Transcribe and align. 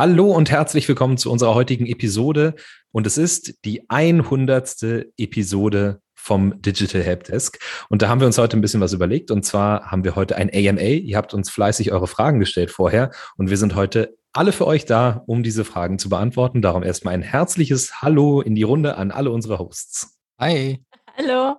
Hallo 0.00 0.32
und 0.32 0.50
herzlich 0.50 0.88
willkommen 0.88 1.18
zu 1.18 1.30
unserer 1.30 1.54
heutigen 1.54 1.84
Episode. 1.84 2.54
Und 2.90 3.06
es 3.06 3.18
ist 3.18 3.66
die 3.66 3.84
100. 3.90 5.10
Episode 5.18 6.00
vom 6.14 6.62
Digital 6.62 7.02
Helpdesk. 7.02 7.58
Und 7.90 8.00
da 8.00 8.08
haben 8.08 8.18
wir 8.18 8.26
uns 8.26 8.38
heute 8.38 8.56
ein 8.56 8.62
bisschen 8.62 8.80
was 8.80 8.94
überlegt. 8.94 9.30
Und 9.30 9.44
zwar 9.44 9.90
haben 9.90 10.02
wir 10.02 10.16
heute 10.16 10.36
ein 10.36 10.48
AMA. 10.48 10.80
Ihr 10.80 11.18
habt 11.18 11.34
uns 11.34 11.50
fleißig 11.50 11.92
eure 11.92 12.06
Fragen 12.06 12.40
gestellt 12.40 12.70
vorher. 12.70 13.10
Und 13.36 13.50
wir 13.50 13.58
sind 13.58 13.74
heute 13.74 14.16
alle 14.32 14.52
für 14.52 14.66
euch 14.66 14.86
da, 14.86 15.22
um 15.26 15.42
diese 15.42 15.66
Fragen 15.66 15.98
zu 15.98 16.08
beantworten. 16.08 16.62
Darum 16.62 16.82
erstmal 16.82 17.12
ein 17.12 17.20
herzliches 17.20 18.00
Hallo 18.00 18.40
in 18.40 18.54
die 18.54 18.62
Runde 18.62 18.96
an 18.96 19.10
alle 19.10 19.30
unsere 19.30 19.58
Hosts. 19.58 20.18
Hi. 20.40 20.82
Hallo. 21.14 21.56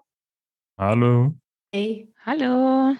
Hallo. 0.79 1.35
Hey. 1.71 2.11
Hallo. 2.25 2.95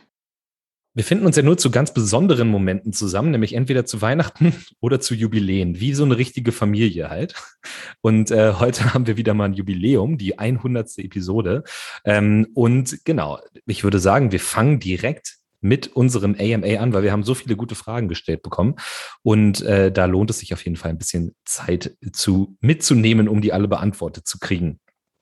Wir 0.94 1.06
finden 1.06 1.26
uns 1.26 1.38
ja 1.38 1.44
nur 1.44 1.58
zu 1.58 1.72
ganz 1.72 1.94
besonderen 1.94 2.50
Momenten 2.50 2.92
zusammen, 2.92 3.32
nämlich 3.32 3.54
entweder 3.54 3.86
zu 3.86 4.02
Weihnachten 4.02 4.54
oder 4.82 5.00
zu 5.00 5.16
Jubiläen, 5.16 5.80
wie 5.80 5.94
so 5.94 6.04
eine 6.04 6.18
richtige 6.18 6.52
Familie 6.52 7.10
halt. 7.10 7.34
Und 8.02 8.30
äh, 8.30 8.54
heute 8.54 8.94
haben 8.94 9.08
wir 9.08 9.16
wieder 9.16 9.34
mal 9.34 9.46
ein 9.46 9.54
Jubiläum, 9.54 10.18
die 10.18 10.38
100. 10.38 10.98
Episode. 10.98 11.64
Ähm, 12.04 12.48
und 12.54 13.06
genau, 13.06 13.40
ich 13.66 13.86
würde 13.86 14.00
sagen, 14.00 14.34
wir 14.34 14.42
fangen 14.42 14.80
direkt 14.82 15.38
mit 15.62 15.96
unserem 15.96 16.36
AMA 16.38 16.80
an, 16.80 16.92
weil 16.92 17.04
wir 17.04 17.12
haben 17.12 17.24
so 17.24 17.36
viele 17.36 17.56
gute 17.56 17.76
Fragen 17.76 18.10
gestellt 18.10 18.42
bekommen. 18.42 18.76
Und 19.22 19.62
äh, 19.62 19.92
da 19.92 20.06
lohnt 20.06 20.30
es 20.30 20.40
sich 20.40 20.54
auf 20.54 20.66
jeden 20.66 20.76
Fall 20.76 20.90
ein 20.90 20.98
bisschen 20.98 21.36
Zeit 21.46 21.96
zu 22.12 22.58
mitzunehmen, 22.60 23.30
um 23.30 23.42
die 23.42 23.54
alle 23.54 23.68
beantwortet 23.68 24.28
zu 24.28 24.40
kriegen. 24.40 24.80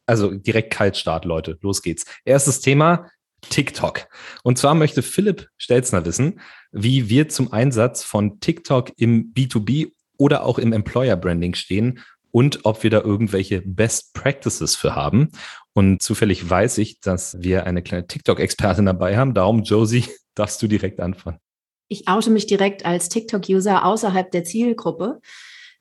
Also 0.07 0.33
direkt 0.33 0.73
Kaltstart, 0.73 1.25
Leute. 1.25 1.59
Los 1.61 1.83
geht's. 1.83 2.05
Erstes 2.25 2.61
Thema, 2.61 3.11
TikTok. 3.41 4.07
Und 4.43 4.57
zwar 4.57 4.75
möchte 4.75 5.01
Philipp 5.01 5.49
Stelzner 5.57 6.05
wissen, 6.05 6.39
wie 6.71 7.09
wir 7.09 7.29
zum 7.29 7.51
Einsatz 7.51 8.03
von 8.03 8.39
TikTok 8.39 8.91
im 8.97 9.33
B2B 9.33 9.91
oder 10.17 10.43
auch 10.43 10.59
im 10.59 10.73
Employer 10.73 11.15
Branding 11.15 11.55
stehen 11.55 11.99
und 12.31 12.65
ob 12.65 12.83
wir 12.83 12.89
da 12.89 13.01
irgendwelche 13.01 13.61
Best 13.61 14.13
Practices 14.13 14.75
für 14.75 14.95
haben. 14.95 15.31
Und 15.73 16.01
zufällig 16.01 16.47
weiß 16.47 16.77
ich, 16.79 16.99
dass 16.99 17.41
wir 17.41 17.65
eine 17.65 17.81
kleine 17.81 18.05
TikTok-Expertin 18.05 18.85
dabei 18.85 19.17
haben. 19.17 19.33
Darum, 19.33 19.63
Josie, 19.63 20.05
darfst 20.35 20.61
du 20.61 20.67
direkt 20.67 20.99
anfangen. 20.99 21.39
Ich 21.87 22.07
oute 22.07 22.29
mich 22.29 22.45
direkt 22.45 22.85
als 22.85 23.09
TikTok-User 23.09 23.83
außerhalb 23.83 24.29
der 24.31 24.43
Zielgruppe. 24.43 25.21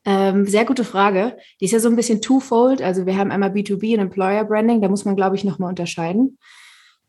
Ähm, 0.07 0.47
sehr 0.47 0.65
gute 0.65 0.85
Frage. 0.85 1.37
Die 1.61 1.67
ist 1.67 1.73
ja 1.73 1.81
so 1.81 1.89
ein 1.91 1.97
bisschen 1.97 2.23
twofold. 2.23 2.81
Also 2.81 3.05
wir 3.05 3.19
haben 3.19 3.31
einmal 3.31 3.51
B2B 3.51 3.95
und 3.95 4.01
Employer 4.01 4.45
Branding. 4.45 4.81
Da 4.81 4.89
muss 4.89 5.05
man, 5.05 5.17
glaube 5.17 5.37
ich, 5.37 5.45
nochmal 5.45 5.69
unterscheiden. 5.69 6.39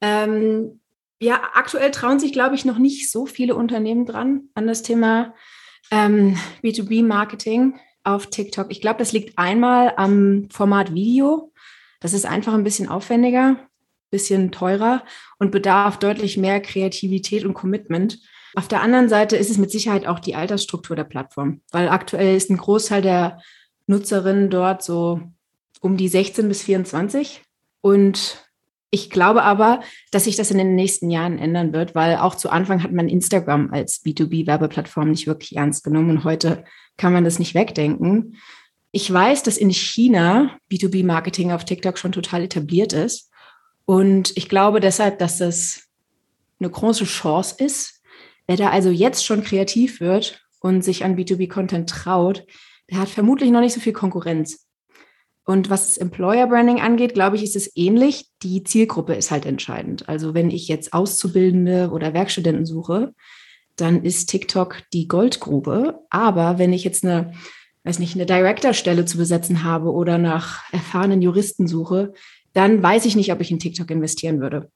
Ähm, 0.02 0.80
ja, 1.22 1.42
aktuell 1.54 1.92
trauen 1.92 2.20
sich, 2.20 2.32
glaube 2.32 2.56
ich, 2.56 2.66
noch 2.66 2.78
nicht 2.78 3.12
so 3.12 3.26
viele 3.26 3.56
Unternehmen 3.56 4.06
dran 4.06 4.50
an 4.54 4.68
das 4.68 4.84
Thema 4.84 5.34
ähm, 5.92 6.38
B2B-Marketing 6.64 7.80
auf 8.04 8.28
TikTok. 8.28 8.68
Ich 8.70 8.82
glaube, 8.82 9.00
das 9.00 9.12
liegt 9.12 9.38
einmal 9.38 9.94
am 9.98 10.48
Format 10.52 10.94
Video. 10.94 11.52
Das 12.00 12.14
ist 12.14 12.26
einfach 12.26 12.54
ein 12.54 12.64
bisschen 12.64 12.88
aufwendiger, 12.88 13.58
bisschen 14.10 14.52
teurer 14.52 15.04
und 15.38 15.52
bedarf 15.52 16.00
deutlich 16.00 16.38
mehr 16.38 16.62
Kreativität 16.62 17.46
und 17.46 17.54
Commitment. 17.54 18.20
Auf 18.56 18.68
der 18.68 18.82
anderen 18.82 19.10
Seite 19.10 19.36
ist 19.36 19.50
es 19.50 19.58
mit 19.58 19.72
Sicherheit 19.72 20.08
auch 20.08 20.20
die 20.20 20.36
Altersstruktur 20.36 20.96
der 20.96 21.04
Plattform, 21.04 21.62
weil 21.72 21.90
aktuell 21.90 22.36
ist 22.36 22.50
ein 22.50 22.58
Großteil 22.58 23.02
der 23.02 23.42
Nutzerinnen 23.88 24.50
dort 24.50 24.84
so 24.84 25.22
um 25.82 25.98
die 25.98 26.08
16 26.08 26.48
bis 26.48 26.64
24 26.64 27.42
und 27.82 28.49
ich 28.92 29.10
glaube 29.10 29.44
aber, 29.44 29.82
dass 30.12 30.24
sich 30.24 30.36
das 30.36 30.50
in 30.50 30.58
den 30.58 30.76
nächsten 30.76 31.12
Jahren 31.12 31.38
ändern 31.38 31.74
wird, 31.74 31.94
weil 31.94 32.18
auch 32.18 32.36
zu 32.36 32.50
Anfang 32.50 32.82
hat 32.82 32.92
man 32.92 33.08
Instagram 33.08 33.72
als 33.72 34.04
B2B-Werbeplattform 34.04 35.12
nicht 35.12 35.28
wirklich 35.28 35.56
ernst 35.56 35.84
genommen 35.84 36.10
und 36.10 36.24
heute 36.24 36.64
kann 36.98 37.14
man 37.14 37.24
das 37.24 37.38
nicht 37.38 37.54
wegdenken. 37.54 38.38
Ich 38.92 39.12
weiß, 39.12 39.44
dass 39.44 39.58
in 39.58 39.70
China 39.70 40.58
B2B-Marketing 40.72 41.52
auf 41.52 41.66
TikTok 41.66 42.00
schon 42.00 42.12
total 42.12 42.44
etabliert 42.44 42.94
ist. 42.94 43.30
Und 43.86 44.36
ich 44.36 44.50
glaube 44.50 44.80
deshalb, 44.80 45.20
dass 45.20 45.38
das 45.38 45.84
eine 46.60 46.70
große 46.70 47.06
Chance 47.06 47.64
ist. 47.64 48.02
Wer 48.48 48.58
da 48.58 48.70
also 48.72 48.90
jetzt 48.90 49.24
schon 49.24 49.44
kreativ 49.44 50.00
wird 50.00 50.44
und 50.60 50.84
sich 50.84 51.04
an 51.04 51.16
B2B-Content 51.16 51.88
traut, 51.88 52.46
der 52.90 53.00
hat 53.00 53.10
vermutlich 53.10 53.52
noch 53.52 53.62
nicht 53.62 53.74
so 53.74 53.80
viel 53.80 53.94
Konkurrenz. 53.94 54.68
Und 55.50 55.72
was 55.72 55.98
Employer 55.98 56.46
Branding 56.46 56.80
angeht, 56.80 57.16
glaube 57.16 57.36
ich, 57.36 57.42
ist 57.42 57.56
es 57.56 57.76
ähnlich. 57.76 58.28
Die 58.44 58.62
Zielgruppe 58.62 59.16
ist 59.16 59.32
halt 59.32 59.48
entscheidend. 59.48 60.08
Also 60.08 60.36
wenn 60.36 60.52
ich 60.52 60.68
jetzt 60.68 60.94
Auszubildende 60.94 61.90
oder 61.92 62.14
Werkstudenten 62.14 62.68
suche, 62.68 63.16
dann 63.76 64.04
ist 64.04 64.30
TikTok 64.30 64.84
die 64.94 65.08
Goldgrube. 65.08 66.02
Aber 66.12 66.60
wenn 66.60 66.72
ich 66.72 66.84
jetzt 66.84 67.04
eine, 67.04 67.34
weiß 67.84 67.98
nicht, 67.98 68.14
eine 68.14 68.28
Director-Stelle 68.28 69.06
zu 69.06 69.18
besetzen 69.18 69.64
habe 69.64 69.92
oder 69.92 70.20
nach 70.20 70.72
erfahrenen 70.72 71.24
Juristen 71.24 71.66
suche, 71.66 72.14
dann 72.54 72.84
weiß 72.84 73.06
ich 73.06 73.16
nicht, 73.16 73.32
ob 73.34 73.42
ich 73.42 73.50
in 73.50 73.58
TikTok 73.58 73.90
investieren 73.90 74.42
würde. 74.42 74.70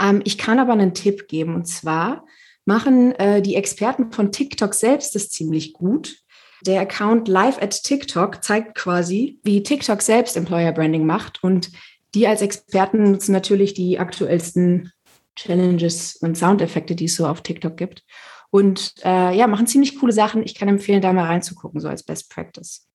Ähm, 0.00 0.20
ich 0.24 0.36
kann 0.36 0.58
aber 0.58 0.72
einen 0.72 0.94
Tipp 0.94 1.28
geben 1.28 1.54
und 1.54 1.68
zwar 1.68 2.26
machen 2.64 3.12
äh, 3.12 3.40
die 3.40 3.54
Experten 3.54 4.10
von 4.10 4.32
TikTok 4.32 4.74
selbst 4.74 5.14
das 5.14 5.28
ziemlich 5.28 5.74
gut. 5.74 6.21
Der 6.66 6.80
Account 6.80 7.28
Live 7.28 7.60
at 7.60 7.82
TikTok 7.82 8.42
zeigt 8.42 8.74
quasi, 8.76 9.40
wie 9.42 9.62
TikTok 9.62 10.00
selbst 10.00 10.36
Employer 10.36 10.72
Branding 10.72 11.04
macht. 11.04 11.42
Und 11.42 11.70
die 12.14 12.26
als 12.26 12.42
Experten 12.42 13.10
nutzen 13.10 13.32
natürlich 13.32 13.74
die 13.74 13.98
aktuellsten 13.98 14.92
Challenges 15.34 16.16
und 16.16 16.36
Soundeffekte, 16.36 16.94
die 16.94 17.06
es 17.06 17.16
so 17.16 17.26
auf 17.26 17.40
TikTok 17.40 17.76
gibt. 17.76 18.04
Und 18.50 18.94
äh, 19.02 19.34
ja, 19.34 19.46
machen 19.46 19.66
ziemlich 19.66 19.98
coole 19.98 20.12
Sachen. 20.12 20.42
Ich 20.44 20.54
kann 20.54 20.68
empfehlen, 20.68 21.00
da 21.00 21.12
mal 21.12 21.24
reinzugucken, 21.24 21.80
so 21.80 21.88
als 21.88 22.02
Best 22.02 22.30
Practice. 22.30 22.86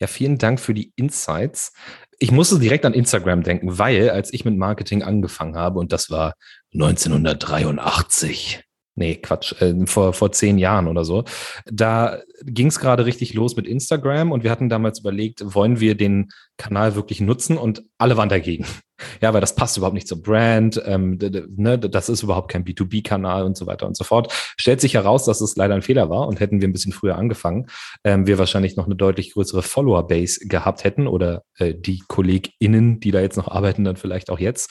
Ja, 0.00 0.06
vielen 0.06 0.38
Dank 0.38 0.60
für 0.60 0.74
die 0.74 0.92
Insights. 0.96 1.72
Ich 2.18 2.30
musste 2.30 2.58
direkt 2.58 2.84
an 2.84 2.94
Instagram 2.94 3.42
denken, 3.42 3.78
weil 3.78 4.10
als 4.10 4.32
ich 4.32 4.44
mit 4.44 4.56
Marketing 4.56 5.02
angefangen 5.02 5.56
habe, 5.56 5.78
und 5.78 5.92
das 5.92 6.10
war 6.10 6.34
1983, 6.72 8.65
Nee, 8.98 9.16
Quatsch, 9.16 9.60
äh, 9.60 9.74
vor, 9.86 10.14
vor 10.14 10.32
zehn 10.32 10.56
Jahren 10.56 10.88
oder 10.88 11.04
so. 11.04 11.24
Da 11.66 12.18
ging 12.42 12.68
es 12.68 12.80
gerade 12.80 13.04
richtig 13.04 13.34
los 13.34 13.54
mit 13.54 13.66
Instagram 13.66 14.32
und 14.32 14.42
wir 14.42 14.50
hatten 14.50 14.70
damals 14.70 15.00
überlegt, 15.00 15.42
wollen 15.54 15.80
wir 15.80 15.96
den 15.96 16.30
Kanal 16.56 16.94
wirklich 16.96 17.20
nutzen 17.20 17.58
und 17.58 17.84
alle 17.98 18.16
waren 18.16 18.28
dagegen. 18.28 18.66
Ja, 19.20 19.34
weil 19.34 19.42
das 19.42 19.54
passt 19.54 19.76
überhaupt 19.76 19.92
nicht 19.92 20.08
zur 20.08 20.22
Brand, 20.22 20.82
ähm, 20.86 21.18
ne, 21.54 21.78
das 21.78 22.08
ist 22.08 22.22
überhaupt 22.22 22.50
kein 22.50 22.64
B2B-Kanal 22.64 23.44
und 23.44 23.54
so 23.54 23.66
weiter 23.66 23.86
und 23.86 23.94
so 23.94 24.04
fort. 24.04 24.32
Stellt 24.56 24.80
sich 24.80 24.94
heraus, 24.94 25.26
dass 25.26 25.42
es 25.42 25.54
leider 25.54 25.74
ein 25.74 25.82
Fehler 25.82 26.08
war 26.08 26.26
und 26.26 26.40
hätten 26.40 26.62
wir 26.62 26.68
ein 26.68 26.72
bisschen 26.72 26.92
früher 26.92 27.18
angefangen, 27.18 27.66
ähm, 28.04 28.26
wir 28.26 28.38
wahrscheinlich 28.38 28.74
noch 28.74 28.86
eine 28.86 28.96
deutlich 28.96 29.34
größere 29.34 29.60
Follower-Base 29.60 30.46
gehabt 30.46 30.84
hätten 30.84 31.08
oder 31.08 31.42
äh, 31.58 31.74
die 31.74 32.02
KollegInnen, 32.08 32.98
die 33.00 33.10
da 33.10 33.20
jetzt 33.20 33.36
noch 33.36 33.48
arbeiten, 33.48 33.84
dann 33.84 33.96
vielleicht 33.96 34.30
auch 34.30 34.38
jetzt. 34.38 34.70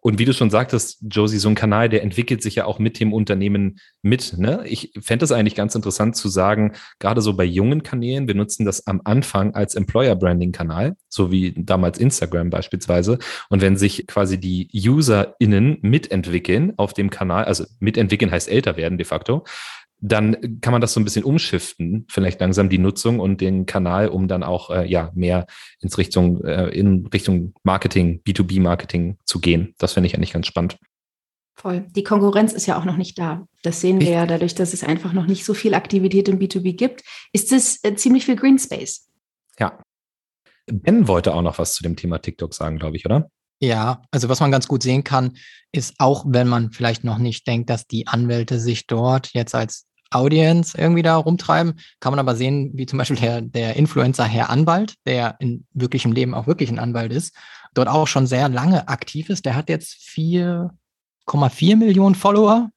Und 0.00 0.18
wie 0.18 0.24
du 0.24 0.32
schon 0.32 0.50
sagtest, 0.50 0.98
Josie, 1.02 1.38
so 1.38 1.48
ein 1.48 1.54
Kanal, 1.54 1.88
der 1.88 2.02
entwickelt 2.02 2.42
sich 2.42 2.54
ja 2.54 2.64
auch 2.64 2.78
mit 2.78 3.00
dem 3.00 3.12
Unternehmen 3.12 3.78
mit. 4.02 4.38
Ne? 4.38 4.64
Ich 4.66 4.92
fände 5.00 5.24
es 5.24 5.32
eigentlich 5.32 5.54
ganz 5.54 5.74
interessant 5.74 6.16
zu 6.16 6.28
sagen, 6.28 6.72
gerade 6.98 7.20
so 7.20 7.34
bei 7.34 7.44
jungen 7.44 7.82
Kanälen, 7.82 8.26
wir 8.26 8.34
nutzen 8.34 8.64
das 8.64 8.86
am 8.86 9.02
Anfang 9.04 9.54
als 9.54 9.74
Employer-Branding-Kanal, 9.74 10.96
so 11.08 11.30
wie 11.30 11.52
damals 11.56 11.98
Instagram 11.98 12.50
beispielsweise. 12.50 13.18
Und 13.50 13.60
wenn 13.60 13.76
sich 13.76 14.06
quasi 14.06 14.38
die 14.38 14.70
UserInnen 14.72 15.78
mitentwickeln 15.82 16.72
auf 16.78 16.94
dem 16.94 17.10
Kanal, 17.10 17.44
also 17.44 17.64
mitentwickeln 17.78 18.30
heißt 18.30 18.48
älter 18.48 18.76
werden 18.76 18.96
de 18.96 19.04
facto, 19.04 19.44
dann 20.00 20.60
kann 20.60 20.72
man 20.72 20.80
das 20.80 20.92
so 20.92 21.00
ein 21.00 21.04
bisschen 21.04 21.24
umschiften, 21.24 22.06
vielleicht 22.08 22.40
langsam 22.40 22.68
die 22.68 22.78
Nutzung 22.78 23.20
und 23.20 23.40
den 23.40 23.66
Kanal, 23.66 24.08
um 24.08 24.28
dann 24.28 24.42
auch 24.42 24.70
äh, 24.70 24.86
ja 24.86 25.10
mehr 25.14 25.46
ins 25.80 25.98
Richtung 25.98 26.42
äh, 26.44 26.68
in 26.68 27.06
Richtung 27.06 27.54
Marketing, 27.62 28.22
B2B-Marketing 28.26 29.18
zu 29.24 29.40
gehen. 29.40 29.74
Das 29.78 29.92
finde 29.92 30.06
ich 30.06 30.14
eigentlich 30.14 30.32
ganz 30.32 30.46
spannend. 30.46 30.78
Voll. 31.54 31.86
Die 31.94 32.04
Konkurrenz 32.04 32.54
ist 32.54 32.66
ja 32.66 32.78
auch 32.78 32.86
noch 32.86 32.96
nicht 32.96 33.18
da. 33.18 33.46
Das 33.62 33.82
sehen 33.82 34.00
wir 34.00 34.06
ich, 34.06 34.12
ja 34.14 34.24
dadurch, 34.24 34.54
dass 34.54 34.72
es 34.72 34.82
einfach 34.82 35.12
noch 35.12 35.26
nicht 35.26 35.44
so 35.44 35.52
viel 35.52 35.74
Aktivität 35.74 36.28
im 36.28 36.38
B2B 36.38 36.74
gibt, 36.74 37.02
ist 37.32 37.52
es 37.52 37.84
äh, 37.84 37.94
ziemlich 37.94 38.24
viel 38.24 38.36
Green 38.36 38.58
Space. 38.58 39.08
Ja. 39.58 39.78
Ben 40.66 41.06
wollte 41.08 41.34
auch 41.34 41.42
noch 41.42 41.58
was 41.58 41.74
zu 41.74 41.82
dem 41.82 41.96
Thema 41.96 42.18
TikTok 42.18 42.54
sagen, 42.54 42.78
glaube 42.78 42.96
ich, 42.96 43.04
oder? 43.04 43.28
Ja, 43.62 44.02
also 44.10 44.30
was 44.30 44.40
man 44.40 44.50
ganz 44.50 44.68
gut 44.68 44.82
sehen 44.82 45.04
kann, 45.04 45.36
ist 45.70 45.96
auch, 45.98 46.24
wenn 46.26 46.48
man 46.48 46.72
vielleicht 46.72 47.04
noch 47.04 47.18
nicht 47.18 47.46
denkt, 47.46 47.68
dass 47.68 47.86
die 47.86 48.06
Anwälte 48.06 48.58
sich 48.58 48.86
dort 48.86 49.34
jetzt 49.34 49.54
als 49.54 49.86
Audience 50.10 50.76
irgendwie 50.76 51.02
da 51.02 51.16
rumtreiben, 51.16 51.74
kann 52.00 52.12
man 52.12 52.18
aber 52.18 52.36
sehen, 52.36 52.70
wie 52.74 52.86
zum 52.86 52.98
Beispiel 52.98 53.16
der, 53.16 53.40
der 53.40 53.76
Influencer 53.76 54.24
Herr 54.24 54.50
Anwalt, 54.50 54.94
der 55.06 55.36
in 55.40 55.66
wirklichem 55.72 56.12
Leben 56.12 56.34
auch 56.34 56.46
wirklich 56.46 56.70
ein 56.70 56.78
Anwalt 56.78 57.12
ist, 57.12 57.34
dort 57.74 57.88
auch 57.88 58.06
schon 58.06 58.26
sehr 58.26 58.48
lange 58.48 58.88
aktiv 58.88 59.30
ist. 59.30 59.44
Der 59.44 59.54
hat 59.54 59.68
jetzt 59.68 59.94
4,4 60.14 61.76
Millionen 61.76 62.14
Follower, 62.14 62.70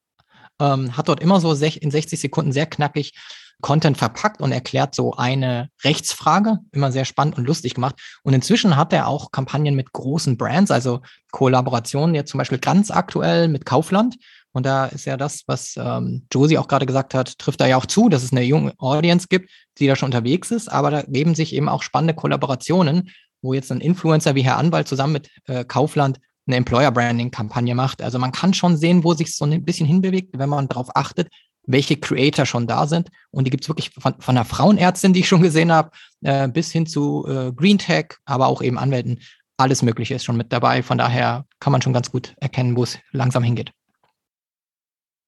ähm, 0.59 0.95
hat 0.95 1.09
dort 1.09 1.21
immer 1.21 1.39
so 1.39 1.51
in 1.53 1.91
60 1.91 2.19
Sekunden 2.19 2.51
sehr 2.51 2.68
knackig 2.68 3.13
Content 3.62 3.97
verpackt 3.97 4.41
und 4.41 4.51
erklärt 4.51 4.94
so 4.94 5.13
eine 5.13 5.69
Rechtsfrage, 5.83 6.59
immer 6.71 6.91
sehr 6.91 7.06
spannend 7.06 7.38
und 7.38 7.45
lustig 7.45 7.75
gemacht. 7.75 7.95
Und 8.24 8.33
inzwischen 8.33 8.75
hat 8.75 8.91
er 8.94 9.07
auch 9.07 9.31
Kampagnen 9.31 9.75
mit 9.75 9.94
großen 9.94 10.38
Brands, 10.38 10.69
also 10.69 11.01
Kollaborationen 11.31 12.13
jetzt 12.13 12.29
zum 12.29 12.39
Beispiel 12.39 12.57
ganz 12.57 12.91
aktuell 12.91 13.47
mit 13.47 13.65
Kaufland, 13.65 14.18
Und 14.53 14.65
da 14.65 14.85
ist 14.85 15.05
ja 15.05 15.17
das, 15.17 15.44
was 15.47 15.75
ähm, 15.77 16.27
Josie 16.31 16.59
auch 16.59 16.67
gerade 16.67 16.85
gesagt 16.85 17.15
hat, 17.15 17.38
trifft 17.39 17.59
da 17.59 17.67
ja 17.67 17.75
auch 17.75 17.88
zu, 17.88 18.07
dass 18.07 18.23
es 18.23 18.31
eine 18.31 18.44
junge 18.44 18.73
Audience 18.77 19.27
gibt, 19.27 19.50
die 19.79 19.88
da 19.88 19.95
schon 19.95 20.07
unterwegs 20.07 20.51
ist. 20.51 20.71
Aber 20.71 20.91
da 20.91 21.01
geben 21.01 21.35
sich 21.35 21.53
eben 21.53 21.67
auch 21.67 21.81
spannende 21.81 22.13
Kollaborationen, 22.13 23.09
wo 23.41 23.53
jetzt 23.53 23.71
ein 23.71 23.81
Influencer 23.81 24.35
wie 24.35 24.44
Herr 24.44 24.57
Anwalt 24.57 24.88
zusammen 24.88 25.13
mit 25.13 25.29
äh, 25.47 25.65
Kaufland 25.65 26.19
eine 26.45 26.57
Employer-Branding-Kampagne 26.57 27.73
macht. 27.73 28.01
Also 28.01 28.19
man 28.19 28.31
kann 28.31 28.53
schon 28.53 28.77
sehen, 28.77 29.03
wo 29.03 29.13
sich 29.13 29.35
so 29.35 29.45
ein 29.45 29.65
bisschen 29.65 29.88
hinbewegt, 29.88 30.38
wenn 30.38 30.50
man 30.50 30.67
darauf 30.67 30.95
achtet, 30.95 31.29
welche 31.65 31.97
Creator 31.97 32.45
schon 32.45 32.67
da 32.67 32.85
sind. 32.88 33.09
Und 33.31 33.45
die 33.45 33.51
gibt 33.51 33.63
es 33.63 33.69
wirklich 33.69 33.91
von, 33.97 34.15
von 34.19 34.38
einer 34.38 34.45
Frauenärztin, 34.45 35.13
die 35.13 35.21
ich 35.21 35.27
schon 35.27 35.41
gesehen 35.41 35.71
habe, 35.71 35.91
äh, 36.21 36.47
bis 36.47 36.71
hin 36.71 36.85
zu 36.85 37.25
äh, 37.27 37.51
Green 37.53 37.77
Tech, 37.77 38.15
aber 38.25 38.47
auch 38.47 38.61
eben 38.61 38.77
Anwälten. 38.77 39.19
Alles 39.57 39.81
Mögliche 39.81 40.15
ist 40.15 40.25
schon 40.25 40.38
mit 40.38 40.51
dabei. 40.51 40.83
Von 40.83 40.97
daher 40.97 41.45
kann 41.59 41.71
man 41.71 41.81
schon 41.81 41.94
ganz 41.94 42.11
gut 42.11 42.35
erkennen, 42.38 42.75
wo 42.75 42.83
es 42.83 43.00
langsam 43.11 43.44
hingeht. 43.44 43.71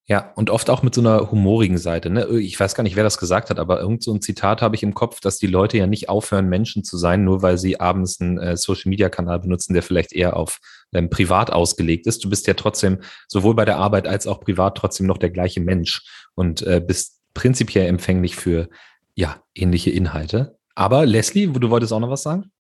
Ja, 0.08 0.32
und 0.36 0.52
oft 0.52 0.70
auch 0.70 0.84
mit 0.84 0.94
so 0.94 1.02
einer 1.02 1.32
humorigen 1.32 1.80
Seite. 1.80 2.12
Ne? 2.12 2.28
Ich 2.38 2.60
weiß 2.60 2.76
gar 2.76 2.84
nicht, 2.84 2.96
wer 2.96 3.04
das 3.04 3.18
gesagt 3.18 3.50
hat, 3.50 3.58
aber 3.58 3.80
irgend 3.80 4.04
so 4.04 4.14
ein 4.14 4.22
Zitat 4.22 4.62
habe 4.62 4.76
ich 4.76 4.84
im 4.84 4.94
Kopf, 4.94 5.20
dass 5.20 5.38
die 5.38 5.48
Leute 5.48 5.80
ja 5.80 5.88
nicht 5.88 6.10
aufhören, 6.10 6.48
Menschen 6.48 6.84
zu 6.84 6.98
sein, 6.98 7.24
nur 7.24 7.42
weil 7.42 7.58
sie 7.58 7.80
abends 7.80 8.22
einen 8.22 8.38
äh, 8.38 8.56
Social-Media-Kanal 8.56 9.40
benutzen, 9.40 9.74
der 9.74 9.82
vielleicht 9.82 10.14
eher 10.14 10.38
auf 10.38 10.60
ähm, 10.94 11.10
privat 11.10 11.52
ausgelegt 11.52 12.06
ist. 12.06 12.24
Du 12.24 12.30
bist 12.30 12.46
ja 12.46 12.54
trotzdem 12.54 13.00
sowohl 13.28 13.56
bei 13.56 13.66
der 13.66 13.78
Arbeit 13.78 14.08
als 14.08 14.28
auch 14.28 14.42
privat 14.42 14.78
trotzdem 14.78 15.08
noch 15.08 15.18
der 15.18 15.32
gleiche 15.32 15.60
Mensch 15.60 16.04
und 16.36 16.62
äh, 16.62 16.80
bist 16.86 17.22
prinzipiell 17.34 17.88
empfänglich 17.88 18.36
für 18.36 18.70
ja 19.16 19.42
ähnliche 19.56 19.90
Inhalte. 19.90 20.60
Aber 20.76 21.08
Leslie, 21.08 21.48
du 21.48 21.70
wolltest 21.72 21.94
auch 21.94 22.00
noch 22.00 22.12
was 22.12 22.22
sagen? 22.22 22.52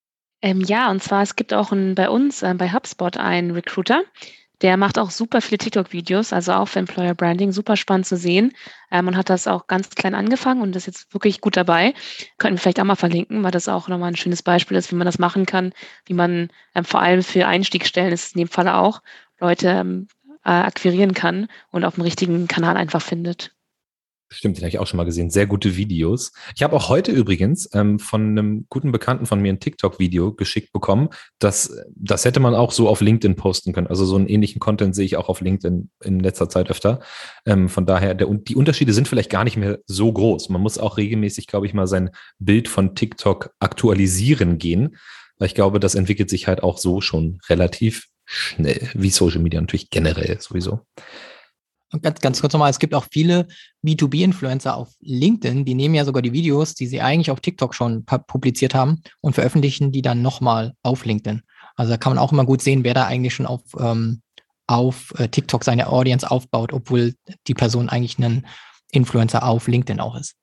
Ähm, 0.41 0.62
ja, 0.62 0.89
und 0.89 1.03
zwar 1.03 1.21
es 1.21 1.36
gibt 1.36 1.53
auch 1.53 1.71
ein, 1.71 1.95
bei 1.95 2.09
uns 2.09 2.41
äh, 2.41 2.53
bei 2.57 2.71
HubSpot 2.71 3.18
einen 3.18 3.51
Recruiter, 3.51 4.03
der 4.65 4.77
macht 4.77 4.97
auch 4.97 5.12
super 5.12 5.41
viele 5.41 5.59
TikTok-Videos, 5.59 6.33
also 6.33 6.53
auch 6.53 6.65
für 6.67 6.79
Employer 6.79 7.13
Branding, 7.13 7.51
super 7.51 7.77
spannend 7.77 8.07
zu 8.07 8.17
sehen. 8.17 8.51
Ähm, 8.89 9.07
und 9.07 9.15
hat 9.15 9.29
das 9.29 9.47
auch 9.47 9.67
ganz 9.67 9.91
klein 9.91 10.15
angefangen 10.15 10.63
und 10.63 10.75
ist 10.75 10.88
jetzt 10.88 11.13
wirklich 11.13 11.39
gut 11.39 11.56
dabei. 11.56 11.94
Könnten 12.39 12.57
wir 12.57 12.62
vielleicht 12.62 12.79
auch 12.79 12.85
mal 12.85 12.95
verlinken, 12.95 13.44
weil 13.44 13.51
das 13.51 13.69
auch 13.69 13.89
nochmal 13.89 14.09
ein 14.09 14.15
schönes 14.15 14.41
Beispiel 14.41 14.75
ist, 14.75 14.91
wie 14.91 14.95
man 14.95 15.06
das 15.06 15.19
machen 15.19 15.45
kann, 15.45 15.71
wie 16.07 16.15
man 16.15 16.50
ähm, 16.73 16.83
vor 16.83 17.00
allem 17.00 17.21
für 17.21 17.45
Einstiegsstellen 17.45 18.12
ist 18.12 18.25
es 18.25 18.31
in 18.33 18.39
dem 18.39 18.47
Fall 18.47 18.67
auch, 18.67 19.03
Leute 19.39 19.67
ähm, 19.67 20.07
äh, 20.44 20.50
akquirieren 20.50 21.13
kann 21.13 21.47
und 21.69 21.85
auf 21.85 21.94
dem 21.94 22.03
richtigen 22.03 22.47
Kanal 22.47 22.75
einfach 22.75 23.03
findet. 23.03 23.53
Stimmt, 24.30 24.57
den 24.57 24.63
habe 24.63 24.69
ich 24.69 24.80
auch 24.80 24.88
schon 24.88 24.98
mal 24.98 25.04
gesehen. 25.04 25.30
Sehr 25.30 25.45
gute 25.45 25.77
Videos. 25.77 26.31
Ich 26.56 26.63
habe 26.63 26.75
auch 26.75 26.89
heute 26.89 27.12
übrigens 27.12 27.69
ähm, 27.74 28.00
von 28.00 28.22
einem 28.22 28.66
guten 28.69 28.92
Bekannten 28.92 29.27
von 29.27 29.39
mir 29.39 29.54
ein 29.54 29.60
TikTok-Video 29.60 30.33
geschickt 30.33 30.74
bekommen. 30.74 31.10
Das, 31.38 31.77
das 31.95 32.25
hätte 32.25 32.39
man 32.39 32.56
auch 32.56 32.72
so 32.72 32.89
auf 32.89 33.01
LinkedIn 33.01 33.36
posten 33.36 33.72
können. 33.72 33.86
Also 33.86 34.04
so 34.04 34.16
einen 34.16 34.27
ähnlichen 34.27 34.60
Content 34.60 34.95
sehe 34.95 35.06
ich 35.06 35.16
auch 35.16 35.30
auf 35.30 35.42
LinkedIn 35.42 35.92
in 36.04 36.19
letzter 36.19 36.50
Zeit 36.50 36.72
öfter. 36.72 37.01
Ähm, 37.45 37.69
von 37.69 37.86
daher, 37.86 38.16
der, 38.16 38.27
die 38.27 38.56
Unterschiede 38.56 38.94
sind 38.94 39.07
vielleicht 39.07 39.30
gar 39.30 39.44
nicht 39.44 39.57
mehr 39.57 39.80
so 39.86 40.12
groß. 40.12 40.50
Man 40.50 40.62
muss 40.62 40.80
auch 40.80 40.98
regelmäßig, 40.98 41.45
glaube 41.45 41.68
ich, 41.68 41.75
mal 41.75 41.88
sein 41.88 42.10
Bild 42.39 42.68
von 42.68 42.95
TikTok 42.95 43.51
aktualisieren 43.60 44.57
gehen. 44.57 44.98
Weil 45.38 45.48
ich 45.48 45.56
glaube, 45.56 45.80
das 45.80 45.94
entwickelt 45.94 46.31
sich 46.31 46.48
halt 46.48 46.63
auch 46.63 46.80
so 46.80 47.00
schon 47.00 47.39
relativ 47.48 48.07
schnell, 48.25 48.89
wie 48.95 49.12
Social 49.12 49.42
Media 49.42 49.62
natürlich 49.62 49.92
generell 49.92 50.42
sowieso. 50.42 50.81
Ganz, 52.01 52.19
ganz 52.19 52.41
kurz 52.41 52.53
nochmal, 52.53 52.71
es 52.71 52.79
gibt 52.79 52.93
auch 52.93 53.05
viele 53.11 53.47
B2B-Influencer 53.85 54.75
auf 54.75 54.93
LinkedIn, 55.01 55.65
die 55.65 55.75
nehmen 55.75 55.95
ja 55.95 56.03
sogar 56.03 56.21
die 56.21 56.33
Videos, 56.33 56.73
die 56.73 56.87
sie 56.87 57.01
eigentlich 57.01 57.31
auf 57.31 57.39
TikTok 57.39 57.75
schon 57.75 58.05
publiziert 58.05 58.73
haben 58.73 59.01
und 59.21 59.33
veröffentlichen 59.33 59.91
die 59.91 60.01
dann 60.01 60.21
nochmal 60.21 60.73
auf 60.81 61.05
LinkedIn. 61.05 61.43
Also 61.75 61.91
da 61.91 61.97
kann 61.97 62.13
man 62.13 62.17
auch 62.17 62.31
immer 62.31 62.45
gut 62.45 62.61
sehen, 62.61 62.83
wer 62.83 62.93
da 62.93 63.05
eigentlich 63.05 63.35
schon 63.35 63.45
auf, 63.45 63.61
ähm, 63.79 64.21
auf 64.67 65.13
äh, 65.17 65.27
TikTok 65.27 65.63
seine 65.63 65.87
Audience 65.87 66.29
aufbaut, 66.29 66.73
obwohl 66.73 67.13
die 67.47 67.53
Person 67.53 67.88
eigentlich 67.89 68.17
ein 68.17 68.45
Influencer 68.91 69.47
auf 69.47 69.67
LinkedIn 69.67 69.99
auch 69.99 70.15
ist. 70.15 70.35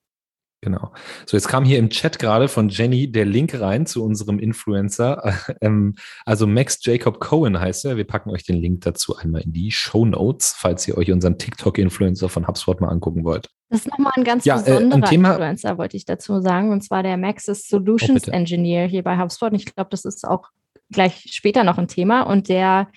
Genau. 0.65 0.93
So, 1.27 1.37
jetzt 1.37 1.49
kam 1.49 1.65
hier 1.65 1.81
im 1.81 1.91
Chat 1.91 2.21
gerade 2.21 2.47
von 2.47 2.69
Jenny 2.69 3.11
der 3.11 3.25
Link 3.25 3.61
rein 3.61 3.85
zu 3.85 4.05
unserem 4.05 4.39
Influencer. 4.39 5.23
Ähm, 5.61 5.95
also 6.25 6.47
Max 6.47 6.79
Jacob 6.83 7.21
Cohen 7.21 7.61
heißt 7.61 7.85
er. 7.85 7.97
Wir 7.97 8.05
packen 8.05 8.31
euch 8.31 8.45
den 8.45 8.57
Link 8.57 8.81
dazu 8.83 9.17
einmal 9.17 9.43
in 9.43 9.53
die 9.53 9.71
Show 9.71 10.05
Notes, 10.05 10.55
falls 10.57 10.87
ihr 10.89 10.97
euch 10.97 11.13
unseren 11.13 11.39
TikTok-Influencer 11.39 12.29
von 12.29 12.47
HubSpot 12.47 12.81
mal 12.81 12.89
angucken 12.89 13.25
wollt. 13.25 13.51
Das 13.69 13.81
ist 13.81 13.91
nochmal 13.91 14.13
ein 14.17 14.25
ganz 14.25 14.45
ja, 14.45 14.57
besonderer 14.57 15.01
äh, 15.01 15.03
ein 15.03 15.09
Thema, 15.09 15.31
Influencer, 15.33 15.79
wollte 15.79 15.97
ich 15.97 16.05
dazu 16.05 16.41
sagen. 16.41 16.73
Und 16.73 16.83
zwar 16.83 17.03
der 17.03 17.17
Max 17.17 17.49
ist 17.49 17.69
Solutions 17.69 18.29
oh, 18.29 18.31
Engineer 18.31 18.87
hier 18.87 19.03
bei 19.03 19.19
HubSpot. 19.19 19.53
Und 19.53 19.59
ich 19.59 19.75
glaube, 19.75 19.91
das 19.91 20.05
ist 20.05 20.27
auch 20.27 20.49
gleich 20.91 21.25
später 21.31 21.65
noch 21.65 21.79
ein 21.79 21.89
Thema. 21.89 22.23
Und 22.23 22.49
der 22.49 22.89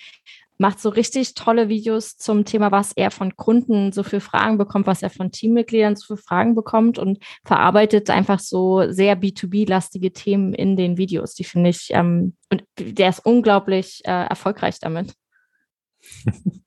macht 0.57 0.79
so 0.79 0.89
richtig 0.89 1.33
tolle 1.33 1.69
Videos 1.69 2.17
zum 2.17 2.45
Thema, 2.45 2.71
was 2.71 2.91
er 2.95 3.11
von 3.11 3.35
Kunden 3.35 3.91
so 3.91 4.03
für 4.03 4.19
Fragen 4.19 4.57
bekommt, 4.57 4.87
was 4.87 5.01
er 5.01 5.09
von 5.09 5.31
Teammitgliedern 5.31 5.95
so 5.95 6.15
für 6.15 6.21
Fragen 6.21 6.55
bekommt 6.55 6.97
und 6.97 7.19
verarbeitet 7.43 8.09
einfach 8.09 8.39
so 8.39 8.91
sehr 8.91 9.19
B2B-lastige 9.19 10.13
Themen 10.13 10.53
in 10.53 10.75
den 10.75 10.97
Videos. 10.97 11.33
Die 11.33 11.43
finde 11.43 11.69
ich, 11.71 11.89
ähm, 11.91 12.35
und 12.49 12.63
der 12.79 13.09
ist 13.09 13.25
unglaublich 13.25 14.01
äh, 14.05 14.11
erfolgreich 14.11 14.79
damit. 14.79 15.13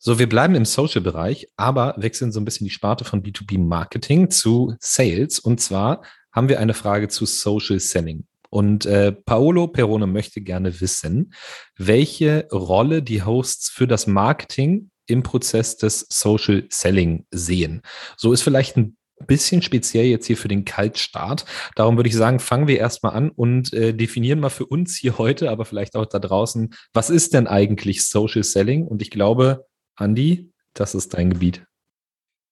So, 0.00 0.20
wir 0.20 0.28
bleiben 0.28 0.54
im 0.54 0.64
Social-Bereich, 0.64 1.48
aber 1.56 1.94
wechseln 1.98 2.30
so 2.30 2.38
ein 2.38 2.44
bisschen 2.44 2.66
die 2.66 2.72
Sparte 2.72 3.04
von 3.04 3.22
B2B-Marketing 3.22 4.30
zu 4.30 4.74
Sales. 4.78 5.40
Und 5.40 5.60
zwar 5.60 6.02
haben 6.30 6.48
wir 6.48 6.60
eine 6.60 6.72
Frage 6.72 7.08
zu 7.08 7.26
Social 7.26 7.80
Selling. 7.80 8.24
Und 8.50 8.86
äh, 8.86 9.12
Paolo 9.12 9.68
Perone 9.68 10.06
möchte 10.06 10.40
gerne 10.40 10.80
wissen, 10.80 11.34
welche 11.76 12.48
Rolle 12.50 13.02
die 13.02 13.22
Hosts 13.22 13.70
für 13.70 13.86
das 13.86 14.06
Marketing 14.06 14.90
im 15.06 15.22
Prozess 15.22 15.76
des 15.76 16.06
Social 16.10 16.64
Selling 16.70 17.26
sehen. 17.30 17.82
So 18.16 18.32
ist 18.32 18.42
vielleicht 18.42 18.76
ein 18.76 18.96
bisschen 19.26 19.62
speziell 19.62 20.06
jetzt 20.06 20.26
hier 20.26 20.36
für 20.36 20.48
den 20.48 20.64
Kaltstart. 20.64 21.44
Darum 21.74 21.96
würde 21.96 22.08
ich 22.08 22.14
sagen, 22.14 22.38
fangen 22.38 22.68
wir 22.68 22.78
erstmal 22.78 23.14
an 23.14 23.30
und 23.30 23.72
äh, 23.72 23.92
definieren 23.92 24.40
mal 24.40 24.50
für 24.50 24.66
uns 24.66 24.96
hier 24.96 25.18
heute, 25.18 25.50
aber 25.50 25.64
vielleicht 25.64 25.96
auch 25.96 26.06
da 26.06 26.18
draußen, 26.18 26.74
was 26.92 27.10
ist 27.10 27.34
denn 27.34 27.46
eigentlich 27.46 28.06
Social 28.06 28.44
Selling? 28.44 28.86
Und 28.86 29.02
ich 29.02 29.10
glaube, 29.10 29.66
Andy, 29.98 30.52
das 30.72 30.94
ist 30.94 31.14
dein 31.14 31.30
Gebiet. 31.30 31.67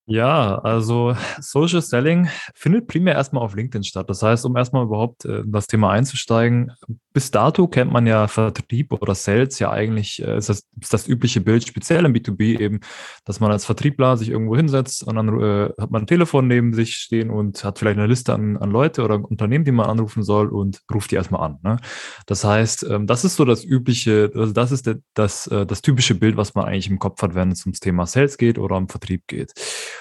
Ja, 0.09 0.59
also 0.59 1.17
Social 1.41 1.83
Selling 1.83 2.29
findet 2.55 2.87
primär 2.87 3.15
erstmal 3.15 3.43
auf 3.43 3.57
LinkedIn 3.57 3.83
statt. 3.83 4.09
Das 4.09 4.23
heißt, 4.23 4.47
um 4.47 4.57
erstmal 4.57 4.85
überhaupt 4.85 5.25
äh, 5.25 5.43
das 5.45 5.67
Thema 5.67 5.91
einzusteigen, 5.91 6.71
bis 7.13 7.33
dato 7.33 7.67
kennt 7.67 7.91
man 7.91 8.07
ja 8.07 8.29
Vertrieb 8.29 8.93
oder 8.93 9.17
Sales 9.17 9.59
ja 9.59 9.73
eigentlich, 9.73 10.23
äh, 10.23 10.37
ist, 10.37 10.49
das, 10.49 10.63
ist 10.81 10.93
das 10.93 11.09
übliche 11.09 11.41
Bild, 11.41 11.67
speziell 11.67 12.05
im 12.05 12.13
B2B 12.13 12.61
eben, 12.61 12.81
dass 13.25 13.41
man 13.41 13.51
als 13.51 13.65
Vertriebler 13.65 14.17
sich 14.17 14.29
irgendwo 14.29 14.55
hinsetzt 14.55 15.03
und 15.03 15.17
dann 15.17 15.41
äh, 15.41 15.71
hat 15.81 15.91
man 15.91 16.03
ein 16.03 16.07
Telefon 16.07 16.47
neben 16.47 16.73
sich 16.73 16.95
stehen 16.95 17.31
und 17.31 17.65
hat 17.65 17.79
vielleicht 17.81 17.99
eine 17.99 18.07
Liste 18.07 18.33
an, 18.33 18.59
an 18.59 18.71
Leute 18.71 19.03
oder 19.03 19.15
Unternehmen, 19.25 19.65
die 19.65 19.73
man 19.73 19.87
anrufen 19.87 20.23
soll 20.23 20.49
und 20.49 20.83
ruft 20.95 21.11
die 21.11 21.17
erstmal 21.17 21.41
an. 21.41 21.59
Ne? 21.63 21.79
Das 22.27 22.45
heißt, 22.45 22.85
ähm, 22.85 23.09
das 23.09 23.25
ist 23.25 23.35
so 23.35 23.45
das 23.45 23.65
übliche, 23.65 24.31
also 24.35 24.53
das 24.53 24.71
ist 24.71 24.87
der, 24.87 24.99
das, 25.15 25.49
äh, 25.49 25.67
das 25.67 25.83
typische 25.83 26.15
Bild, 26.15 26.37
was 26.37 26.55
man 26.55 26.67
eigentlich 26.67 26.91
im 26.91 27.01
Kopf 27.01 27.23
hat, 27.23 27.35
wenn 27.35 27.51
es 27.51 27.65
ums 27.65 27.81
Thema 27.81 28.07
Sales 28.07 28.37
geht 28.39 28.59
oder 28.59 28.77
um 28.77 28.89
Vertrieb 28.89 29.27
geht. 29.27 29.53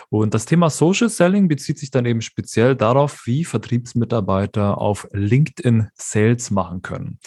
Und 0.09 0.33
das 0.33 0.45
Thema 0.45 0.69
Social 0.69 1.09
Selling 1.09 1.47
bezieht 1.47 1.79
sich 1.79 1.91
dann 1.91 2.05
eben 2.05 2.21
speziell 2.21 2.75
darauf, 2.75 3.25
wie 3.25 3.45
Vertriebsmitarbeiter 3.45 4.77
auf 4.77 5.07
LinkedIn 5.11 5.89
Sales 5.95 6.51
machen 6.51 6.81
können. 6.81 7.19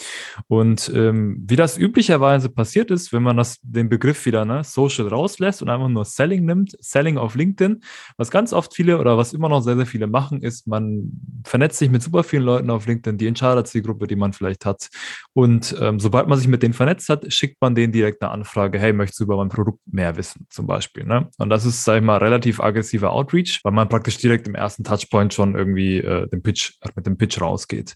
Und 0.47 0.91
ähm, 0.93 1.43
wie 1.45 1.55
das 1.55 1.77
üblicherweise 1.77 2.49
passiert 2.49 2.91
ist, 2.91 3.13
wenn 3.13 3.23
man 3.23 3.37
das, 3.37 3.59
den 3.61 3.89
Begriff 3.89 4.25
wieder 4.25 4.45
ne, 4.45 4.63
Social 4.63 5.07
rauslässt 5.07 5.61
und 5.61 5.69
einfach 5.69 5.89
nur 5.89 6.05
Selling 6.05 6.45
nimmt, 6.45 6.75
Selling 6.79 7.17
auf 7.17 7.35
LinkedIn, 7.35 7.81
was 8.17 8.31
ganz 8.31 8.53
oft 8.53 8.73
viele 8.73 8.99
oder 8.99 9.17
was 9.17 9.33
immer 9.33 9.49
noch 9.49 9.61
sehr, 9.61 9.75
sehr 9.75 9.85
viele 9.85 10.07
machen, 10.07 10.41
ist, 10.41 10.67
man 10.67 11.11
vernetzt 11.45 11.79
sich 11.79 11.89
mit 11.89 12.03
super 12.03 12.23
vielen 12.23 12.43
Leuten 12.43 12.69
auf 12.69 12.85
LinkedIn, 12.85 13.17
die 13.17 13.27
Entscheiderzielgruppe, 13.27 14.07
die 14.07 14.15
man 14.15 14.33
vielleicht 14.33 14.65
hat. 14.65 14.89
Und 15.33 15.75
ähm, 15.79 15.99
sobald 15.99 16.27
man 16.27 16.37
sich 16.37 16.47
mit 16.47 16.63
denen 16.63 16.73
vernetzt 16.73 17.09
hat, 17.09 17.31
schickt 17.31 17.61
man 17.61 17.75
denen 17.75 17.93
direkt 17.93 18.21
eine 18.21 18.31
Anfrage, 18.31 18.79
hey, 18.79 18.93
möchtest 18.93 19.19
du 19.19 19.23
über 19.25 19.37
mein 19.37 19.49
Produkt 19.49 19.79
mehr 19.85 20.17
wissen, 20.17 20.47
zum 20.49 20.67
Beispiel. 20.67 21.05
Ne? 21.05 21.29
Und 21.37 21.49
das 21.49 21.65
ist, 21.65 21.83
sag 21.83 21.97
ich 21.97 22.03
mal, 22.03 22.17
relativ 22.17 22.58
aggressiver 22.61 23.11
Outreach, 23.11 23.61
weil 23.63 23.71
man 23.71 23.89
praktisch 23.89 24.17
direkt 24.17 24.47
im 24.47 24.55
ersten 24.55 24.83
Touchpoint 24.83 25.33
schon 25.33 25.55
irgendwie 25.55 25.97
äh, 25.97 26.27
den 26.27 26.41
Pitch, 26.41 26.73
mit 26.95 27.05
dem 27.05 27.17
Pitch 27.17 27.41
rausgeht. 27.41 27.95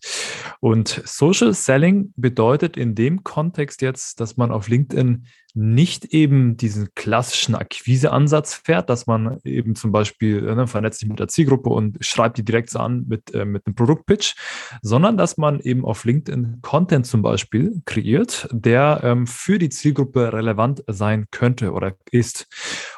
Und 0.59 1.01
Social 1.05 1.53
Selling 1.53 2.13
bedeutet 2.15 2.77
in 2.77 2.95
dem 2.95 3.23
Kontext 3.23 3.81
jetzt, 3.81 4.19
dass 4.19 4.37
man 4.37 4.51
auf 4.51 4.67
LinkedIn 4.67 5.25
nicht 5.53 6.05
eben 6.05 6.57
diesen 6.57 6.89
klassischen 6.95 7.53
Akquiseansatz 7.55 8.55
fährt, 8.55 8.89
dass 8.89 9.05
man 9.05 9.39
eben 9.43 9.75
zum 9.75 9.91
Beispiel 9.91 10.47
äh, 10.47 10.55
ne, 10.55 10.67
vernetzt 10.67 10.99
sich 10.99 11.09
mit 11.09 11.19
der 11.19 11.27
Zielgruppe 11.27 11.69
und 11.69 12.03
schreibt 12.03 12.37
die 12.37 12.45
direkt 12.45 12.75
an 12.75 13.05
mit, 13.07 13.33
äh, 13.33 13.45
mit 13.45 13.65
einem 13.65 13.75
Produktpitch, 13.75 14.35
sondern 14.81 15.15
dass 15.15 15.37
man 15.37 15.59
eben 15.59 15.85
auf 15.85 16.05
LinkedIn 16.05 16.59
Content 16.61 17.05
zum 17.05 17.21
Beispiel 17.21 17.81
kreiert, 17.85 18.47
der 18.51 19.01
ähm, 19.03 19.27
für 19.27 19.59
die 19.59 19.69
Zielgruppe 19.69 20.33
relevant 20.33 20.83
sein 20.87 21.27
könnte 21.29 21.71
oder 21.71 21.95
ist. 22.09 22.47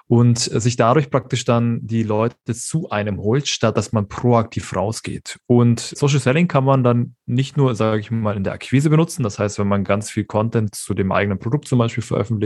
und 0.07 0.38
sich 0.38 0.75
dadurch 0.75 1.09
praktisch 1.09 1.45
dann 1.45 1.79
die 1.81 2.03
Leute 2.03 2.53
zu 2.53 2.89
einem 2.89 3.19
holt, 3.19 3.47
statt 3.47 3.75
dass 3.75 3.91
man 3.91 4.07
proaktiv 4.07 4.75
rausgeht. 4.75 5.39
Und 5.47 5.79
Social 5.79 6.19
Selling 6.19 6.47
kann 6.47 6.63
man 6.63 6.83
dann 6.83 7.15
nicht 7.25 7.57
nur, 7.57 7.74
sage 7.75 8.00
ich 8.00 8.12
mal, 8.12 8.38
in 8.38 8.43
der 8.43 8.53
Akquise 8.53 8.89
benutzen. 8.89 9.24
Das 9.24 9.39
heißt, 9.39 9.57
wenn 9.57 9.67
man 9.67 9.83
ganz 9.83 10.12
viel 10.12 10.25
Content 10.25 10.75
zu 10.75 10.93
dem 10.93 11.12
eigenen 11.12 11.39
Produkt 11.39 11.67
zum 11.67 11.79
Beispiel 11.79 12.03
veröffentlicht 12.03 12.44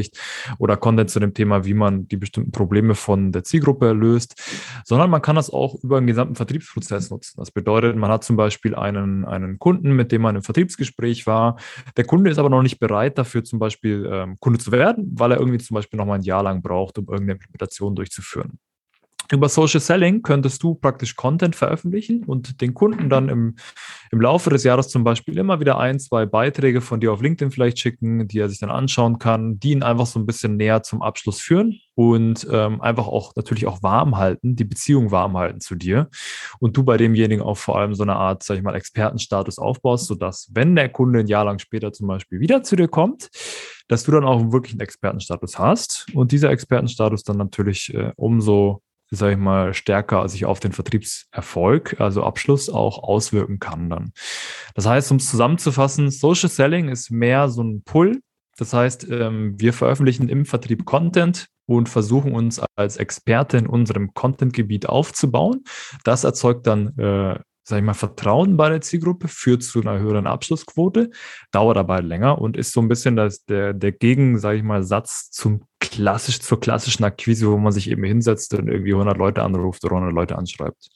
oder 0.58 0.78
Content 0.78 1.10
zu 1.10 1.20
dem 1.20 1.34
Thema, 1.34 1.66
wie 1.66 1.74
man 1.74 2.08
die 2.08 2.18
bestimmten 2.18 2.52
Probleme 2.52 2.96
von 2.96 3.32
der 3.32 3.44
Zielgruppe 3.44 3.92
löst, 3.94 4.36
sondern 4.86 5.10
man 5.10 5.22
kann 5.22 5.36
das 5.36 5.50
auch 5.50 5.76
über 5.84 6.00
den 6.00 6.08
gesamten 6.08 6.36
Vertriebsprozess 6.36 7.10
nutzen. 7.10 7.36
Das 7.38 7.52
bedeutet, 7.52 7.96
man 7.96 8.12
hat 8.12 8.24
zum 8.24 8.36
Beispiel 8.36 8.76
einen, 8.76 9.26
einen 9.26 9.60
Kunden, 9.60 9.94
mit 9.94 10.12
dem 10.12 10.22
man 10.22 10.36
im 10.36 10.44
Vertriebsgespräch 10.44 11.28
war. 11.28 11.58
Der 11.98 12.06
Kunde 12.06 12.30
ist 12.30 12.40
aber 12.40 12.50
noch 12.50 12.62
nicht 12.62 12.80
bereit 12.80 13.18
dafür, 13.18 13.44
zum 13.44 13.60
Beispiel 13.60 14.10
ähm, 14.12 14.38
Kunde 14.40 14.60
zu 14.60 14.72
werden, 14.72 15.12
weil 15.16 15.32
er 15.32 15.40
irgendwie 15.40 15.60
zum 15.60 15.76
Beispiel 15.76 15.98
noch 15.98 16.06
mal 16.06 16.16
ein 16.16 16.24
Jahr 16.24 16.44
lang 16.44 16.62
braucht, 16.62 16.98
um 16.98 17.06
irgendeine 17.06 17.34
Implementation 17.34 17.96
durchzuführen. 17.96 18.60
Über 19.32 19.48
Social 19.48 19.80
Selling 19.80 20.24
könntest 20.24 20.64
du 20.64 20.74
praktisch 20.74 21.16
Content 21.16 21.56
veröffentlichen 21.56 22.24
und 22.24 22.62
den 22.62 22.74
Kunden 22.74 23.10
dann 23.10 23.30
im, 23.30 23.56
im 24.12 24.22
Laufe 24.22 24.50
des 24.50 24.64
Jahres 24.64 24.90
zum 24.90 25.04
Beispiel 25.04 25.38
immer 25.38 25.60
wieder 25.60 25.78
ein, 25.78 26.00
zwei 26.00 26.26
Beiträge 26.26 26.82
von 26.82 27.00
dir 27.00 27.14
auf 27.14 27.22
LinkedIn 27.22 27.52
vielleicht 27.52 27.78
schicken, 27.78 28.28
die 28.28 28.40
er 28.40 28.50
sich 28.50 28.60
dann 28.60 28.72
anschauen 28.72 29.20
kann, 29.20 29.60
die 29.60 29.72
ihn 29.72 29.84
einfach 29.84 30.08
so 30.08 30.20
ein 30.20 30.26
bisschen 30.26 30.58
näher 30.58 30.82
zum 30.82 31.04
Abschluss 31.04 31.40
führen 31.40 31.80
und 31.94 32.48
ähm, 32.52 32.82
einfach 32.82 33.08
auch 33.08 33.36
natürlich 33.36 33.68
auch 33.68 33.84
warm 33.84 34.18
halten, 34.18 34.56
die 34.56 34.64
Beziehung 34.64 35.12
warm 35.12 35.38
halten 35.38 35.60
zu 35.60 35.76
dir 35.76 36.10
und 36.60 36.76
du 36.76 36.84
bei 36.84 36.98
demjenigen 36.98 37.44
auch 37.44 37.58
vor 37.58 37.78
allem 37.78 37.94
so 37.94 38.02
eine 38.02 38.16
Art, 38.16 38.42
sag 38.42 38.58
ich 38.58 38.64
mal, 38.64 38.76
Expertenstatus 38.76 39.60
aufbaust, 39.60 40.08
sodass, 40.08 40.50
wenn 40.54 40.76
der 40.76 40.90
Kunde 40.90 41.20
ein 41.20 41.28
Jahr 41.28 41.46
lang 41.46 41.60
später 41.60 41.94
zum 41.94 42.08
Beispiel 42.08 42.40
wieder 42.40 42.64
zu 42.64 42.76
dir 42.76 42.88
kommt, 42.88 43.30
dass 43.88 44.04
du 44.04 44.12
dann 44.12 44.24
auch 44.24 44.52
wirklich 44.52 44.74
einen 44.74 44.82
Expertenstatus 44.82 45.60
hast 45.60 46.08
und 46.14 46.32
dieser 46.32 46.50
Expertenstatus 46.50 47.24
dann 47.24 47.38
natürlich 47.38 47.94
äh, 47.94 48.12
umso 48.16 48.82
sage 49.12 49.34
ich 49.34 49.40
mal, 49.40 49.74
stärker 49.74 50.28
sich 50.30 50.46
auf 50.46 50.60
den 50.60 50.72
Vertriebserfolg, 50.72 52.00
also 52.00 52.24
Abschluss, 52.24 52.70
auch 52.70 53.04
auswirken 53.04 53.60
kann 53.60 53.90
dann. 53.90 54.12
Das 54.76 54.86
heißt, 54.86 55.12
um 55.12 55.18
es 55.18 55.30
zusammenzufassen, 55.30 56.12
Social 56.12 56.50
Selling 56.50 56.90
ist 56.90 57.10
mehr 57.10 57.50
so 57.50 57.64
ein 57.64 57.84
Pull. 57.84 58.22
Das 58.58 58.74
heißt, 58.74 59.08
ähm, 59.10 59.56
wir 59.58 59.74
veröffentlichen 59.74 60.30
im 60.30 60.46
Vertrieb 60.46 60.86
Content 60.86 61.48
und 61.66 61.88
versuchen 61.88 62.34
uns 62.34 62.62
als 62.76 62.98
Experte 62.98 63.58
in 63.58 63.68
unserem 63.68 64.14
Content-Gebiet 64.14 64.90
aufzubauen. 64.90 65.64
Das 66.04 66.24
erzeugt 66.24 66.68
dann 66.68 66.98
äh, 66.98 67.40
sag 67.70 67.78
ich 67.78 67.84
mal, 67.84 67.94
Vertrauen 67.94 68.58
bei 68.58 68.70
der 68.70 68.82
Zielgruppe, 68.82 69.28
führt 69.28 69.64
zu 69.64 69.80
einer 69.80 70.00
höheren 70.00 70.28
Abschlussquote, 70.28 71.12
dauert 71.52 71.78
aber 71.78 72.02
länger 72.02 72.40
und 72.40 72.58
ist 72.58 72.74
so 72.74 72.82
ein 72.82 72.88
bisschen 72.88 73.16
das, 73.16 73.46
der, 73.46 73.74
der 73.74 73.92
Gegen, 73.92 74.40
sage 74.40 74.58
ich 74.58 74.64
mal, 74.64 74.84
Satz 74.84 75.30
zum 75.32 75.64
klassisch, 75.80 76.40
zur 76.42 76.60
klassischen 76.60 77.04
Akquise, 77.04 77.50
wo 77.50 77.58
man 77.58 77.72
sich 77.72 77.90
eben 77.90 78.04
hinsetzt 78.04 78.54
und 78.56 78.68
irgendwie 78.68 78.94
100 78.94 79.18
Leute 79.18 79.44
anruft 79.44 79.84
oder 79.86 79.96
100 79.96 80.14
Leute 80.14 80.38
anschreibt. 80.38 80.90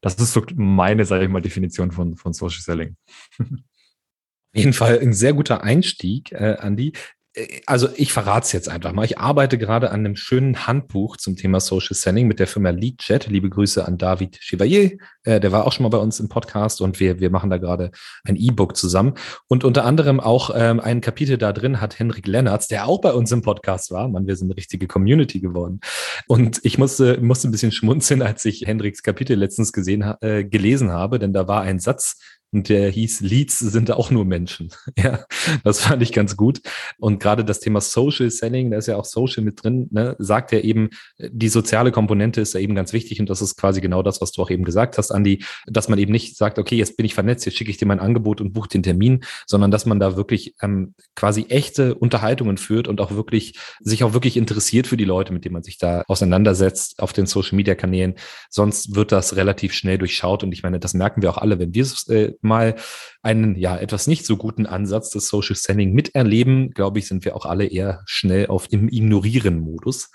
Das 0.00 0.14
ist 0.14 0.32
so 0.32 0.44
meine, 0.54 1.04
sage 1.04 1.24
ich 1.24 1.30
mal, 1.30 1.42
Definition 1.42 1.90
von, 1.90 2.16
von 2.16 2.32
Social 2.32 2.60
Selling. 2.60 2.96
Auf 3.38 4.58
jeden 4.58 4.74
Fall 4.74 4.98
ein 5.00 5.14
sehr 5.14 5.32
guter 5.32 5.62
Einstieg, 5.62 6.30
äh, 6.32 6.56
Andi. 6.58 6.92
Äh, 7.34 7.60
also 7.66 7.88
ich 7.96 8.12
verrate 8.12 8.46
es 8.46 8.52
jetzt 8.52 8.68
einfach 8.68 8.92
mal. 8.92 9.04
Ich 9.04 9.18
arbeite 9.18 9.58
gerade 9.58 9.90
an 9.90 10.00
einem 10.00 10.16
schönen 10.16 10.66
Handbuch 10.66 11.16
zum 11.16 11.36
Thema 11.36 11.60
Social 11.60 11.94
Selling 11.94 12.26
mit 12.26 12.38
der 12.38 12.46
Firma 12.46 12.70
LeadChat. 12.70 13.26
Liebe 13.26 13.50
Grüße 13.50 13.86
an 13.86 13.98
David 13.98 14.38
Chevalier. 14.40 14.92
Äh, 15.24 15.40
der 15.40 15.52
war 15.52 15.66
auch 15.66 15.72
schon 15.72 15.84
mal 15.84 15.90
bei 15.90 15.98
uns 15.98 16.20
im 16.20 16.28
Podcast 16.28 16.80
und 16.80 17.00
wir, 17.00 17.20
wir 17.20 17.30
machen 17.30 17.50
da 17.50 17.58
gerade 17.58 17.90
ein 18.24 18.36
E-Book 18.36 18.76
zusammen. 18.76 19.14
Und 19.48 19.64
unter 19.64 19.84
anderem 19.84 20.20
auch 20.20 20.50
ähm, 20.54 20.80
ein 20.80 21.00
Kapitel 21.00 21.38
da 21.38 21.52
drin 21.52 21.80
hat 21.80 21.98
Henrik 21.98 22.26
Lennertz, 22.26 22.68
der 22.68 22.86
auch 22.86 23.00
bei 23.00 23.12
uns 23.12 23.32
im 23.32 23.42
Podcast 23.42 23.90
war. 23.90 24.08
Mann, 24.08 24.26
wir 24.26 24.36
sind 24.36 24.48
eine 24.48 24.56
richtige 24.56 24.86
Community 24.86 25.40
geworden. 25.40 25.80
Und 26.26 26.60
ich 26.62 26.78
musste, 26.78 27.20
musste 27.20 27.48
ein 27.48 27.52
bisschen 27.52 27.72
schmunzeln, 27.72 28.22
als 28.22 28.44
ich 28.44 28.62
Henriks 28.66 29.02
Kapitel 29.02 29.36
letztens 29.36 29.72
gesehen, 29.72 30.02
äh, 30.20 30.44
gelesen 30.44 30.90
habe, 30.92 31.18
denn 31.18 31.32
da 31.32 31.48
war 31.48 31.62
ein 31.62 31.78
Satz, 31.78 32.16
und 32.52 32.68
der 32.68 32.90
hieß 32.90 33.22
Leads 33.22 33.58
sind 33.58 33.90
auch 33.90 34.10
nur 34.10 34.24
Menschen. 34.26 34.70
ja, 34.98 35.24
das 35.64 35.80
fand 35.80 36.02
ich 36.02 36.12
ganz 36.12 36.36
gut. 36.36 36.60
Und 36.98 37.18
gerade 37.18 37.44
das 37.44 37.60
Thema 37.60 37.80
Social 37.80 38.30
Selling, 38.30 38.70
da 38.70 38.76
ist 38.76 38.88
ja 38.88 38.96
auch 38.96 39.06
Social 39.06 39.42
mit 39.42 39.62
drin, 39.62 39.88
ne, 39.90 40.16
sagt 40.18 40.52
er 40.52 40.62
eben, 40.62 40.90
die 41.18 41.48
soziale 41.48 41.92
Komponente 41.92 42.42
ist 42.42 42.52
ja 42.52 42.60
eben 42.60 42.74
ganz 42.74 42.92
wichtig 42.92 43.20
und 43.20 43.30
das 43.30 43.40
ist 43.40 43.56
quasi 43.56 43.80
genau 43.80 44.02
das, 44.02 44.20
was 44.20 44.32
du 44.32 44.42
auch 44.42 44.50
eben 44.50 44.64
gesagt 44.64 44.98
hast, 44.98 45.10
Andi, 45.10 45.42
dass 45.66 45.88
man 45.88 45.98
eben 45.98 46.12
nicht 46.12 46.36
sagt, 46.36 46.58
okay, 46.58 46.76
jetzt 46.76 46.96
bin 46.96 47.06
ich 47.06 47.14
vernetzt, 47.14 47.46
jetzt 47.46 47.56
schicke 47.56 47.70
ich 47.70 47.78
dir 47.78 47.86
mein 47.86 48.00
Angebot 48.00 48.40
und 48.40 48.52
buche 48.52 48.68
den 48.68 48.82
Termin, 48.82 49.24
sondern 49.46 49.70
dass 49.70 49.86
man 49.86 49.98
da 49.98 50.16
wirklich 50.16 50.54
ähm, 50.60 50.94
quasi 51.14 51.46
echte 51.48 51.94
Unterhaltungen 51.94 52.58
führt 52.58 52.86
und 52.86 53.00
auch 53.00 53.12
wirklich 53.12 53.58
sich 53.80 54.04
auch 54.04 54.12
wirklich 54.12 54.36
interessiert 54.36 54.86
für 54.86 54.98
die 54.98 55.04
Leute, 55.04 55.32
mit 55.32 55.46
denen 55.46 55.54
man 55.54 55.62
sich 55.62 55.78
da 55.78 56.02
auseinandersetzt 56.06 57.00
auf 57.00 57.14
den 57.14 57.24
Social 57.24 57.56
Media 57.56 57.74
Kanälen. 57.74 58.14
Sonst 58.50 58.94
wird 58.94 59.10
das 59.10 59.36
relativ 59.36 59.72
schnell 59.72 59.96
durchschaut 59.96 60.42
und 60.42 60.52
ich 60.52 60.62
meine, 60.62 60.78
das 60.78 60.92
merken 60.92 61.22
wir 61.22 61.30
auch 61.30 61.38
alle, 61.38 61.58
wenn 61.58 61.74
wir 61.74 61.86
äh, 62.08 62.32
mal 62.42 62.76
einen 63.22 63.56
ja 63.56 63.76
etwas 63.76 64.06
nicht 64.06 64.26
so 64.26 64.36
guten 64.36 64.66
Ansatz 64.66 65.10
des 65.10 65.28
Social 65.28 65.56
Standing 65.56 65.92
miterleben, 65.92 66.70
glaube 66.70 66.98
ich, 66.98 67.06
sind 67.06 67.24
wir 67.24 67.36
auch 67.36 67.46
alle 67.46 67.66
eher 67.66 68.02
schnell 68.06 68.46
auf 68.46 68.68
dem 68.68 68.88
Ignorieren-Modus 68.88 70.10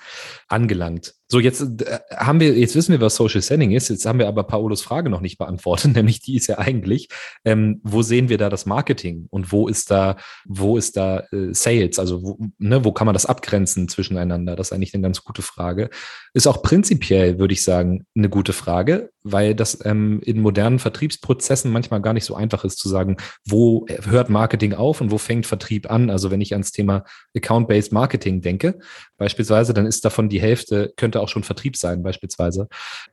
angelangt. 0.47 1.15
So, 1.29 1.39
jetzt 1.41 1.61
äh, 1.81 1.99
haben 2.15 2.39
wir, 2.39 2.57
jetzt 2.57 2.75
wissen 2.75 2.93
wir, 2.93 3.01
was 3.01 3.15
Social 3.15 3.41
Selling 3.41 3.71
ist. 3.71 3.89
Jetzt 3.89 4.05
haben 4.05 4.19
wir 4.19 4.27
aber 4.27 4.43
Paolos 4.43 4.81
Frage 4.81 5.09
noch 5.09 5.19
nicht 5.19 5.37
beantwortet, 5.37 5.91
nämlich 5.95 6.21
die 6.21 6.35
ist 6.37 6.47
ja 6.47 6.57
eigentlich, 6.57 7.09
ähm, 7.43 7.81
wo 7.83 8.01
sehen 8.01 8.29
wir 8.29 8.37
da 8.37 8.49
das 8.49 8.65
Marketing 8.65 9.27
und 9.29 9.51
wo 9.51 9.67
ist 9.67 9.91
da, 9.91 10.15
wo 10.45 10.77
ist 10.77 10.95
da 10.95 11.19
äh, 11.31 11.53
Sales? 11.53 11.99
Also 11.99 12.23
wo, 12.23 12.39
ne, 12.59 12.85
wo 12.85 12.93
kann 12.93 13.05
man 13.05 13.13
das 13.13 13.25
abgrenzen 13.25 13.89
zwischeneinander? 13.89 14.55
Das 14.55 14.67
ist 14.67 14.73
eigentlich 14.73 14.93
eine 14.93 15.03
ganz 15.03 15.23
gute 15.23 15.41
Frage. 15.41 15.89
Ist 16.33 16.47
auch 16.47 16.61
prinzipiell, 16.61 17.39
würde 17.39 17.53
ich 17.53 17.63
sagen, 17.63 18.05
eine 18.15 18.29
gute 18.29 18.53
Frage, 18.53 19.09
weil 19.23 19.53
das 19.53 19.79
ähm, 19.83 20.21
in 20.23 20.39
modernen 20.39 20.79
Vertriebsprozessen 20.79 21.71
manchmal 21.71 22.01
gar 22.01 22.13
nicht 22.13 22.25
so 22.25 22.35
einfach 22.35 22.63
ist 22.63 22.77
zu 22.79 22.87
sagen, 22.87 23.17
wo 23.45 23.85
hört 23.87 24.29
Marketing 24.29 24.73
auf 24.73 25.01
und 25.01 25.11
wo 25.11 25.17
fängt 25.17 25.45
Vertrieb 25.45 25.91
an? 25.91 26.09
Also 26.09 26.31
wenn 26.31 26.41
ich 26.41 26.53
ans 26.53 26.71
Thema 26.71 27.03
Account-Based 27.35 27.91
Marketing 27.91 28.41
denke, 28.41 28.79
beispielsweise, 29.17 29.73
dann 29.73 29.85
ist 29.85 30.05
davon 30.05 30.29
die 30.29 30.41
Hälfte, 30.41 30.93
könnte 30.95 31.16
auch 31.21 31.29
schon 31.29 31.43
Vertrieb 31.43 31.77
sein, 31.77 32.03
beispielsweise. 32.03 32.67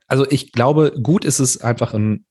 Also 0.07 0.29
ich 0.29 0.51
glaube, 0.51 0.93
gut 1.01 1.25
ist 1.25 1.39
es 1.39 1.61
einfach 1.61 1.93
ein 1.93 2.25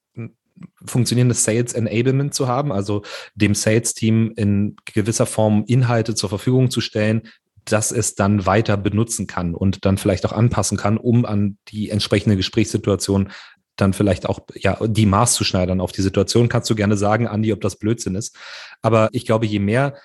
funktionierendes 0.87 1.45
Sales 1.45 1.73
Enablement 1.73 2.35
zu 2.35 2.49
haben, 2.49 2.73
also 2.73 3.03
dem 3.35 3.55
Sales-Team 3.55 4.33
in 4.37 4.77
gewisser 4.85 5.27
Form 5.27 5.65
Inhalte 5.67 6.15
zur 6.15 6.29
Verfügung 6.29 6.71
zu 6.71 6.81
stellen, 6.81 7.23
dass 7.65 7.93
es 7.93 8.15
dann 8.15 8.47
weiter 8.47 8.77
benutzen 8.77 9.27
kann 9.27 9.55
und 9.55 9.85
dann 9.85 9.99
vielleicht 9.99 10.27
auch 10.27 10.33
anpassen 10.33 10.77
kann, 10.77 10.99
um 10.99 11.25
an 11.25 11.59
die 11.69 11.91
entsprechende 11.91 12.37
Gesprächssituation 12.37 13.31
dann 13.77 13.93
vielleicht 13.93 14.27
auch 14.29 14.41
ja 14.55 14.79
die 14.87 15.07
Maß 15.07 15.35
zu 15.35 15.45
schneidern 15.45 15.81
auf 15.81 15.91
die 15.91 16.03
Situation. 16.03 16.49
Kannst 16.49 16.71
du 16.71 16.75
gerne 16.75 16.97
sagen, 16.97 17.27
Andi, 17.27 17.53
ob 17.53 17.61
das 17.61 17.77
Blödsinn 17.77 18.15
ist. 18.15 18.37
Aber 18.83 19.09
ich 19.13 19.27
glaube, 19.27 19.47
je 19.47 19.59
mehr 19.59 19.97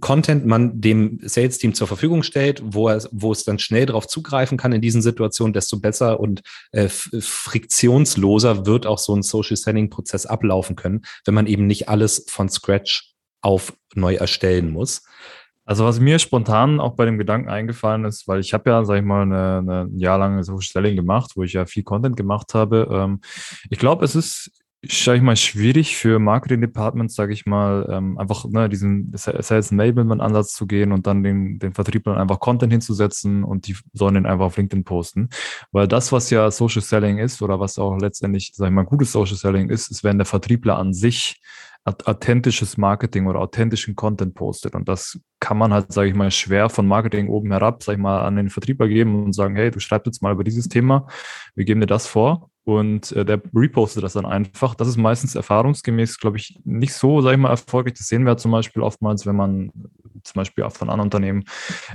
Content 0.00 0.44
man 0.44 0.80
dem 0.80 1.18
Sales-Team 1.22 1.72
zur 1.74 1.86
Verfügung 1.86 2.22
stellt, 2.22 2.62
wo, 2.62 2.88
er, 2.88 3.02
wo 3.10 3.32
es 3.32 3.44
dann 3.44 3.58
schnell 3.58 3.86
darauf 3.86 4.06
zugreifen 4.06 4.58
kann 4.58 4.72
in 4.72 4.82
diesen 4.82 5.00
Situationen, 5.00 5.54
desto 5.54 5.80
besser 5.80 6.20
und 6.20 6.42
äh, 6.72 6.88
friktionsloser 6.88 8.66
wird 8.66 8.86
auch 8.86 8.98
so 8.98 9.14
ein 9.14 9.22
Social-Selling-Prozess 9.22 10.26
ablaufen 10.26 10.76
können, 10.76 11.02
wenn 11.24 11.34
man 11.34 11.46
eben 11.46 11.66
nicht 11.66 11.88
alles 11.88 12.26
von 12.28 12.48
Scratch 12.48 13.14
auf 13.40 13.72
neu 13.94 14.16
erstellen 14.16 14.70
muss. 14.70 15.02
Also 15.64 15.84
was 15.84 15.98
mir 15.98 16.18
spontan 16.20 16.78
auch 16.78 16.94
bei 16.94 17.06
dem 17.06 17.18
Gedanken 17.18 17.48
eingefallen 17.48 18.04
ist, 18.04 18.28
weil 18.28 18.40
ich 18.40 18.54
habe 18.54 18.70
ja, 18.70 18.84
sag 18.84 18.98
ich 18.98 19.04
mal, 19.04 19.22
eine, 19.22 19.58
eine 19.58 19.80
ein 19.82 19.98
Jahr 19.98 20.18
lang 20.18 20.40
Social 20.44 20.70
Selling 20.70 20.96
gemacht, 20.96 21.32
wo 21.34 21.42
ich 21.42 21.54
ja 21.54 21.66
viel 21.66 21.82
Content 21.82 22.16
gemacht 22.16 22.54
habe. 22.54 22.88
Ähm, 22.88 23.20
ich 23.68 23.78
glaube, 23.78 24.04
es 24.04 24.14
ist 24.14 24.50
sage 24.88 25.18
ich 25.18 25.22
mal, 25.22 25.36
schwierig 25.36 25.96
für 25.96 26.18
Marketing-Departments, 26.18 27.14
sage 27.14 27.32
ich 27.32 27.46
mal, 27.46 27.88
ähm, 27.90 28.18
einfach 28.18 28.44
ne, 28.46 28.68
diesen 28.68 29.12
Sales 29.14 29.70
Enablement-Ansatz 29.70 30.52
zu 30.52 30.66
gehen 30.66 30.92
und 30.92 31.06
dann 31.06 31.22
den, 31.22 31.58
den 31.58 31.74
Vertrieblern 31.74 32.18
einfach 32.18 32.40
Content 32.40 32.72
hinzusetzen 32.72 33.44
und 33.44 33.66
die 33.66 33.76
sollen 33.92 34.14
den 34.14 34.26
einfach 34.26 34.46
auf 34.46 34.56
LinkedIn 34.56 34.84
posten. 34.84 35.28
Weil 35.72 35.88
das, 35.88 36.12
was 36.12 36.30
ja 36.30 36.50
Social 36.50 36.82
Selling 36.82 37.18
ist 37.18 37.42
oder 37.42 37.60
was 37.60 37.78
auch 37.78 37.96
letztendlich, 37.98 38.52
sage 38.54 38.70
ich 38.70 38.74
mal, 38.74 38.84
gutes 38.84 39.12
Social 39.12 39.36
Selling 39.36 39.70
ist, 39.70 39.90
ist, 39.90 40.04
wenn 40.04 40.18
der 40.18 40.26
Vertriebler 40.26 40.78
an 40.78 40.92
sich 40.92 41.40
authentisches 41.86 42.76
Marketing 42.76 43.26
oder 43.26 43.40
authentischen 43.40 43.94
Content 43.94 44.34
postet. 44.34 44.74
Und 44.74 44.88
das 44.88 45.20
kann 45.38 45.56
man 45.56 45.72
halt, 45.72 45.92
sage 45.92 46.08
ich 46.08 46.16
mal, 46.16 46.30
schwer 46.30 46.68
von 46.68 46.86
Marketing 46.86 47.28
oben 47.28 47.52
herab, 47.52 47.82
sage 47.82 47.96
ich 47.96 48.02
mal, 48.02 48.22
an 48.22 48.36
den 48.36 48.50
Vertriebler 48.50 48.88
geben 48.88 49.24
und 49.24 49.32
sagen, 49.32 49.54
hey, 49.54 49.70
du 49.70 49.78
schreibst 49.78 50.06
jetzt 50.06 50.22
mal 50.22 50.32
über 50.32 50.42
dieses 50.42 50.68
Thema, 50.68 51.06
wir 51.54 51.64
geben 51.64 51.80
dir 51.80 51.86
das 51.86 52.08
vor 52.08 52.50
und 52.64 53.12
äh, 53.12 53.24
der 53.24 53.40
repostet 53.54 54.02
das 54.02 54.14
dann 54.14 54.26
einfach. 54.26 54.74
Das 54.74 54.88
ist 54.88 54.96
meistens 54.96 55.36
erfahrungsgemäß, 55.36 56.18
glaube 56.18 56.38
ich, 56.38 56.58
nicht 56.64 56.92
so, 56.92 57.20
sage 57.20 57.36
ich 57.36 57.40
mal, 57.40 57.50
erfolgreich. 57.50 57.94
Das 57.94 58.08
sehen 58.08 58.26
wir 58.26 58.36
zum 58.36 58.50
Beispiel 58.50 58.82
oftmals, 58.82 59.24
wenn 59.24 59.36
man 59.36 59.70
zum 60.24 60.40
Beispiel 60.40 60.64
auch 60.64 60.72
von 60.72 60.90
anderen 60.90 61.06
Unternehmen 61.06 61.44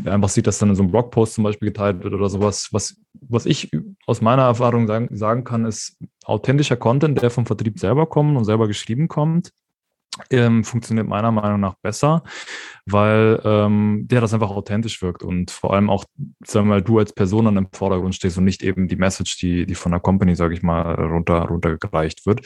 einfach 0.05 0.29
sieht, 0.29 0.47
dass 0.47 0.59
dann 0.59 0.69
in 0.69 0.75
so 0.75 0.83
einem 0.83 0.91
Blogpost 0.91 1.33
zum 1.33 1.43
Beispiel 1.43 1.67
geteilt 1.67 2.01
wird 2.01 2.13
oder 2.13 2.29
sowas. 2.29 2.69
Was, 2.71 2.95
was 3.19 3.45
ich 3.45 3.69
aus 4.05 4.21
meiner 4.21 4.43
Erfahrung 4.43 4.87
sagen, 4.87 5.09
sagen 5.11 5.43
kann, 5.43 5.65
ist 5.65 5.97
authentischer 6.23 6.77
Content, 6.77 7.21
der 7.21 7.29
vom 7.29 7.45
Vertrieb 7.45 7.77
selber 7.77 8.05
kommt 8.05 8.37
und 8.37 8.45
selber 8.45 8.69
geschrieben 8.69 9.09
kommt 9.09 9.51
ähm, 10.29 10.63
funktioniert 10.63 11.07
meiner 11.07 11.31
Meinung 11.31 11.59
nach 11.59 11.75
besser, 11.75 12.23
weil 12.85 13.39
ähm, 13.45 14.07
der 14.07 14.21
das 14.21 14.33
einfach 14.33 14.49
authentisch 14.49 15.01
wirkt 15.01 15.23
und 15.23 15.51
vor 15.51 15.73
allem 15.73 15.89
auch, 15.89 16.03
sagen 16.45 16.67
wir 16.67 16.75
mal, 16.75 16.81
du 16.81 16.99
als 16.99 17.13
Person 17.13 17.47
an 17.47 17.55
dem 17.55 17.67
Vordergrund 17.71 18.15
stehst 18.15 18.37
und 18.37 18.43
nicht 18.43 18.61
eben 18.63 18.87
die 18.87 18.95
Message, 18.97 19.37
die, 19.37 19.65
die 19.65 19.75
von 19.75 19.91
der 19.91 20.01
Company, 20.01 20.35
sage 20.35 20.53
ich 20.53 20.63
mal, 20.63 20.95
runter, 20.95 21.43
runtergereicht 21.43 22.25
wird. 22.25 22.41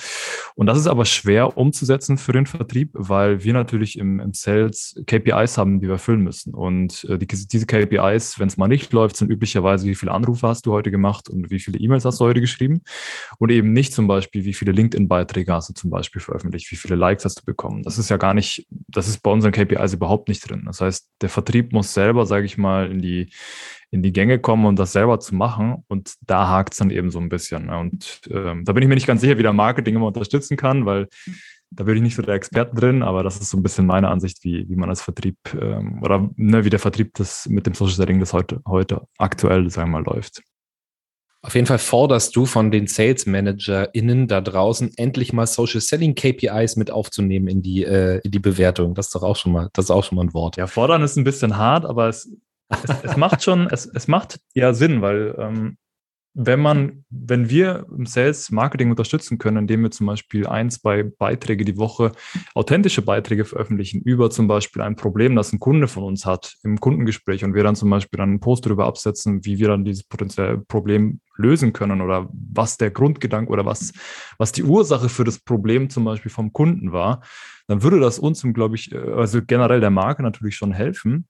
Und 0.55 0.67
das 0.67 0.77
ist 0.77 0.88
aber 0.88 1.05
schwer 1.05 1.57
umzusetzen 1.57 2.17
für 2.17 2.34
den 2.34 2.45
Vertrieb, 2.45 2.91
weil 2.93 3.43
wir 3.43 3.53
natürlich 3.53 3.98
im, 3.98 4.19
im 4.19 4.34
Sales 4.34 5.01
KPIs 5.07 5.57
haben, 5.57 5.79
die 5.79 5.88
wir 5.88 5.93
erfüllen 5.93 6.22
müssen. 6.22 6.53
Und 6.53 7.03
äh, 7.10 7.17
die, 7.17 7.27
diese 7.27 7.65
KPIs, 7.65 8.39
wenn 8.39 8.48
es 8.48 8.57
mal 8.57 8.67
nicht 8.67 8.93
läuft, 8.93 9.17
sind 9.17 9.31
üblicherweise, 9.31 9.88
wie 9.88 9.95
viele 9.95 10.12
Anrufe 10.12 10.48
hast 10.48 10.67
du 10.67 10.72
heute 10.72 10.91
gemacht 10.91 11.29
und 11.29 11.50
wie 11.50 11.60
viele 11.60 11.79
E-Mails 11.79 12.05
hast 12.05 12.19
du 12.19 12.25
heute 12.25 12.41
geschrieben 12.41 12.81
und 13.39 13.51
eben 13.51 13.74
nicht 13.74 13.93
zum 13.93 14.07
Beispiel, 14.07 14.45
wie 14.45 14.53
viele 14.53 14.72
LinkedIn-Beiträge 14.72 15.51
hast 15.51 15.69
du 15.69 15.74
zum 15.74 15.89
Beispiel 15.89 16.22
veröffentlicht, 16.22 16.72
wie 16.72 16.75
viele 16.75 16.95
Likes 16.95 17.25
hast 17.25 17.39
du 17.39 17.45
bekommen. 17.45 17.55
Das 17.84 17.98
ist 17.98 18.10
ja 18.10 18.18
gar 18.18 18.34
nicht, 18.34 18.68
das 18.88 19.08
ist 19.08 19.20
bei 19.20 19.32
unseren 19.32 19.52
KPIs 19.52 19.94
überhaupt 19.94 20.28
nicht 20.28 20.50
drin. 20.50 20.64
Das 20.66 20.82
heißt, 20.82 21.10
der 21.22 21.30
Vertrieb 21.30 21.74
muss 21.74 21.94
selber, 21.94 22.26
sage 22.26 22.46
ich 22.46 22.58
mal, 22.58 22.92
in 22.92 23.02
die, 23.02 23.30
in 23.92 24.04
die 24.04 24.14
Gänge 24.14 24.40
kommen 24.40 24.66
und 24.66 24.78
das 24.78 24.92
selber 24.92 25.20
zu 25.20 25.36
machen. 25.36 25.84
Und 25.88 26.16
da 26.22 26.50
hakt 26.50 26.74
es 26.74 26.80
dann 26.80 26.90
eben 26.90 27.12
so 27.12 27.20
ein 27.20 27.30
bisschen. 27.30 27.68
Ne? 27.68 27.78
Und 27.78 28.22
ähm, 28.30 28.66
da 28.66 28.74
bin 28.74 28.84
ich 28.84 28.90
mir 28.90 28.96
nicht 28.96 29.08
ganz 29.08 29.22
sicher, 29.22 29.38
wie 29.38 29.44
der 29.44 29.54
Marketing 29.54 29.96
immer 29.96 30.08
unterstützen 30.08 30.58
kann, 30.58 30.86
weil 30.86 31.08
da 31.72 31.84
bin 31.84 31.96
ich 31.98 32.02
nicht 32.02 32.16
so 32.16 32.22
der 32.22 32.36
Experte 32.36 32.76
drin, 32.76 33.04
aber 33.04 33.24
das 33.24 33.40
ist 33.40 33.50
so 33.50 33.58
ein 33.58 33.64
bisschen 33.64 33.86
meine 33.86 34.10
Ansicht, 34.10 34.44
wie, 34.44 34.68
wie 34.70 34.76
man 34.76 34.90
als 34.90 35.02
Vertrieb 35.02 35.38
ähm, 35.60 36.02
oder 36.02 36.30
ne, 36.36 36.64
wie 36.64 36.70
der 36.70 36.80
Vertrieb 36.80 37.14
das 37.16 37.48
mit 37.50 37.66
dem 37.66 37.74
Social 37.74 37.96
Setting 37.96 38.20
das 38.20 38.34
heute, 38.34 38.62
heute 38.66 39.08
aktuell, 39.18 39.70
sagen 39.70 39.92
wir 39.92 40.02
mal, 40.02 40.14
läuft. 40.14 40.42
Auf 41.46 41.54
jeden 41.54 41.68
Fall 41.68 41.78
forderst 41.78 42.36
du 42.36 42.48
von 42.48 42.72
den 42.72 42.88
Sales 42.88 43.28
ManagerInnen 43.28 44.28
da 44.28 44.42
draußen 44.42 44.92
endlich 44.98 45.32
mal 45.32 45.46
Social 45.46 45.80
Selling 45.80 46.16
KPIs 46.16 46.75
mit 46.75 46.90
aufzunehmen 46.90 47.48
in 47.48 47.62
die, 47.62 47.84
äh, 47.84 48.20
in 48.24 48.32
die 48.32 48.40
Bewertung. 48.40 48.96
Das 48.96 49.08
ist 49.08 49.16
doch 49.16 49.22
auch 49.22 49.36
schon 49.36 49.52
mal, 49.52 49.70
das 49.74 49.86
ist 49.86 49.92
auch 49.92 50.04
schon 50.04 50.16
mal 50.16 50.24
ein 50.24 50.34
Wort. 50.34 50.58
Ja, 50.58 50.66
fordern 50.66 51.04
ist 51.04 51.18
ein 51.18 51.24
bisschen 51.24 51.56
hart, 51.56 51.86
aber 51.86 52.10
es, 52.10 52.36
es, 52.70 52.90
es 53.04 53.16
macht 53.16 53.44
schon, 53.44 53.68
es, 53.70 53.86
es 53.86 54.08
macht 54.08 54.40
ja 54.56 54.74
Sinn, 54.74 55.04
weil 55.04 55.36
ähm, 55.38 55.78
wenn 56.38 56.60
man, 56.60 57.06
wenn 57.10 57.50
wir 57.50 57.88
im 57.98 58.06
Sales 58.06 58.51
Marketing 58.51 58.89
unterstützen 58.89 59.38
können, 59.38 59.58
indem 59.58 59.84
wir 59.84 59.92
zum 59.92 60.06
Beispiel 60.06 60.46
ein, 60.46 60.70
zwei 60.70 61.04
Beiträge 61.04 61.63
die 61.63 61.77
Woche, 61.77 62.12
authentische 62.54 63.01
Beiträge 63.01 63.46
veröffentlichen 63.46 64.01
über 64.01 64.30
zum 64.30 64.48
Beispiel 64.48 64.82
ein 64.82 64.98
Problem, 64.98 65.38
das 65.38 65.54
ein 65.54 65.60
Kunde 65.60 65.88
von 65.88 66.04
uns 66.04 66.25
hat 66.25 66.58
im 66.63 66.82
Kundengespräch 66.82 67.46
und 67.46 67.56
wir 67.56 67.63
dann 67.63 67.77
zum 67.77 67.89
Beispiel 67.89 68.18
dann 68.18 68.30
einen 68.30 68.39
Post 68.42 68.65
darüber 68.65 68.86
absetzen, 68.86 69.46
wie 69.46 69.60
wir 69.60 69.70
dann 69.70 69.86
dieses 69.86 70.04
potenzielle 70.04 70.58
Problem 70.58 71.22
lösen 71.38 71.72
können 71.72 72.01
oder 72.01 72.27
was 72.32 72.77
der 72.77 72.92
Grundgedanke 72.92 73.51
oder 73.51 73.65
was, 73.65 73.94
was 74.38 74.51
die 74.51 74.63
Ursache 74.63 75.08
für 75.08 75.24
das 75.24 75.39
Problem 75.39 75.89
zum 75.89 76.04
Beispiel 76.04 76.32
vom 76.32 76.51
Kunden 76.51 76.92
war, 76.92 77.22
dann 77.68 77.82
würde 77.82 78.01
das 78.01 78.20
uns, 78.20 78.46
glaube 78.54 78.75
ich, 78.75 78.94
also 78.94 79.39
generell 79.42 79.80
der 79.80 79.89
Marke 79.89 80.22
natürlich 80.22 80.58
schon 80.58 80.74
helfen. 80.74 81.27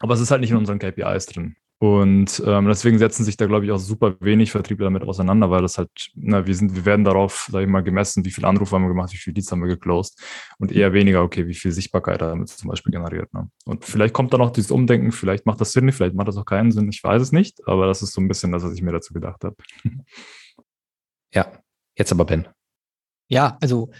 Aber 0.00 0.14
es 0.14 0.20
ist 0.20 0.32
halt 0.32 0.40
nicht 0.40 0.50
in 0.50 0.56
unseren 0.56 0.78
KPIs 0.78 1.26
drin. 1.26 1.56
Und 1.82 2.42
ähm, 2.46 2.66
deswegen 2.66 2.98
setzen 2.98 3.24
sich 3.24 3.38
da, 3.38 3.46
glaube 3.46 3.64
ich, 3.64 3.72
auch 3.72 3.78
super 3.78 4.14
wenig 4.20 4.50
Vertriebler 4.50 4.84
damit 4.84 5.02
auseinander, 5.02 5.50
weil 5.50 5.62
das 5.62 5.78
halt, 5.78 5.88
na, 6.14 6.46
wir 6.46 6.54
sind, 6.54 6.76
wir 6.76 6.84
werden 6.84 7.06
darauf, 7.06 7.48
sage 7.50 7.64
ich 7.64 7.70
mal, 7.70 7.82
gemessen, 7.82 8.22
wie 8.26 8.30
viele 8.30 8.48
Anrufe 8.48 8.76
haben 8.76 8.82
wir 8.82 8.90
gemacht, 8.90 9.14
wie 9.14 9.16
viele 9.16 9.36
Leads 9.36 9.50
haben 9.50 9.62
wir 9.62 9.68
geclosed 9.68 10.22
und 10.58 10.72
eher 10.72 10.92
weniger, 10.92 11.22
okay, 11.22 11.46
wie 11.46 11.54
viel 11.54 11.72
Sichtbarkeit 11.72 12.20
damit 12.20 12.50
zum 12.50 12.68
Beispiel 12.68 12.92
generiert. 12.92 13.32
Ne? 13.32 13.48
Und 13.64 13.86
vielleicht 13.86 14.12
kommt 14.12 14.34
da 14.34 14.36
noch 14.36 14.50
dieses 14.50 14.70
Umdenken, 14.70 15.10
vielleicht 15.10 15.46
macht 15.46 15.58
das 15.62 15.72
Sinn, 15.72 15.90
vielleicht 15.90 16.14
macht 16.14 16.28
das 16.28 16.36
auch 16.36 16.44
keinen 16.44 16.70
Sinn, 16.70 16.90
ich 16.90 17.02
weiß 17.02 17.22
es 17.22 17.32
nicht, 17.32 17.66
aber 17.66 17.86
das 17.86 18.02
ist 18.02 18.12
so 18.12 18.20
ein 18.20 18.28
bisschen 18.28 18.52
das, 18.52 18.62
was 18.62 18.74
ich 18.74 18.82
mir 18.82 18.92
dazu 18.92 19.14
gedacht 19.14 19.42
habe. 19.42 19.56
Ja, 21.32 21.46
jetzt 21.96 22.10
aber 22.10 22.24
Ben. 22.24 22.48
Ja, 23.28 23.56
also 23.60 23.92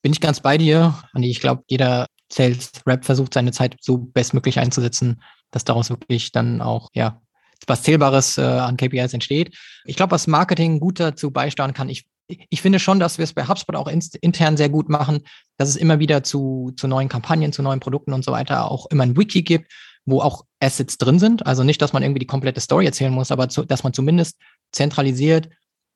bin 0.00 0.12
ich 0.12 0.20
ganz 0.22 0.40
bei 0.40 0.56
dir, 0.56 0.94
Andi. 1.12 1.28
Ich 1.28 1.40
glaube, 1.40 1.62
jeder 1.68 2.06
Sales-Rap 2.32 3.04
versucht 3.04 3.34
seine 3.34 3.52
Zeit 3.52 3.76
so 3.82 3.98
bestmöglich 3.98 4.58
einzusetzen, 4.58 5.20
dass 5.50 5.64
daraus 5.64 5.90
wirklich 5.90 6.32
dann 6.32 6.60
auch, 6.60 6.90
ja, 6.94 7.20
was 7.66 7.82
Zählbares 7.82 8.38
äh, 8.38 8.42
an 8.42 8.76
KPIs 8.76 9.12
entsteht. 9.12 9.56
Ich 9.84 9.96
glaube, 9.96 10.12
was 10.12 10.26
Marketing 10.26 10.80
gut 10.80 10.98
dazu 10.98 11.30
beisteuern 11.30 11.74
kann, 11.74 11.88
ich, 11.88 12.06
ich 12.26 12.62
finde 12.62 12.78
schon, 12.78 13.00
dass 13.00 13.18
wir 13.18 13.24
es 13.24 13.32
bei 13.32 13.46
HubSpot 13.46 13.76
auch 13.76 13.88
in, 13.88 14.02
intern 14.20 14.56
sehr 14.56 14.68
gut 14.68 14.88
machen, 14.88 15.20
dass 15.56 15.68
es 15.68 15.76
immer 15.76 15.98
wieder 15.98 16.22
zu, 16.22 16.72
zu 16.76 16.88
neuen 16.88 17.08
Kampagnen, 17.08 17.52
zu 17.52 17.62
neuen 17.62 17.80
Produkten 17.80 18.12
und 18.12 18.24
so 18.24 18.32
weiter 18.32 18.70
auch 18.70 18.86
immer 18.86 19.04
ein 19.04 19.16
Wiki 19.16 19.42
gibt, 19.42 19.70
wo 20.06 20.20
auch 20.20 20.44
Assets 20.60 20.98
drin 20.98 21.18
sind. 21.18 21.46
Also 21.46 21.64
nicht, 21.64 21.82
dass 21.82 21.92
man 21.92 22.02
irgendwie 22.02 22.20
die 22.20 22.26
komplette 22.26 22.60
Story 22.60 22.86
erzählen 22.86 23.12
muss, 23.12 23.30
aber 23.30 23.48
zu, 23.48 23.64
dass 23.64 23.82
man 23.82 23.92
zumindest 23.92 24.36
zentralisiert 24.72 25.48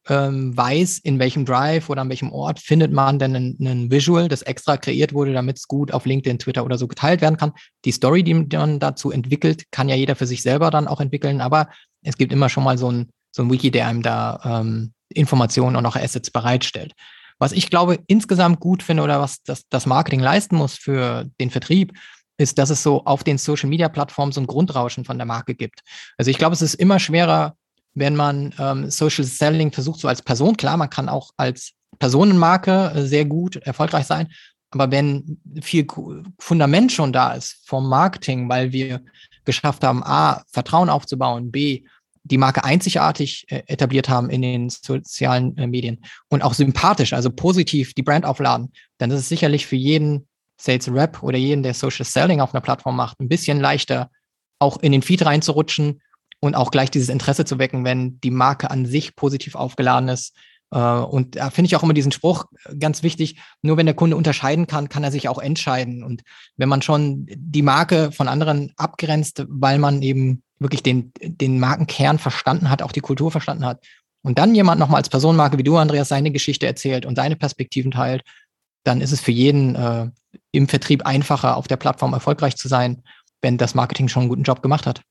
ähm, 0.08 0.56
weiß, 0.56 0.98
in 0.98 1.18
welchem 1.18 1.44
Drive 1.44 1.88
oder 1.88 2.02
an 2.02 2.08
welchem 2.08 2.32
Ort 2.32 2.60
findet 2.60 2.92
man 2.92 3.18
denn 3.18 3.34
ein 3.34 3.90
Visual, 3.90 4.28
das 4.28 4.42
extra 4.42 4.76
kreiert 4.76 5.14
wurde, 5.14 5.32
damit 5.32 5.58
es 5.58 5.68
gut 5.68 5.92
auf 5.92 6.04
LinkedIn, 6.04 6.38
Twitter 6.38 6.64
oder 6.64 6.78
so 6.78 6.86
geteilt 6.86 7.20
werden 7.20 7.36
kann. 7.36 7.52
Die 7.84 7.92
Story, 7.92 8.22
die 8.22 8.34
man 8.34 8.78
dazu 8.78 9.10
entwickelt, 9.10 9.64
kann 9.70 9.88
ja 9.88 9.94
jeder 9.94 10.16
für 10.16 10.26
sich 10.26 10.42
selber 10.42 10.70
dann 10.70 10.88
auch 10.88 11.00
entwickeln, 11.00 11.40
aber 11.40 11.68
es 12.02 12.16
gibt 12.16 12.32
immer 12.32 12.48
schon 12.48 12.64
mal 12.64 12.76
so 12.76 12.90
ein, 12.90 13.08
so 13.32 13.42
ein 13.42 13.50
Wiki, 13.50 13.70
der 13.70 13.88
einem 13.88 14.02
da 14.02 14.40
ähm, 14.44 14.92
Informationen 15.08 15.76
und 15.76 15.86
auch 15.86 15.96
Assets 15.96 16.30
bereitstellt. 16.30 16.92
Was 17.38 17.52
ich 17.52 17.70
glaube, 17.70 17.98
insgesamt 18.06 18.60
gut 18.60 18.82
finde 18.82 19.02
oder 19.02 19.20
was 19.20 19.42
das, 19.42 19.62
das 19.68 19.86
Marketing 19.86 20.20
leisten 20.20 20.56
muss 20.56 20.74
für 20.74 21.26
den 21.40 21.50
Vertrieb, 21.50 21.92
ist, 22.36 22.58
dass 22.58 22.70
es 22.70 22.82
so 22.82 23.04
auf 23.04 23.24
den 23.24 23.38
Social 23.38 23.68
Media 23.68 23.88
Plattformen 23.88 24.32
so 24.32 24.40
ein 24.40 24.46
Grundrauschen 24.46 25.04
von 25.04 25.18
der 25.18 25.26
Marke 25.26 25.54
gibt. 25.54 25.80
Also 26.18 26.30
ich 26.30 26.38
glaube, 26.38 26.54
es 26.54 26.62
ist 26.62 26.74
immer 26.74 26.98
schwerer, 26.98 27.56
wenn 27.94 28.16
man 28.16 28.54
ähm, 28.58 28.90
Social 28.90 29.24
Selling 29.24 29.72
versucht, 29.72 30.00
so 30.00 30.08
als 30.08 30.22
Person, 30.22 30.56
klar, 30.56 30.76
man 30.76 30.90
kann 30.90 31.08
auch 31.08 31.30
als 31.36 31.72
Personenmarke 31.98 32.92
äh, 32.94 33.02
sehr 33.02 33.24
gut 33.24 33.56
erfolgreich 33.56 34.06
sein, 34.06 34.28
aber 34.70 34.90
wenn 34.90 35.40
viel 35.62 35.86
Fundament 36.38 36.90
schon 36.90 37.12
da 37.12 37.32
ist 37.32 37.62
vom 37.64 37.88
Marketing, 37.88 38.48
weil 38.48 38.72
wir 38.72 39.00
geschafft 39.44 39.84
haben, 39.84 40.02
A, 40.02 40.42
Vertrauen 40.50 40.90
aufzubauen, 40.90 41.52
B, 41.52 41.84
die 42.24 42.38
Marke 42.38 42.64
einzigartig 42.64 43.44
äh, 43.48 43.62
etabliert 43.66 44.08
haben 44.08 44.30
in 44.30 44.42
den 44.42 44.70
sozialen 44.70 45.56
äh, 45.58 45.66
Medien 45.66 46.00
und 46.28 46.42
auch 46.42 46.54
sympathisch, 46.54 47.12
also 47.12 47.30
positiv 47.30 47.94
die 47.94 48.02
Brand 48.02 48.24
aufladen, 48.24 48.72
dann 48.98 49.10
ist 49.10 49.20
es 49.20 49.28
sicherlich 49.28 49.66
für 49.66 49.76
jeden 49.76 50.26
Sales 50.56 50.90
Rep 50.90 51.22
oder 51.22 51.36
jeden, 51.36 51.62
der 51.62 51.74
Social 51.74 52.06
Selling 52.06 52.40
auf 52.40 52.54
einer 52.54 52.62
Plattform 52.62 52.96
macht, 52.96 53.20
ein 53.20 53.28
bisschen 53.28 53.60
leichter, 53.60 54.10
auch 54.58 54.78
in 54.78 54.92
den 54.92 55.02
Feed 55.02 55.24
reinzurutschen 55.24 56.00
und 56.44 56.54
auch 56.54 56.70
gleich 56.70 56.90
dieses 56.90 57.08
Interesse 57.08 57.46
zu 57.46 57.58
wecken, 57.58 57.84
wenn 57.84 58.20
die 58.20 58.30
Marke 58.30 58.70
an 58.70 58.84
sich 58.84 59.16
positiv 59.16 59.54
aufgeladen 59.54 60.10
ist. 60.10 60.36
Äh, 60.70 60.78
und 60.78 61.36
da 61.36 61.48
finde 61.48 61.66
ich 61.66 61.76
auch 61.76 61.82
immer 61.82 61.94
diesen 61.94 62.12
Spruch 62.12 62.44
ganz 62.78 63.02
wichtig, 63.02 63.40
nur 63.62 63.78
wenn 63.78 63.86
der 63.86 63.94
Kunde 63.94 64.16
unterscheiden 64.16 64.66
kann, 64.66 64.90
kann 64.90 65.04
er 65.04 65.10
sich 65.10 65.28
auch 65.28 65.38
entscheiden. 65.38 66.04
Und 66.04 66.22
wenn 66.58 66.68
man 66.68 66.82
schon 66.82 67.26
die 67.28 67.62
Marke 67.62 68.12
von 68.12 68.28
anderen 68.28 68.72
abgrenzt, 68.76 69.46
weil 69.48 69.78
man 69.78 70.02
eben 70.02 70.42
wirklich 70.58 70.82
den, 70.82 71.12
den 71.18 71.58
Markenkern 71.58 72.18
verstanden 72.18 72.68
hat, 72.68 72.82
auch 72.82 72.92
die 72.92 73.00
Kultur 73.00 73.30
verstanden 73.30 73.64
hat, 73.64 73.82
und 74.22 74.38
dann 74.38 74.54
jemand 74.54 74.80
nochmal 74.80 74.98
als 74.98 75.10
Personenmarke 75.10 75.58
wie 75.58 75.64
du, 75.64 75.76
Andreas, 75.76 76.08
seine 76.08 76.30
Geschichte 76.30 76.66
erzählt 76.66 77.04
und 77.04 77.16
seine 77.16 77.36
Perspektiven 77.36 77.90
teilt, 77.90 78.22
dann 78.82 79.00
ist 79.00 79.12
es 79.12 79.20
für 79.20 79.32
jeden 79.32 79.76
äh, 79.76 80.10
im 80.50 80.68
Vertrieb 80.68 81.06
einfacher, 81.06 81.56
auf 81.56 81.68
der 81.68 81.76
Plattform 81.76 82.12
erfolgreich 82.12 82.56
zu 82.56 82.68
sein, 82.68 83.02
wenn 83.42 83.58
das 83.58 83.74
Marketing 83.74 84.08
schon 84.08 84.22
einen 84.22 84.30
guten 84.30 84.42
Job 84.42 84.62
gemacht 84.62 84.86
hat. 84.86 85.02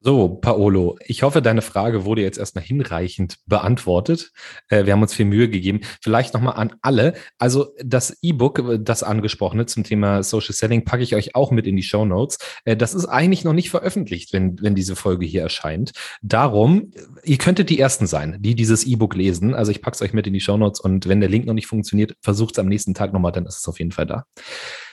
So, 0.00 0.28
Paolo, 0.28 0.96
ich 1.04 1.24
hoffe, 1.24 1.42
deine 1.42 1.60
Frage 1.60 2.04
wurde 2.04 2.22
jetzt 2.22 2.38
erstmal 2.38 2.62
hinreichend 2.62 3.38
beantwortet. 3.46 4.30
Äh, 4.68 4.86
wir 4.86 4.92
haben 4.92 5.02
uns 5.02 5.12
viel 5.12 5.26
Mühe 5.26 5.48
gegeben. 5.48 5.80
Vielleicht 6.00 6.34
nochmal 6.34 6.54
an 6.54 6.76
alle. 6.82 7.14
Also 7.36 7.74
das 7.84 8.16
E-Book, 8.22 8.62
das 8.80 9.02
angesprochene 9.02 9.66
zum 9.66 9.82
Thema 9.82 10.22
Social 10.22 10.54
Selling, 10.54 10.84
packe 10.84 11.02
ich 11.02 11.16
euch 11.16 11.34
auch 11.34 11.50
mit 11.50 11.66
in 11.66 11.74
die 11.74 11.82
Show 11.82 12.04
Notes. 12.04 12.38
Äh, 12.64 12.76
das 12.76 12.94
ist 12.94 13.06
eigentlich 13.06 13.42
noch 13.42 13.54
nicht 13.54 13.70
veröffentlicht, 13.70 14.32
wenn, 14.32 14.56
wenn 14.62 14.76
diese 14.76 14.94
Folge 14.94 15.26
hier 15.26 15.42
erscheint. 15.42 15.90
Darum, 16.22 16.92
ihr 17.24 17.38
könntet 17.38 17.68
die 17.68 17.80
Ersten 17.80 18.06
sein, 18.06 18.36
die 18.38 18.54
dieses 18.54 18.84
E-Book 18.84 19.16
lesen. 19.16 19.52
Also 19.52 19.72
ich 19.72 19.82
packe 19.82 19.96
es 19.96 20.02
euch 20.02 20.12
mit 20.12 20.28
in 20.28 20.32
die 20.32 20.40
Show 20.40 20.56
Notes 20.56 20.80
und 20.80 21.08
wenn 21.08 21.18
der 21.18 21.28
Link 21.28 21.46
noch 21.46 21.54
nicht 21.54 21.66
funktioniert, 21.66 22.14
versucht 22.22 22.52
es 22.52 22.60
am 22.60 22.68
nächsten 22.68 22.94
Tag 22.94 23.12
nochmal, 23.12 23.32
dann 23.32 23.46
ist 23.46 23.58
es 23.58 23.66
auf 23.66 23.80
jeden 23.80 23.90
Fall 23.92 24.06
da. 24.06 24.26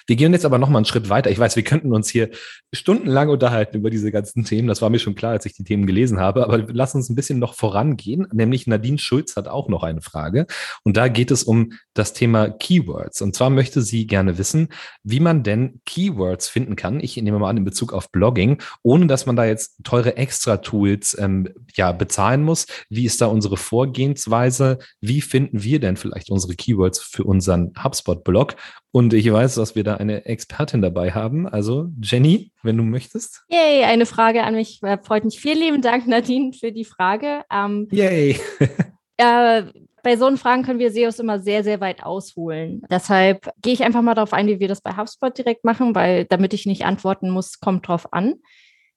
Wir 0.08 0.16
gehen 0.16 0.34
jetzt 0.34 0.46
aber 0.46 0.58
noch 0.58 0.70
mal 0.70 0.80
einen 0.80 0.86
Schritt 0.86 1.10
weiter. 1.10 1.32
Ich 1.32 1.40
weiß, 1.40 1.56
wir 1.56 1.64
könnten 1.64 1.94
uns 1.94 2.10
hier 2.10 2.30
stundenlang 2.74 3.30
unterhalten 3.30 3.78
über 3.78 3.90
diese 3.90 4.12
ganzen 4.12 4.44
Themen. 4.44 4.68
Das 4.68 4.82
war 4.82 4.90
mir 4.90 5.00
schon 5.00 5.16
klar, 5.16 5.32
als 5.32 5.46
ich 5.46 5.54
die 5.54 5.64
Themen 5.64 5.88
gelesen 5.88 6.20
habe. 6.20 6.44
Aber 6.44 6.60
lass 6.72 6.96
uns 6.96 7.10
ein 7.10 7.16
bisschen 7.16 7.40
noch 7.40 7.54
vorangehen. 7.54 8.28
Nämlich 8.32 8.68
Nadine 8.68 8.98
Schulz 8.98 9.36
hat 9.36 9.48
auch 9.48 9.70
noch 9.70 9.84
eine 9.84 10.02
Frage. 10.02 10.46
Und 10.84 10.98
da 10.98 11.08
geht 11.08 11.32
es 11.32 11.44
um 11.44 11.74
das 11.94 12.14
Thema 12.14 12.50
Keywords. 12.50 13.22
Und 13.22 13.36
zwar 13.36 13.50
möchte 13.50 13.82
sie 13.82 14.08
gerne 14.08 14.38
wissen, 14.38 14.70
wie 15.04 15.20
man 15.20 15.44
denn 15.44 15.82
Keywords 15.86 16.48
finden 16.48 16.76
kann. 16.76 17.00
Ich 17.00 17.18
nehme 17.18 17.40
mal 17.40 17.50
an, 17.50 17.58
in 17.58 17.66
Bezug 17.66 17.94
auf 17.94 18.12
Blogging, 18.12 18.62
ohne 18.84 19.08
dass 19.08 19.26
man 19.26 19.36
da 19.36 19.46
jetzt 19.46 19.78
teure 19.84 20.18
Extra-Tools 20.18 21.18
ähm, 21.20 21.50
ja, 21.76 21.92
bezahlen 21.92 22.44
muss. 22.44 22.68
Wie 22.90 23.06
ist 23.06 23.22
da 23.22 23.28
unsere 23.28 23.58
Vorgehensweise? 23.58 24.80
Wie 25.02 25.22
finden 25.22 25.64
wir 25.64 25.80
denn 25.80 25.98
vielleicht 25.98 26.30
unsere 26.30 26.56
Keywords 26.56 27.00
für 27.00 27.24
unseren 27.24 27.74
HubSpot-Blog? 27.82 28.56
Und 28.96 29.14
ich 29.14 29.30
weiß, 29.30 29.56
dass 29.56 29.76
wir 29.76 29.84
da 29.84 29.96
eine 29.96 30.24
Expertin 30.24 30.82
dabei 30.82 31.12
haben. 31.12 31.50
Also 31.50 31.90
Jenny, 32.02 32.54
wenn 32.64 32.78
du 32.78 32.84
möchtest. 32.84 33.44
Yay, 33.50 33.84
eine 33.84 34.06
Frage 34.06 34.44
an 34.44 34.56
mich. 34.56 34.80
Freut 35.04 35.26
mich. 35.26 35.38
Vielen 35.38 35.60
lieben 35.60 35.82
Dank, 35.82 36.08
Nadine, 36.08 36.54
für 36.54 36.72
die 36.72 36.86
Frage. 36.86 37.44
Ähm, 37.52 37.90
Yay. 37.92 38.40
äh, 39.18 39.64
bei 40.02 40.16
so 40.16 40.34
Fragen 40.38 40.64
können 40.64 40.80
wir 40.80 40.92
SEOs 40.92 41.20
immer 41.20 41.42
sehr, 41.42 41.66
sehr 41.66 41.82
weit 41.82 42.04
ausholen. 42.04 42.84
Deshalb 42.90 43.52
gehe 43.62 43.74
ich 43.74 43.84
einfach 43.84 44.02
mal 44.02 44.16
darauf 44.16 44.32
ein, 44.32 44.48
wie 44.48 44.62
wir 44.62 44.70
das 44.70 44.80
bei 44.80 44.96
HubSpot 44.96 45.38
direkt 45.38 45.66
machen, 45.66 45.94
weil 45.94 46.24
damit 46.24 46.54
ich 46.54 46.66
nicht 46.66 46.86
antworten 46.86 47.30
muss, 47.30 47.60
kommt 47.60 47.90
drauf 47.90 48.14
an. 48.14 48.36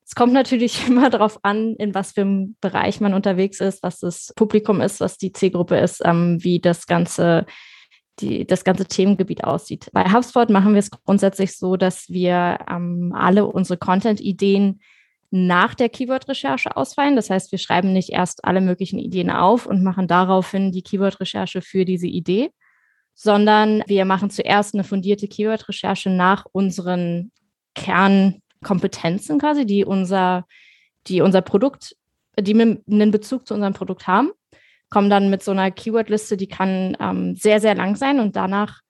Es 0.07 0.15
kommt 0.15 0.33
natürlich 0.33 0.81
immer 0.87 1.11
darauf 1.11 1.41
an, 1.43 1.75
in 1.75 1.93
was 1.93 2.13
für 2.13 2.21
einem 2.21 2.55
Bereich 2.61 3.01
man 3.01 3.15
unterwegs 3.15 3.61
ist, 3.61 3.83
was 3.83 3.99
das 3.99 4.33
Publikum 4.37 4.81
ist, 4.81 5.01
was 5.01 5.19
die 5.19 5.33
Zielgruppe 5.33 5.77
ist, 5.77 6.03
ähm, 6.05 6.39
wie 6.41 6.61
das 6.61 6.87
ganze 6.87 7.47
die, 8.21 8.47
das 8.47 8.65
ganze 8.65 8.87
Themengebiet 8.87 9.45
aussieht. 9.45 9.89
Bei 9.93 10.05
HubSpot 10.05 10.51
machen 10.51 10.73
wir 10.73 10.79
es 10.79 10.91
grundsätzlich 10.91 11.57
so, 11.57 11.77
dass 11.77 12.09
wir 12.09 12.59
ähm, 12.71 13.15
alle 13.17 13.47
unsere 13.47 13.79
Content-Ideen 13.79 14.81
nach 15.31 15.75
der 15.75 15.89
Keyword-Recherche 15.89 16.77
ausfallen. 16.77 17.17
Das 17.17 17.31
heißt, 17.31 17.53
wir 17.53 17.59
schreiben 17.59 17.93
nicht 17.93 18.11
erst 18.11 18.45
alle 18.45 18.61
möglichen 18.61 18.99
Ideen 18.99 19.31
auf 19.31 19.67
und 19.67 19.83
machen 19.83 20.09
daraufhin 20.09 20.73
die 20.73 20.83
Keyword-Recherche 20.83 21.61
für 21.61 21.85
diese 21.85 22.07
Idee, 22.07 22.51
sondern 23.15 23.83
wir 23.87 24.05
machen 24.05 24.31
zuerst 24.31 24.75
eine 24.75 24.85
fundierte 24.85 25.29
Keyword-Recherche 25.29 26.11
nach 26.11 26.47
unseren 26.53 27.31
Kernkompetenzen 27.75 29.39
quasi, 29.39 29.67
die 29.67 29.85
unser, 29.85 30.47
die 31.07 31.21
unser 31.21 31.43
Produkt, 31.43 31.95
die 32.39 32.55
einen 32.55 33.11
Bezug 33.11 33.47
zu 33.47 33.55
unserem 33.55 33.75
Produkt 33.75 34.07
haben, 34.07 34.31
kommen 34.91 35.11
dann 35.11 35.31
mit 35.31 35.43
so 35.43 35.51
einer 35.51 35.71
Keyword-Liste, 35.71 36.37
die 36.37 36.49
kann 36.49 36.97
ähm, 37.01 37.37
sehr, 37.37 37.61
sehr 37.61 37.75
lang 37.75 37.97
sein 37.97 38.21
und 38.21 38.37
danach 38.37 38.81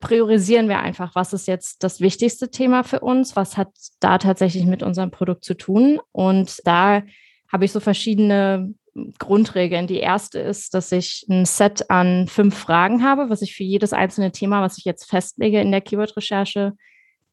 priorisieren 0.00 0.68
wir 0.68 0.80
einfach, 0.80 1.14
was 1.14 1.32
ist 1.32 1.48
jetzt 1.48 1.82
das 1.82 2.00
wichtigste 2.00 2.50
Thema 2.50 2.84
für 2.84 3.00
uns, 3.00 3.36
was 3.36 3.56
hat 3.56 3.70
da 4.00 4.18
tatsächlich 4.18 4.66
mit 4.66 4.82
unserem 4.82 5.10
Produkt 5.10 5.44
zu 5.44 5.54
tun. 5.54 5.98
Und 6.12 6.60
da 6.66 7.02
habe 7.50 7.64
ich 7.64 7.72
so 7.72 7.80
verschiedene 7.80 8.74
Grundregeln. 9.18 9.86
Die 9.86 9.98
erste 9.98 10.38
ist, 10.40 10.74
dass 10.74 10.92
ich 10.92 11.26
ein 11.30 11.46
Set 11.46 11.90
an 11.90 12.28
fünf 12.28 12.56
Fragen 12.56 13.02
habe, 13.02 13.30
was 13.30 13.40
ich 13.40 13.56
für 13.56 13.64
jedes 13.64 13.92
einzelne 13.94 14.30
Thema, 14.30 14.60
was 14.60 14.76
ich 14.76 14.84
jetzt 14.84 15.08
festlege 15.08 15.60
in 15.60 15.72
der 15.72 15.80
Keyword-Recherche, 15.80 16.74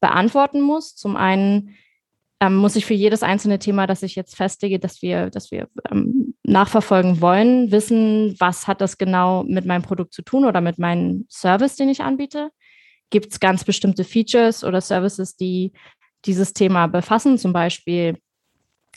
beantworten 0.00 0.60
muss. 0.62 0.96
Zum 0.96 1.14
einen 1.14 1.76
ähm, 2.42 2.56
muss 2.56 2.76
ich 2.76 2.84
für 2.84 2.94
jedes 2.94 3.22
einzelne 3.22 3.58
Thema, 3.58 3.86
das 3.86 4.02
ich 4.02 4.16
jetzt 4.16 4.36
festlege, 4.36 4.78
dass 4.78 5.00
wir, 5.00 5.30
dass 5.30 5.50
wir 5.50 5.68
ähm, 5.90 6.34
nachverfolgen 6.42 7.20
wollen, 7.20 7.70
wissen, 7.70 8.34
was 8.38 8.66
hat 8.66 8.80
das 8.80 8.98
genau 8.98 9.44
mit 9.44 9.64
meinem 9.64 9.82
Produkt 9.82 10.12
zu 10.12 10.22
tun 10.22 10.44
oder 10.44 10.60
mit 10.60 10.78
meinem 10.78 11.26
Service, 11.28 11.76
den 11.76 11.88
ich 11.88 12.02
anbiete 12.02 12.50
gibt 13.12 13.30
es 13.30 13.38
ganz 13.38 13.62
bestimmte 13.62 14.02
Features 14.02 14.64
oder 14.64 14.80
Services, 14.80 15.36
die 15.36 15.72
dieses 16.24 16.54
Thema 16.54 16.88
befassen. 16.88 17.38
Zum 17.38 17.52
Beispiel, 17.52 18.18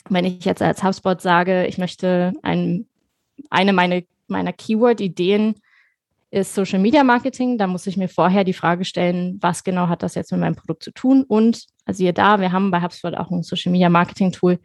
wenn 0.08 0.24
ich 0.24 0.44
jetzt 0.44 0.62
als 0.62 0.82
HubSpot 0.82 1.20
sage, 1.20 1.66
ich 1.66 1.78
möchte 1.78 2.32
ein, 2.42 2.86
eine 3.50 3.72
meiner, 3.72 4.00
meiner 4.26 4.52
Keyword-Ideen 4.52 5.54
ist 6.30 6.54
Social 6.54 6.80
Media 6.80 7.04
Marketing, 7.04 7.58
dann 7.58 7.70
muss 7.70 7.86
ich 7.86 7.96
mir 7.96 8.08
vorher 8.08 8.42
die 8.42 8.52
Frage 8.52 8.84
stellen, 8.84 9.38
was 9.40 9.62
genau 9.62 9.88
hat 9.88 10.02
das 10.02 10.16
jetzt 10.16 10.32
mit 10.32 10.40
meinem 10.40 10.56
Produkt 10.56 10.82
zu 10.82 10.90
tun? 10.90 11.22
Und 11.22 11.66
also 11.86 12.04
ihr 12.04 12.12
da, 12.12 12.40
wir 12.40 12.52
haben 12.52 12.70
bei 12.70 12.82
HubSpot 12.82 13.14
auch 13.14 13.30
ein 13.30 13.42
Social 13.42 13.72
Media 13.72 13.88
Marketing 13.88 14.32
Tool. 14.32 14.58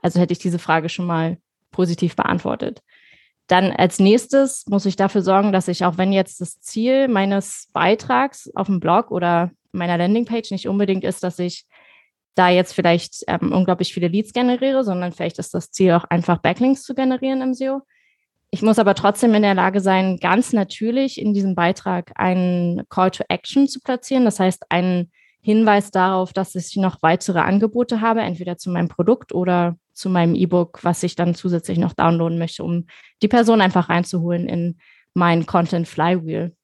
Also 0.00 0.18
hätte 0.18 0.32
ich 0.32 0.40
diese 0.40 0.58
Frage 0.58 0.88
schon 0.88 1.06
mal 1.06 1.38
positiv 1.70 2.16
beantwortet. 2.16 2.82
Dann 3.46 3.70
als 3.70 3.98
nächstes 3.98 4.66
muss 4.66 4.86
ich 4.86 4.96
dafür 4.96 5.22
sorgen, 5.22 5.52
dass 5.52 5.68
ich, 5.68 5.84
auch 5.84 5.98
wenn 5.98 6.12
jetzt 6.12 6.40
das 6.40 6.60
Ziel 6.60 7.08
meines 7.08 7.68
Beitrags 7.72 8.50
auf 8.54 8.66
dem 8.66 8.80
Blog 8.80 9.10
oder 9.10 9.50
meiner 9.72 9.98
Landingpage 9.98 10.50
nicht 10.50 10.68
unbedingt 10.68 11.04
ist, 11.04 11.22
dass 11.22 11.38
ich 11.38 11.66
da 12.34 12.48
jetzt 12.48 12.72
vielleicht 12.72 13.24
ähm, 13.26 13.52
unglaublich 13.52 13.92
viele 13.92 14.08
Leads 14.08 14.32
generiere, 14.32 14.84
sondern 14.84 15.12
vielleicht 15.12 15.38
ist 15.38 15.52
das 15.52 15.70
Ziel 15.70 15.92
auch 15.92 16.04
einfach 16.04 16.38
Backlinks 16.38 16.82
zu 16.82 16.94
generieren 16.94 17.42
im 17.42 17.52
SEO. 17.52 17.82
Ich 18.50 18.62
muss 18.62 18.78
aber 18.78 18.94
trotzdem 18.94 19.34
in 19.34 19.42
der 19.42 19.54
Lage 19.54 19.80
sein, 19.80 20.18
ganz 20.18 20.52
natürlich 20.52 21.20
in 21.20 21.34
diesem 21.34 21.54
Beitrag 21.54 22.12
einen 22.14 22.86
Call 22.88 23.10
to 23.10 23.24
Action 23.28 23.68
zu 23.68 23.80
platzieren. 23.80 24.24
Das 24.24 24.40
heißt, 24.40 24.70
einen 24.70 25.10
Hinweis 25.44 25.90
darauf, 25.90 26.32
dass 26.32 26.54
ich 26.54 26.76
noch 26.76 27.02
weitere 27.02 27.40
Angebote 27.40 28.00
habe, 28.00 28.20
entweder 28.20 28.56
zu 28.56 28.70
meinem 28.70 28.88
Produkt 28.88 29.34
oder 29.34 29.76
zu 29.92 30.08
meinem 30.08 30.36
E-Book, 30.36 30.78
was 30.82 31.02
ich 31.02 31.16
dann 31.16 31.34
zusätzlich 31.34 31.78
noch 31.78 31.94
downloaden 31.94 32.38
möchte, 32.38 32.62
um 32.62 32.86
die 33.22 33.28
Person 33.28 33.60
einfach 33.60 33.88
reinzuholen 33.88 34.48
in 34.48 34.78
mein 35.14 35.44
Content 35.44 35.88
Flywheel. 35.88 36.54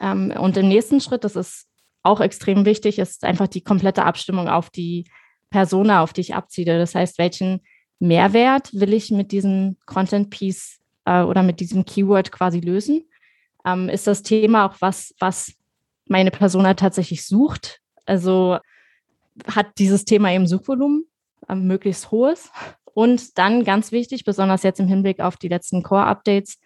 Ähm, 0.00 0.32
und 0.38 0.56
im 0.56 0.68
nächsten 0.68 1.00
Schritt, 1.00 1.24
das 1.24 1.34
ist 1.34 1.66
auch 2.04 2.20
extrem 2.20 2.64
wichtig, 2.64 3.00
ist 3.00 3.24
einfach 3.24 3.48
die 3.48 3.62
komplette 3.62 4.04
Abstimmung 4.04 4.48
auf 4.48 4.70
die 4.70 5.04
Persona, 5.50 6.02
auf 6.02 6.12
die 6.12 6.22
ich 6.22 6.34
abziehe. 6.34 6.64
Das 6.64 6.94
heißt, 6.94 7.18
welchen 7.18 7.62
Mehrwert 7.98 8.72
will 8.72 8.92
ich 8.92 9.10
mit 9.10 9.32
diesem 9.32 9.76
Content 9.86 10.30
Piece 10.30 10.80
äh, 11.04 11.22
oder 11.22 11.42
mit 11.42 11.58
diesem 11.58 11.84
Keyword 11.84 12.30
quasi 12.30 12.60
lösen? 12.60 13.04
Ähm, 13.64 13.88
ist 13.88 14.06
das 14.06 14.22
Thema 14.22 14.66
auch 14.66 14.76
was, 14.80 15.14
was 15.18 15.52
meine 16.12 16.30
Persona 16.30 16.74
tatsächlich 16.74 17.26
sucht? 17.26 17.80
Also 18.06 18.58
hat 19.46 19.78
dieses 19.78 20.04
Thema 20.04 20.30
eben 20.30 20.46
Suchvolumen? 20.46 21.06
ähm, 21.48 21.66
möglichst 21.66 22.10
hohes. 22.10 22.50
Und 22.94 23.38
dann 23.38 23.64
ganz 23.64 23.92
wichtig, 23.92 24.24
besonders 24.24 24.62
jetzt 24.62 24.80
im 24.80 24.88
Hinblick 24.88 25.20
auf 25.20 25.36
die 25.36 25.48
letzten 25.48 25.82
Core-Updates, 25.82 26.58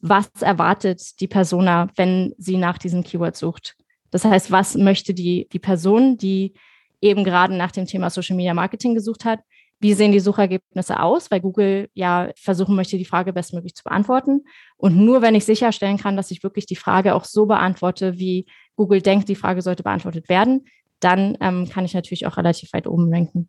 was 0.00 0.28
erwartet 0.40 1.20
die 1.20 1.28
Persona, 1.28 1.88
wenn 1.96 2.34
sie 2.36 2.56
nach 2.56 2.78
diesem 2.78 3.04
Keyword 3.04 3.36
sucht? 3.36 3.76
Das 4.10 4.24
heißt, 4.24 4.50
was 4.50 4.74
möchte 4.74 5.14
die, 5.14 5.48
die 5.52 5.60
Person, 5.60 6.16
die 6.16 6.54
eben 7.00 7.22
gerade 7.24 7.54
nach 7.56 7.70
dem 7.70 7.86
Thema 7.86 8.10
Social 8.10 8.36
Media 8.36 8.54
Marketing 8.54 8.94
gesucht 8.94 9.24
hat, 9.24 9.40
wie 9.78 9.94
sehen 9.94 10.12
die 10.12 10.20
Suchergebnisse 10.20 11.00
aus, 11.00 11.30
weil 11.30 11.40
Google 11.40 11.88
ja 11.94 12.30
versuchen 12.36 12.76
möchte, 12.76 12.98
die 12.98 13.04
Frage 13.04 13.32
bestmöglich 13.32 13.74
zu 13.74 13.82
beantworten. 13.82 14.44
Und 14.76 14.96
nur 14.96 15.22
wenn 15.22 15.34
ich 15.34 15.44
sicherstellen 15.44 15.96
kann, 15.96 16.16
dass 16.16 16.30
ich 16.30 16.42
wirklich 16.44 16.66
die 16.66 16.76
Frage 16.76 17.14
auch 17.14 17.24
so 17.24 17.46
beantworte, 17.46 18.18
wie 18.18 18.46
Google 18.76 19.02
denkt, 19.02 19.28
die 19.28 19.34
Frage 19.34 19.62
sollte 19.62 19.82
beantwortet 19.82 20.28
werden, 20.28 20.66
dann 21.00 21.36
ähm, 21.40 21.68
kann 21.68 21.84
ich 21.84 21.94
natürlich 21.94 22.26
auch 22.26 22.36
relativ 22.36 22.72
weit 22.72 22.86
oben 22.86 23.12
ranken. 23.12 23.48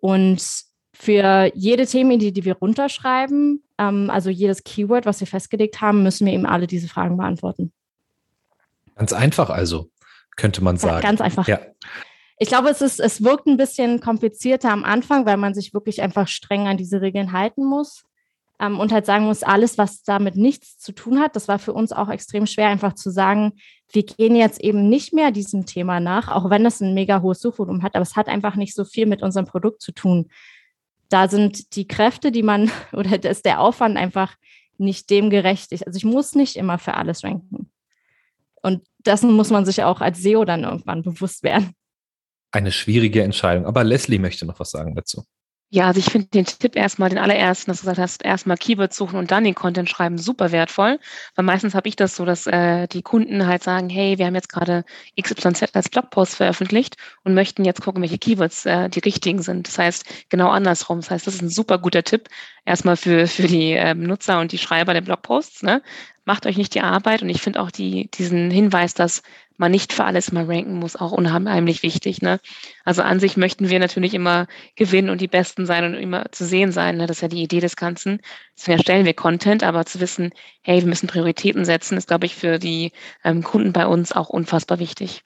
Und 0.00 0.42
für 0.92 1.50
jede 1.54 1.86
Themenidee, 1.86 2.32
die 2.32 2.44
wir 2.44 2.56
runterschreiben, 2.56 3.62
ähm, 3.78 4.10
also 4.10 4.30
jedes 4.30 4.64
Keyword, 4.64 5.06
was 5.06 5.20
wir 5.20 5.26
festgelegt 5.26 5.80
haben, 5.80 6.02
müssen 6.02 6.26
wir 6.26 6.32
eben 6.32 6.46
alle 6.46 6.66
diese 6.66 6.88
Fragen 6.88 7.16
beantworten. 7.16 7.72
Ganz 8.96 9.12
einfach 9.12 9.50
also, 9.50 9.90
könnte 10.36 10.62
man 10.62 10.76
sagen. 10.76 10.96
Ja, 10.96 11.00
ganz 11.00 11.20
einfach. 11.20 11.46
Ja. 11.46 11.60
Ich 12.38 12.48
glaube, 12.48 12.70
es, 12.70 12.80
ist, 12.80 13.00
es 13.00 13.22
wirkt 13.22 13.46
ein 13.46 13.56
bisschen 13.56 14.00
komplizierter 14.00 14.70
am 14.70 14.84
Anfang, 14.84 15.26
weil 15.26 15.36
man 15.36 15.54
sich 15.54 15.72
wirklich 15.74 16.02
einfach 16.02 16.26
streng 16.26 16.66
an 16.68 16.76
diese 16.76 17.00
Regeln 17.00 17.32
halten 17.32 17.64
muss 17.64 18.04
ähm, 18.60 18.78
und 18.78 18.92
halt 18.92 19.06
sagen 19.06 19.24
muss, 19.24 19.42
alles, 19.42 19.78
was 19.78 20.02
damit 20.02 20.36
nichts 20.36 20.78
zu 20.78 20.92
tun 20.92 21.18
hat, 21.18 21.34
das 21.34 21.48
war 21.48 21.58
für 21.58 21.72
uns 21.72 21.92
auch 21.92 22.08
extrem 22.10 22.46
schwer, 22.46 22.68
einfach 22.68 22.92
zu 22.92 23.10
sagen, 23.10 23.52
wir 23.92 24.04
gehen 24.04 24.36
jetzt 24.36 24.60
eben 24.60 24.88
nicht 24.88 25.12
mehr 25.12 25.30
diesem 25.30 25.66
Thema 25.66 25.98
nach, 25.98 26.28
auch 26.28 26.50
wenn 26.50 26.66
es 26.66 26.80
ein 26.80 26.94
mega 26.94 27.22
hohes 27.22 27.40
Suchvolumen 27.40 27.82
hat, 27.82 27.94
aber 27.94 28.02
es 28.02 28.16
hat 28.16 28.28
einfach 28.28 28.56
nicht 28.56 28.74
so 28.74 28.84
viel 28.84 29.06
mit 29.06 29.22
unserem 29.22 29.46
Produkt 29.46 29.80
zu 29.80 29.92
tun. 29.92 30.28
Da 31.08 31.28
sind 31.28 31.74
die 31.74 31.88
Kräfte, 31.88 32.30
die 32.30 32.42
man, 32.42 32.70
oder 32.92 33.22
ist 33.24 33.46
der 33.46 33.60
Aufwand 33.60 33.96
einfach 33.96 34.36
nicht 34.76 35.10
dem 35.10 35.30
gerecht. 35.30 35.72
Also 35.86 35.96
ich 35.96 36.04
muss 36.04 36.34
nicht 36.34 36.56
immer 36.56 36.78
für 36.78 36.94
alles 36.94 37.24
ranken. 37.24 37.70
Und 38.62 38.82
dessen 38.98 39.32
muss 39.32 39.50
man 39.50 39.64
sich 39.64 39.82
auch 39.82 40.00
als 40.00 40.22
SEO 40.22 40.44
dann 40.44 40.64
irgendwann 40.64 41.02
bewusst 41.02 41.42
werden. 41.42 41.72
Eine 42.52 42.72
schwierige 42.72 43.22
Entscheidung. 43.22 43.64
Aber 43.64 43.84
Leslie 43.84 44.18
möchte 44.18 44.44
noch 44.44 44.58
was 44.58 44.70
sagen 44.70 44.94
dazu. 44.94 45.24
Ja, 45.72 45.86
also 45.86 46.00
ich 46.00 46.06
finde 46.06 46.26
den 46.26 46.44
Tipp 46.46 46.74
erstmal, 46.74 47.10
den 47.10 47.18
allerersten, 47.18 47.70
dass 47.70 47.78
du 47.78 47.82
gesagt 47.82 48.00
hast, 48.00 48.24
erstmal 48.24 48.56
Keywords 48.56 48.96
suchen 48.96 49.16
und 49.16 49.30
dann 49.30 49.44
den 49.44 49.54
Content 49.54 49.88
schreiben, 49.88 50.18
super 50.18 50.50
wertvoll. 50.50 50.98
Weil 51.36 51.44
meistens 51.44 51.76
habe 51.76 51.88
ich 51.88 51.94
das 51.94 52.16
so, 52.16 52.24
dass 52.24 52.48
äh, 52.48 52.88
die 52.88 53.02
Kunden 53.02 53.46
halt 53.46 53.62
sagen, 53.62 53.88
hey, 53.88 54.18
wir 54.18 54.26
haben 54.26 54.34
jetzt 54.34 54.48
gerade 54.48 54.84
XYZ 55.20 55.76
als 55.76 55.88
Blogpost 55.88 56.34
veröffentlicht 56.34 56.96
und 57.22 57.34
möchten 57.34 57.64
jetzt 57.64 57.82
gucken, 57.82 58.02
welche 58.02 58.18
Keywords 58.18 58.66
äh, 58.66 58.88
die 58.88 58.98
richtigen 58.98 59.42
sind. 59.42 59.68
Das 59.68 59.78
heißt, 59.78 60.04
genau 60.28 60.48
andersrum. 60.50 60.98
Das 61.00 61.10
heißt, 61.12 61.28
das 61.28 61.34
ist 61.36 61.42
ein 61.42 61.48
super 61.48 61.78
guter 61.78 62.02
Tipp, 62.02 62.28
erstmal 62.64 62.96
für, 62.96 63.28
für 63.28 63.46
die 63.46 63.72
äh, 63.74 63.94
Nutzer 63.94 64.40
und 64.40 64.50
die 64.50 64.58
Schreiber 64.58 64.92
der 64.92 65.02
Blogposts. 65.02 65.62
Ne? 65.62 65.82
Macht 66.24 66.46
euch 66.46 66.56
nicht 66.56 66.74
die 66.74 66.80
Arbeit 66.80 67.22
und 67.22 67.28
ich 67.28 67.42
finde 67.42 67.60
auch 67.62 67.70
die, 67.70 68.10
diesen 68.10 68.50
Hinweis, 68.50 68.94
dass 68.94 69.22
man 69.60 69.70
nicht 69.70 69.92
für 69.92 70.04
alles 70.04 70.32
mal 70.32 70.46
ranken 70.46 70.74
muss, 70.74 70.96
auch 70.96 71.12
unheimlich 71.12 71.82
wichtig. 71.82 72.22
Ne? 72.22 72.40
Also 72.84 73.02
an 73.02 73.20
sich 73.20 73.36
möchten 73.36 73.68
wir 73.68 73.78
natürlich 73.78 74.14
immer 74.14 74.46
gewinnen 74.74 75.10
und 75.10 75.20
die 75.20 75.28
Besten 75.28 75.66
sein 75.66 75.84
und 75.84 75.94
immer 75.94 76.32
zu 76.32 76.46
sehen 76.46 76.72
sein. 76.72 76.96
Ne? 76.96 77.06
Das 77.06 77.18
ist 77.18 77.22
ja 77.22 77.28
die 77.28 77.42
Idee 77.42 77.60
des 77.60 77.76
Ganzen. 77.76 78.20
Deswegen 78.56 78.78
erstellen 78.78 79.04
wir 79.04 79.14
Content, 79.14 79.62
aber 79.62 79.84
zu 79.84 80.00
wissen, 80.00 80.30
hey, 80.62 80.80
wir 80.80 80.88
müssen 80.88 81.08
Prioritäten 81.08 81.66
setzen, 81.66 81.98
ist, 81.98 82.08
glaube 82.08 82.26
ich, 82.26 82.34
für 82.34 82.58
die 82.58 82.92
ähm, 83.22 83.42
Kunden 83.42 83.72
bei 83.72 83.86
uns 83.86 84.12
auch 84.12 84.30
unfassbar 84.30 84.78
wichtig. 84.78 85.22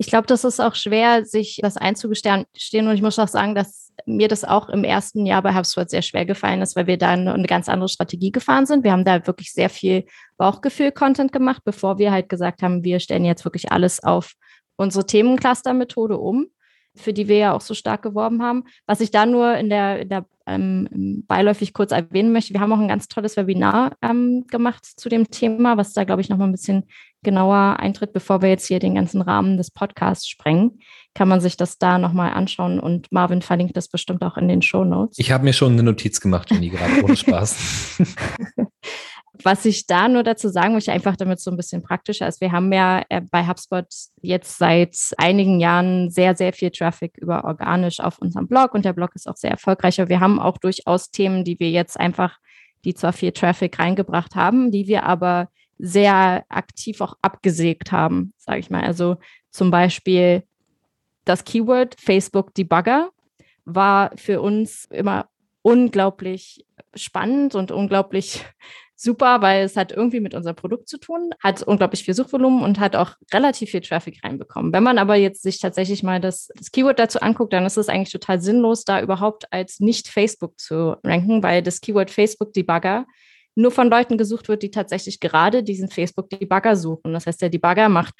Ich 0.00 0.06
glaube, 0.06 0.28
das 0.28 0.44
ist 0.44 0.60
auch 0.60 0.76
schwer, 0.76 1.24
sich 1.24 1.58
das 1.60 1.76
einzugestehen. 1.76 2.46
Und 2.86 2.94
ich 2.94 3.02
muss 3.02 3.18
auch 3.18 3.28
sagen, 3.28 3.56
dass 3.56 3.92
mir 4.06 4.28
das 4.28 4.44
auch 4.44 4.68
im 4.68 4.84
ersten 4.84 5.26
Jahr 5.26 5.42
bei 5.42 5.52
HubSpot 5.52 5.90
sehr 5.90 6.02
schwer 6.02 6.24
gefallen 6.24 6.62
ist, 6.62 6.76
weil 6.76 6.86
wir 6.86 6.98
da 6.98 7.10
eine, 7.10 7.34
eine 7.34 7.48
ganz 7.48 7.68
andere 7.68 7.88
Strategie 7.88 8.30
gefahren 8.30 8.64
sind. 8.64 8.84
Wir 8.84 8.92
haben 8.92 9.04
da 9.04 9.26
wirklich 9.26 9.52
sehr 9.52 9.68
viel 9.68 10.04
Bauchgefühl-Content 10.36 11.32
gemacht, 11.32 11.62
bevor 11.64 11.98
wir 11.98 12.12
halt 12.12 12.28
gesagt 12.28 12.62
haben, 12.62 12.84
wir 12.84 13.00
stellen 13.00 13.24
jetzt 13.24 13.44
wirklich 13.44 13.72
alles 13.72 14.02
auf 14.02 14.34
unsere 14.76 15.04
Themencluster-Methode 15.04 16.16
um. 16.16 16.46
Für 16.98 17.12
die 17.12 17.28
wir 17.28 17.36
ja 17.36 17.52
auch 17.54 17.60
so 17.60 17.74
stark 17.74 18.02
geworben 18.02 18.42
haben. 18.42 18.64
Was 18.86 19.00
ich 19.00 19.10
da 19.10 19.26
nur 19.26 19.56
in 19.56 19.70
der, 19.70 20.00
in 20.00 20.08
der 20.08 20.26
ähm, 20.46 21.24
beiläufig 21.26 21.74
kurz 21.74 21.92
erwähnen 21.92 22.32
möchte, 22.32 22.54
wir 22.54 22.60
haben 22.60 22.72
auch 22.72 22.80
ein 22.80 22.88
ganz 22.88 23.08
tolles 23.08 23.36
Webinar 23.36 23.96
ähm, 24.02 24.46
gemacht 24.48 24.84
zu 24.84 25.08
dem 25.08 25.30
Thema, 25.30 25.76
was 25.76 25.92
da, 25.92 26.04
glaube 26.04 26.22
ich, 26.22 26.28
nochmal 26.28 26.48
ein 26.48 26.52
bisschen 26.52 26.84
genauer 27.22 27.78
eintritt, 27.80 28.12
bevor 28.12 28.42
wir 28.42 28.48
jetzt 28.48 28.66
hier 28.66 28.78
den 28.78 28.94
ganzen 28.94 29.20
Rahmen 29.20 29.56
des 29.56 29.70
Podcasts 29.70 30.28
sprengen, 30.28 30.78
kann 31.14 31.28
man 31.28 31.40
sich 31.40 31.56
das 31.56 31.78
da 31.78 31.98
nochmal 31.98 32.32
anschauen 32.32 32.78
und 32.78 33.10
Marvin 33.10 33.42
verlinkt 33.42 33.76
das 33.76 33.88
bestimmt 33.88 34.22
auch 34.22 34.36
in 34.36 34.48
den 34.48 34.62
Show 34.62 34.84
Notes. 34.84 35.18
Ich 35.18 35.32
habe 35.32 35.44
mir 35.44 35.52
schon 35.52 35.72
eine 35.72 35.82
Notiz 35.82 36.20
gemacht, 36.20 36.50
Jenny, 36.50 36.68
gerade 36.68 37.02
ohne 37.02 37.16
Spaß. 37.16 37.98
Was 39.44 39.64
ich 39.64 39.86
da 39.86 40.08
nur 40.08 40.22
dazu 40.22 40.48
sagen 40.48 40.74
möchte, 40.74 40.92
einfach 40.92 41.16
damit 41.16 41.40
so 41.40 41.50
ein 41.50 41.56
bisschen 41.56 41.82
praktischer 41.82 42.26
ist. 42.26 42.40
Wir 42.40 42.52
haben 42.52 42.72
ja 42.72 43.02
äh, 43.08 43.20
bei 43.20 43.46
HubSpot 43.46 43.86
jetzt 44.20 44.58
seit 44.58 44.96
einigen 45.16 45.60
Jahren 45.60 46.10
sehr, 46.10 46.36
sehr 46.36 46.52
viel 46.52 46.70
Traffic 46.70 47.16
über 47.18 47.44
organisch 47.44 48.00
auf 48.00 48.18
unserem 48.18 48.48
Blog 48.48 48.74
und 48.74 48.84
der 48.84 48.92
Blog 48.92 49.10
ist 49.14 49.28
auch 49.28 49.36
sehr 49.36 49.50
erfolgreich. 49.50 50.00
Aber 50.00 50.08
wir 50.08 50.20
haben 50.20 50.40
auch 50.40 50.58
durchaus 50.58 51.10
Themen, 51.10 51.44
die 51.44 51.58
wir 51.60 51.70
jetzt 51.70 51.98
einfach, 51.98 52.38
die 52.84 52.94
zwar 52.94 53.12
viel 53.12 53.32
Traffic 53.32 53.78
reingebracht 53.78 54.34
haben, 54.34 54.70
die 54.70 54.86
wir 54.86 55.04
aber 55.04 55.48
sehr 55.78 56.44
aktiv 56.48 57.00
auch 57.00 57.14
abgesägt 57.22 57.92
haben, 57.92 58.32
sage 58.36 58.58
ich 58.58 58.70
mal. 58.70 58.82
Also 58.82 59.16
zum 59.50 59.70
Beispiel 59.70 60.42
das 61.24 61.44
Keyword 61.44 61.94
Facebook 62.00 62.54
Debugger 62.54 63.10
war 63.64 64.10
für 64.16 64.40
uns 64.40 64.86
immer 64.86 65.28
unglaublich 65.62 66.64
spannend 66.94 67.54
und 67.54 67.70
unglaublich 67.70 68.44
super, 69.00 69.40
weil 69.42 69.64
es 69.64 69.76
hat 69.76 69.92
irgendwie 69.92 70.18
mit 70.18 70.34
unserem 70.34 70.56
Produkt 70.56 70.88
zu 70.88 70.98
tun, 70.98 71.30
hat 71.40 71.62
unglaublich 71.62 72.02
viel 72.02 72.14
Suchvolumen 72.14 72.64
und 72.64 72.80
hat 72.80 72.96
auch 72.96 73.12
relativ 73.32 73.70
viel 73.70 73.80
Traffic 73.80 74.24
reinbekommen. 74.24 74.72
Wenn 74.72 74.82
man 74.82 74.98
aber 74.98 75.14
jetzt 75.14 75.42
sich 75.42 75.60
tatsächlich 75.60 76.02
mal 76.02 76.20
das, 76.20 76.48
das 76.56 76.72
Keyword 76.72 76.98
dazu 76.98 77.20
anguckt, 77.20 77.52
dann 77.52 77.64
ist 77.64 77.78
es 77.78 77.88
eigentlich 77.88 78.12
total 78.12 78.40
sinnlos, 78.40 78.84
da 78.84 79.00
überhaupt 79.00 79.52
als 79.52 79.78
nicht 79.78 80.08
Facebook 80.08 80.58
zu 80.58 80.96
ranken, 81.04 81.44
weil 81.44 81.62
das 81.62 81.80
Keyword 81.80 82.10
Facebook 82.10 82.52
Debugger 82.52 83.06
nur 83.54 83.70
von 83.70 83.88
Leuten 83.88 84.18
gesucht 84.18 84.48
wird, 84.48 84.62
die 84.64 84.70
tatsächlich 84.70 85.20
gerade 85.20 85.62
diesen 85.62 85.88
Facebook 85.88 86.28
Debugger 86.30 86.74
suchen. 86.74 87.12
Das 87.12 87.26
heißt, 87.26 87.40
der 87.40 87.50
Debugger 87.50 87.88
macht 87.88 88.14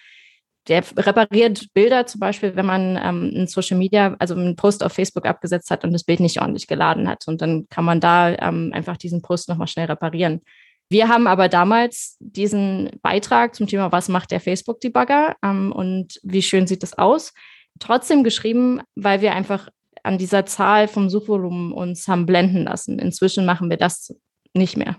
der 0.69 0.85
repariert 0.97 1.73
Bilder 1.73 2.07
zum 2.07 2.21
Beispiel, 2.21 2.55
wenn 2.55 2.67
man 2.67 2.97
ähm, 3.03 3.33
ein 3.35 3.47
Social 3.47 3.79
Media, 3.79 4.15
also 4.19 4.35
einen 4.35 4.55
Post 4.55 4.85
auf 4.85 4.93
Facebook 4.93 5.27
abgesetzt 5.27 5.71
hat 5.71 5.83
und 5.83 5.93
das 5.93 6.05
Bild 6.05 6.21
nicht 6.21 6.41
ordentlich 6.41 6.67
geladen 6.67 7.09
hat. 7.09 7.27
Und 7.27 7.41
dann 7.41 7.67
kann 7.71 7.85
man 7.85 8.01
da 8.01 8.35
ähm, 8.35 8.71
einfach 8.75 8.97
diesen 8.99 9.23
Post 9.23 9.49
nochmal 9.49 9.67
schnell 9.67 9.87
reparieren. 9.87 10.43
Wir 10.91 11.09
haben 11.09 11.27
aber 11.27 11.49
damals 11.49 12.17
diesen 12.19 12.91
Beitrag 13.03 13.55
zum 13.55 13.67
Thema, 13.67 13.93
was 13.93 14.09
macht 14.09 14.31
der 14.31 14.41
Facebook-Debugger 14.41 15.37
ähm, 15.43 15.73
und 15.73 16.19
wie 16.23 16.43
schön 16.43 16.67
sieht 16.67 16.83
das 16.83 16.97
aus, 16.97 17.35
trotzdem 17.79 18.25
geschrieben, 18.25 18.81
weil 18.95 19.21
wir 19.21 19.35
einfach 19.35 19.69
an 20.03 20.17
dieser 20.17 20.47
Zahl 20.47 20.89
vom 20.89 21.11
Suchvolumen 21.11 21.73
uns 21.73 22.09
haben 22.09 22.25
blenden 22.25 22.65
lassen. 22.65 22.99
Inzwischen 22.99 23.45
machen 23.45 23.69
wir 23.69 23.77
das 23.77 24.15
nicht 24.55 24.77
mehr. 24.77 24.97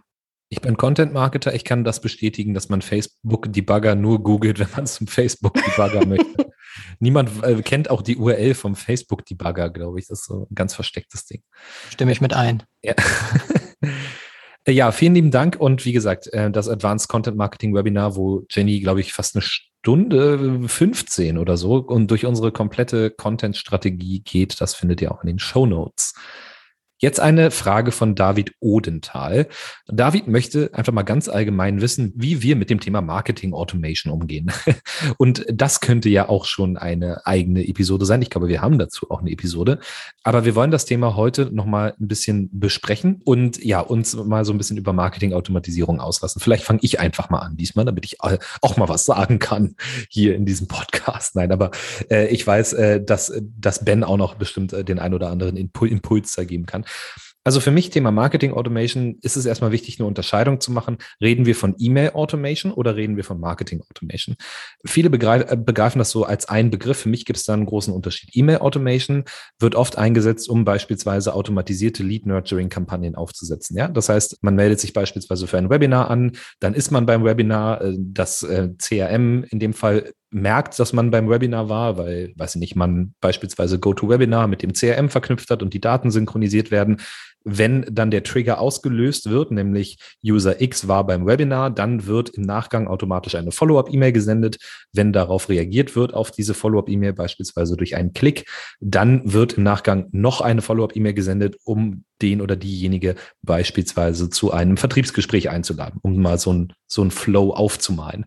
Ich 0.50 0.62
bin 0.62 0.78
Content-Marketer, 0.78 1.54
ich 1.54 1.64
kann 1.64 1.84
das 1.84 2.02
bestätigen, 2.02 2.54
dass 2.54 2.70
man 2.70 2.82
Facebook-Debugger 2.82 3.96
nur 3.96 4.24
googelt, 4.24 4.60
wenn 4.60 4.70
man 4.76 4.88
zum 4.88 5.08
Facebook-Debugger 5.08 6.06
möchte. 6.08 6.52
Niemand 7.00 7.44
äh, 7.44 7.62
kennt 7.62 7.90
auch 7.90 8.02
die 8.02 8.18
URL 8.18 8.54
vom 8.54 8.76
Facebook-Debugger, 8.76 9.70
glaube 9.70 10.00
ich. 10.00 10.08
Das 10.08 10.22
ist 10.22 10.26
so 10.26 10.48
ein 10.50 10.56
ganz 10.56 10.74
verstecktes 10.74 11.26
Ding. 11.26 11.44
Stimme 11.90 12.12
ich 12.12 12.22
mit 12.22 12.34
ein. 12.34 12.64
Ja. 12.84 12.96
Äh, 14.70 14.74
ja, 14.74 14.92
vielen 14.92 15.16
lieben 15.16 15.32
Dank. 15.32 15.58
Und 15.60 15.86
wie 15.86 15.94
gesagt, 15.94 16.32
äh, 16.34 16.52
das 16.52 16.70
Advanced 16.70 17.10
Content 17.10 17.36
Marketing 17.36 17.74
Webinar, 17.74 18.16
wo 18.16 18.44
Jenny, 18.50 18.80
glaube 18.80 19.02
ich, 19.02 19.14
fast 19.14 19.36
eine 19.36 19.42
Stunde 19.42 20.68
15 20.68 21.38
oder 21.38 21.58
so 21.58 21.78
und 21.78 22.12
durch 22.12 22.26
unsere 22.26 22.52
komplette 22.52 23.10
Content-Strategie 23.10 24.22
geht, 24.22 24.62
das 24.62 24.76
findet 24.76 25.02
ihr 25.02 25.12
auch 25.12 25.24
in 25.24 25.28
den 25.28 25.40
Show 25.40 25.66
Notes. 25.66 26.14
Jetzt 27.02 27.22
eine 27.22 27.50
Frage 27.50 27.94
von 27.94 28.14
David 28.14 28.56
Odenthal. 28.60 29.48
David 29.88 30.28
möchte 30.28 30.70
einfach 30.74 30.92
mal 30.92 31.04
ganz 31.04 31.30
allgemein 31.30 31.80
wissen, 31.80 32.12
wie 32.16 32.42
wir 32.42 32.58
mit 32.58 32.70
dem 32.70 32.82
Thema 32.82 33.02
Marketing 33.02 33.54
Automation 33.54 34.12
umgehen. 34.12 34.52
Und 35.18 35.46
das 35.50 35.80
könnte 35.80 36.10
ja 36.10 36.28
auch 36.28 36.44
schon 36.44 36.76
eine 36.76 37.26
eigene 37.26 37.66
Episode 37.66 38.06
sein. 38.06 38.22
Ich 38.22 38.30
glaube, 38.30 38.50
wir 38.50 38.62
haben 38.62 38.78
dazu 38.78 39.10
auch 39.10 39.22
eine 39.22 39.32
Episode. 39.32 39.80
Aber 40.24 40.44
wir 40.44 40.56
wollen 40.56 40.72
das 40.72 40.84
Thema 40.84 41.16
heute 41.16 41.46
nochmal 41.54 41.94
ein 42.02 42.10
bisschen 42.10 42.50
besprechen 42.52 43.22
und 43.24 43.64
ja, 43.64 43.80
uns 43.80 44.16
mal 44.16 44.44
so 44.44 44.52
ein 44.52 44.58
bisschen 44.58 44.78
über 44.78 44.92
Marketing 44.92 45.32
Automatisierung 45.32 46.02
auslassen. 46.02 46.42
Vielleicht 46.42 46.66
fange 46.66 46.80
ich 46.82 47.00
einfach 47.00 47.30
mal 47.30 47.40
an 47.40 47.56
diesmal, 47.56 47.86
damit 47.86 48.06
ich 48.06 48.18
auch 48.20 48.76
mal 48.76 48.90
was 48.90 49.06
sagen 49.06 49.40
kann 49.40 49.76
hier 50.10 50.36
in 50.36 50.46
diesem 50.46 50.68
Podcast. 50.68 51.36
Nein, 51.36 51.54
aber 51.54 51.72
äh, 52.12 52.28
ich 52.28 52.46
weiß, 52.46 52.74
äh, 52.74 53.02
dass, 53.02 53.32
dass 53.42 53.86
Ben 53.86 54.04
auch 54.04 54.18
noch 54.18 54.36
bestimmt 54.36 54.74
äh, 54.74 54.84
den 54.84 55.00
ein 55.00 55.14
oder 55.14 55.30
anderen 55.30 55.56
Impuls 55.56 56.34
da 56.34 56.44
geben 56.44 56.66
kann. 56.66 56.84
Also 57.46 57.62
für 57.62 57.72
mich 57.72 57.90
Thema 57.90 58.12
Marketing 58.12 58.54
Automation 58.54 59.18
ist 59.22 59.38
es 59.38 59.46
erstmal 59.46 59.72
wichtig, 59.72 59.98
eine 59.98 60.08
Unterscheidung 60.08 60.60
zu 60.60 60.72
machen. 60.72 60.98
Reden 61.22 61.46
wir 61.46 61.56
von 61.56 61.74
E-Mail 61.80 62.12
Automation 62.12 62.74
oder 62.74 62.96
reden 62.96 63.16
wir 63.16 63.24
von 63.24 63.40
Marketing 63.40 63.82
Automation? 63.90 64.36
Viele 64.86 65.08
äh, 65.08 65.58
begreifen 65.58 66.00
das 66.00 66.12
so 66.12 66.26
als 66.26 66.50
einen 66.50 66.70
Begriff. 66.70 67.00
Für 67.00 67.10
mich 67.10 67.26
gibt 67.26 67.38
es 67.38 67.46
da 67.46 67.54
einen 67.54 67.66
großen 67.66 67.94
Unterschied. 67.94 68.30
E-Mail 68.34 68.60
Automation 68.60 69.24
wird 69.58 69.76
oft 69.76 69.98
eingesetzt, 69.98 70.50
um 70.50 70.66
beispielsweise 70.66 71.34
automatisierte 71.34 72.04
Lead 72.04 72.26
Nurturing 72.26 72.70
Kampagnen 72.70 73.16
aufzusetzen. 73.16 73.78
Ja, 73.78 73.88
das 73.88 74.10
heißt, 74.10 74.44
man 74.44 74.56
meldet 74.56 74.82
sich 74.82 74.92
beispielsweise 74.92 75.48
für 75.48 75.58
ein 75.58 75.70
Webinar 75.70 76.12
an, 76.12 76.34
dann 76.60 76.74
ist 76.74 76.92
man 76.92 77.06
beim 77.06 77.24
Webinar, 77.24 77.82
äh, 77.82 77.96
das 77.98 78.44
äh, 78.44 78.70
CRM 78.78 79.46
in 79.50 79.60
dem 79.60 79.74
Fall 79.74 80.12
merkt, 80.32 80.80
dass 80.80 80.94
man 80.94 81.12
beim 81.12 81.30
Webinar 81.30 81.70
war, 81.70 81.98
weil, 81.98 82.34
weiß 82.36 82.56
ich 82.56 82.60
nicht, 82.60 82.76
man 82.76 83.14
beispielsweise 83.22 83.80
GoToWebinar 83.80 84.48
mit 84.48 84.62
dem 84.62 84.74
CRM 84.74 85.10
verknüpft 85.10 85.50
hat 85.50 85.64
und 85.64 85.74
die 85.74 85.82
Daten 85.82 86.12
synchronisiert 86.12 86.72
werden. 86.72 86.98
Wenn 87.46 87.86
dann 87.90 88.12
der 88.12 88.24
Trigger 88.24 88.60
ausgelöst 88.60 89.30
wird, 89.30 89.52
nämlich 89.52 89.98
User 90.24 90.62
X 90.62 90.88
war 90.88 91.06
beim 91.08 91.26
Webinar, 91.26 91.70
dann 91.72 92.06
wird 92.06 92.30
im 92.30 92.44
Nachgang 92.44 92.88
automatisch 92.88 93.36
eine 93.36 93.52
Follow-up-E-Mail 93.52 94.12
gesendet. 94.12 94.58
Wenn 94.94 95.14
darauf 95.14 95.50
reagiert 95.50 95.96
wird, 95.96 96.14
auf 96.14 96.32
diese 96.32 96.54
Follow-up-E-Mail 96.54 97.14
beispielsweise 97.14 97.78
durch 97.78 97.96
einen 97.96 98.14
Klick, 98.14 98.46
dann 98.82 99.34
wird 99.34 99.54
im 99.54 99.64
Nachgang 99.64 100.10
noch 100.12 100.42
eine 100.42 100.62
Follow-up-E-Mail 100.62 101.14
gesendet, 101.14 101.56
um 101.64 102.04
den 102.22 102.42
oder 102.42 102.58
diejenige 102.58 103.16
beispielsweise 103.42 104.30
zu 104.30 104.52
einem 104.52 104.76
Vertriebsgespräch 104.76 105.50
einzuladen, 105.50 106.00
um 106.04 106.22
mal 106.22 106.38
so 106.38 106.52
ein, 106.52 106.74
so 106.88 107.02
ein 107.02 107.12
Flow 107.12 107.52
aufzumalen. 107.52 108.26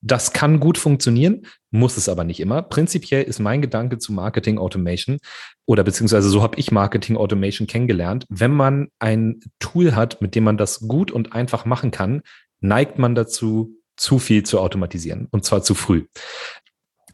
Das 0.00 0.32
kann 0.32 0.60
gut 0.60 0.78
funktionieren, 0.78 1.46
muss 1.70 1.96
es 1.96 2.08
aber 2.08 2.24
nicht 2.24 2.40
immer. 2.40 2.62
Prinzipiell 2.62 3.24
ist 3.24 3.40
mein 3.40 3.60
Gedanke 3.62 3.98
zu 3.98 4.12
Marketing 4.12 4.58
Automation 4.58 5.18
oder 5.66 5.82
beziehungsweise 5.82 6.28
so 6.28 6.42
habe 6.42 6.58
ich 6.58 6.70
Marketing 6.70 7.16
Automation 7.16 7.66
kennengelernt. 7.66 8.24
Wenn 8.28 8.52
man 8.52 8.88
ein 9.00 9.40
Tool 9.58 9.94
hat, 9.96 10.22
mit 10.22 10.34
dem 10.34 10.44
man 10.44 10.56
das 10.56 10.80
gut 10.80 11.10
und 11.10 11.32
einfach 11.32 11.64
machen 11.64 11.90
kann, 11.90 12.22
neigt 12.60 12.98
man 12.98 13.14
dazu, 13.14 13.74
zu 13.96 14.20
viel 14.20 14.44
zu 14.44 14.60
automatisieren 14.60 15.26
und 15.32 15.44
zwar 15.44 15.62
zu 15.62 15.74
früh 15.74 16.04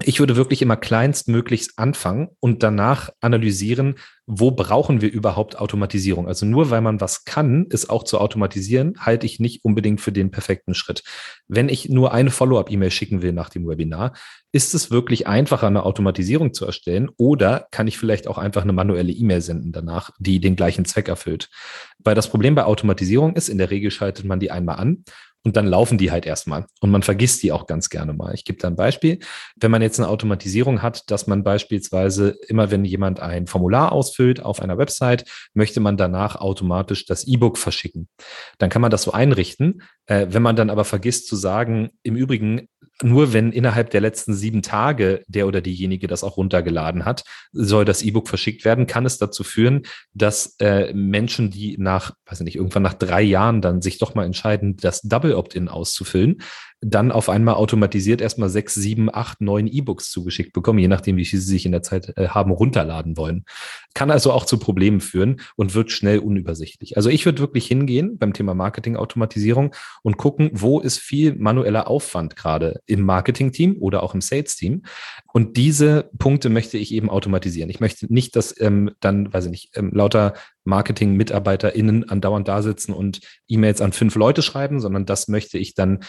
ich 0.03 0.19
würde 0.19 0.35
wirklich 0.35 0.61
immer 0.61 0.77
kleinstmöglichst 0.77 1.79
anfangen 1.79 2.29
und 2.41 2.65
danach 2.65 3.11
analysieren, 3.21 3.95
wo 4.27 4.51
brauchen 4.51 5.01
wir 5.01 5.13
überhaupt 5.13 5.57
Automatisierung. 5.59 6.27
Also 6.27 6.47
nur 6.47 6.71
weil 6.71 6.81
man 6.81 7.01
was 7.01 7.25
kann, 7.25 7.67
es 7.71 7.89
auch 7.89 8.03
zu 8.03 8.19
automatisieren, 8.19 8.95
halte 8.99 9.27
ich 9.27 9.39
nicht 9.39 9.65
unbedingt 9.65 10.01
für 10.01 10.11
den 10.11 10.33
perfekten 10.33 10.75
Schritt. 10.75 11.05
Wenn 11.47 11.69
ich 11.69 11.89
nur 11.91 12.13
eine 12.13 12.31
Follow-up-E-Mail 12.31 12.91
schicken 12.91 13.23
will 13.23 13.33
nach 13.33 13.51
dem 13.51 13.69
Webinar, 13.69 14.15
ist 14.51 14.75
es 14.75 14.91
wirklich 14.91 15.29
einfacher, 15.29 15.69
eine 15.69 15.85
Automatisierung 15.85 16.55
zu 16.55 16.67
erstellen 16.67 17.09
oder 17.17 17.69
kann 17.71 17.87
ich 17.87 17.99
vielleicht 17.99 18.27
auch 18.27 18.39
einfach 18.39 18.63
eine 18.63 18.73
manuelle 18.73 19.13
E-Mail 19.13 19.43
senden 19.43 19.71
danach, 19.71 20.11
die 20.19 20.41
den 20.41 20.57
gleichen 20.57 20.85
Zweck 20.87 21.09
erfüllt. 21.09 21.51
Weil 21.99 22.17
das 22.17 22.29
Problem 22.29 22.57
bei 22.57 22.65
Automatisierung 22.65 23.37
ist, 23.37 23.49
in 23.49 23.59
der 23.59 23.71
Regel 23.71 23.93
schaltet 23.93 24.25
man 24.25 24.41
die 24.41 24.51
einmal 24.51 24.77
an 24.77 25.05
und 25.45 25.57
dann 25.57 25.67
laufen 25.67 25.99
die 25.99 26.11
halt 26.11 26.25
erstmal. 26.25 26.67
Und 26.81 26.91
man 26.91 27.03
vergisst 27.03 27.43
die 27.43 27.53
auch 27.53 27.67
ganz 27.67 27.91
gerne 27.91 28.15
mal. 28.15 28.35
Ich 28.35 28.45
gebe 28.45 28.59
da 28.59 28.69
ein 28.69 28.77
Beispiel. 28.77 29.19
Wenn 29.57 29.71
man 29.71 29.83
jetzt 29.83 30.01
eine 30.01 30.09
Automatisierung 30.09 30.81
hat, 30.81 31.11
dass 31.11 31.27
man 31.27 31.45
beispielsweise 31.45 32.37
immer, 32.49 32.71
wenn 32.71 32.85
jemand 32.85 33.21
ein 33.21 33.47
Formular 33.47 33.93
ausfüllt 33.93 34.43
auf 34.43 34.61
einer 34.61 34.79
Website, 34.79 35.25
möchte 35.53 35.81
man 35.81 35.99
danach 35.99 36.37
automatisch 36.37 37.05
das 37.05 37.25
E-Book 37.25 37.59
verschicken. 37.59 38.09
Dann 38.59 38.71
kann 38.71 38.83
man 38.83 38.91
das 38.91 39.03
so 39.03 39.13
einrichten. 39.13 39.83
Äh, 40.07 40.29
wenn 40.31 40.43
man 40.43 40.57
dann 40.57 40.71
aber 40.71 40.85
vergisst 40.85 41.29
zu 41.29 41.37
sagen, 41.37 41.91
im 42.03 42.17
Übrigen, 42.17 42.69
nur 43.03 43.33
wenn 43.33 43.53
innerhalb 43.53 43.91
der 43.91 44.01
letzten 44.01 44.35
sieben 44.35 44.63
Tage 44.63 45.25
der 45.27 45.47
oder 45.47 45.61
diejenige 45.61 46.07
das 46.07 46.23
auch 46.23 46.37
runtergeladen 46.37 47.05
hat, 47.05 47.25
soll 47.53 47.85
das 47.85 48.03
E-Book 48.03 48.29
verschickt 48.29 48.65
werden, 48.65 48.87
kann 48.87 49.05
es 49.05 49.19
dazu 49.19 49.43
führen, 49.43 49.83
dass 50.13 50.57
äh, 50.61 50.93
Menschen, 50.95 51.51
die 51.51 51.77
nach, 51.79 52.13
weiß 52.27 52.41
ich 52.41 52.45
nicht, 52.45 52.57
irgendwann 52.57 52.83
nach 52.83 52.95
drei 52.95 53.23
Jahren 53.23 53.61
dann 53.61 53.83
sich 53.83 53.99
doch 53.99 54.15
mal 54.15 54.25
entscheiden, 54.25 54.77
das 54.77 55.03
Double 55.03 55.35
Opt-in 55.35 55.69
auszufüllen, 55.69 56.43
dann 56.85 57.11
auf 57.11 57.29
einmal 57.29 57.55
automatisiert 57.55 58.20
erstmal 58.20 58.51
sechs, 58.51 58.75
sieben, 58.75 59.09
acht, 59.12 59.40
neun 59.40 59.66
E-Books 59.66 60.11
zugeschickt 60.11 60.53
bekommen, 60.53 60.79
je 60.79 60.88
nachdem, 60.88 61.16
wie 61.16 61.25
viel 61.25 61.40
sie 61.40 61.47
sich 61.47 61.64
in 61.64 61.73
der 61.73 61.83
Zeit 61.83 62.12
äh, 62.16 62.29
haben 62.29 62.51
runterladen 62.51 63.16
wollen. 63.16 63.44
Kann 63.94 64.11
also 64.11 64.33
auch 64.33 64.44
zu 64.44 64.59
Problemen 64.59 65.01
führen 65.01 65.40
und 65.57 65.75
wird 65.75 65.90
schnell 65.90 66.18
unübersichtlich. 66.18 66.97
Also 66.97 67.09
ich 67.09 67.25
würde 67.25 67.38
wirklich 67.40 67.66
hingehen 67.66 68.18
beim 68.18 68.35
Thema 68.35 68.55
Marketing-Automatisierung 68.55 69.75
und 70.03 70.16
gucken, 70.18 70.51
wo 70.53 70.81
ist 70.81 70.99
viel 70.99 71.35
manueller 71.35 71.88
Aufwand 71.88 72.37
gerade 72.37 72.81
im 72.87 73.03
Marketing-Team 73.03 73.77
oder 73.81 74.03
auch 74.03 74.14
im 74.14 74.20
Sales-Team. 74.20 74.83
Und 75.33 75.57
diese 75.57 76.11
Punkte 76.18 76.51
möchte 76.51 76.77
ich 76.77 76.92
eben 76.92 77.09
automatisieren. 77.09 77.70
Ich 77.70 77.81
möchte 77.81 78.12
nicht, 78.12 78.37
dass 78.37 78.59
ähm, 78.61 78.90
dann, 79.01 79.33
weiß 79.33 79.47
ich 79.47 79.51
nicht, 79.51 79.70
ähm, 79.77 79.90
lauter 79.94 80.35
Marketing-MitarbeiterInnen 80.64 82.09
andauernd 82.09 82.49
da 82.49 82.62
sitzen 82.62 82.92
und 82.92 83.20
E-Mails 83.49 83.81
an 83.81 83.92
fünf 83.92 84.14
Leute 84.16 84.42
schreiben, 84.42 84.81
sondern 84.81 85.07
das 85.07 85.29
möchte 85.29 85.59
ich 85.59 85.75
dann 85.75 86.01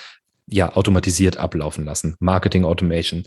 ja 0.47 0.75
automatisiert 0.75 1.37
ablaufen 1.37 1.85
lassen. 1.85 2.15
Marketing 2.19 2.65
Automation, 2.65 3.23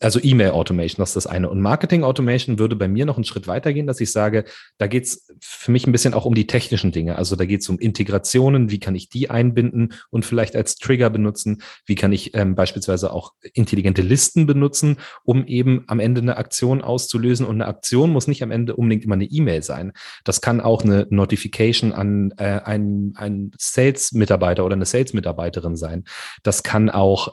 also 0.00 0.18
E-Mail 0.22 0.50
Automation, 0.50 1.02
das 1.02 1.10
ist 1.10 1.16
das 1.16 1.26
eine. 1.26 1.50
Und 1.50 1.60
Marketing 1.60 2.04
Automation 2.04 2.58
würde 2.58 2.74
bei 2.74 2.88
mir 2.88 3.04
noch 3.04 3.16
einen 3.16 3.24
Schritt 3.24 3.46
weitergehen, 3.46 3.86
dass 3.86 4.00
ich 4.00 4.10
sage, 4.10 4.44
da 4.78 4.86
geht 4.86 5.04
es 5.04 5.28
für 5.40 5.70
mich 5.70 5.86
ein 5.86 5.92
bisschen 5.92 6.14
auch 6.14 6.24
um 6.24 6.34
die 6.34 6.46
technischen 6.46 6.90
Dinge. 6.90 7.16
Also 7.16 7.36
da 7.36 7.44
geht 7.44 7.60
es 7.60 7.68
um 7.68 7.78
Integrationen, 7.78 8.70
wie 8.70 8.80
kann 8.80 8.94
ich 8.94 9.10
die 9.10 9.28
einbinden 9.28 9.92
und 10.08 10.24
vielleicht 10.24 10.56
als 10.56 10.76
Trigger 10.76 11.10
benutzen, 11.10 11.62
wie 11.84 11.94
kann 11.94 12.12
ich 12.12 12.34
ähm, 12.34 12.54
beispielsweise 12.54 13.12
auch 13.12 13.32
intelligente 13.52 14.00
Listen 14.00 14.46
benutzen, 14.46 14.96
um 15.22 15.46
eben 15.46 15.84
am 15.86 16.00
Ende 16.00 16.22
eine 16.22 16.38
Aktion 16.38 16.80
auszulösen. 16.82 17.44
Und 17.44 17.56
eine 17.56 17.66
Aktion 17.66 18.10
muss 18.10 18.26
nicht 18.26 18.42
am 18.42 18.50
Ende 18.50 18.76
unbedingt 18.76 19.04
immer 19.04 19.14
eine 19.14 19.26
E-Mail 19.26 19.62
sein. 19.62 19.92
Das 20.24 20.40
kann 20.40 20.62
auch 20.62 20.82
eine 20.82 21.06
Notification 21.10 21.92
an 21.92 22.32
äh, 22.38 22.60
einen, 22.64 23.14
einen 23.16 23.52
Sales-Mitarbeiter 23.58 24.64
oder 24.64 24.76
eine 24.76 24.86
Sales-Mitarbeiterin 24.86 25.76
sein. 25.76 26.04
Das 26.42 26.62
kann 26.62 26.88
auch 26.88 27.32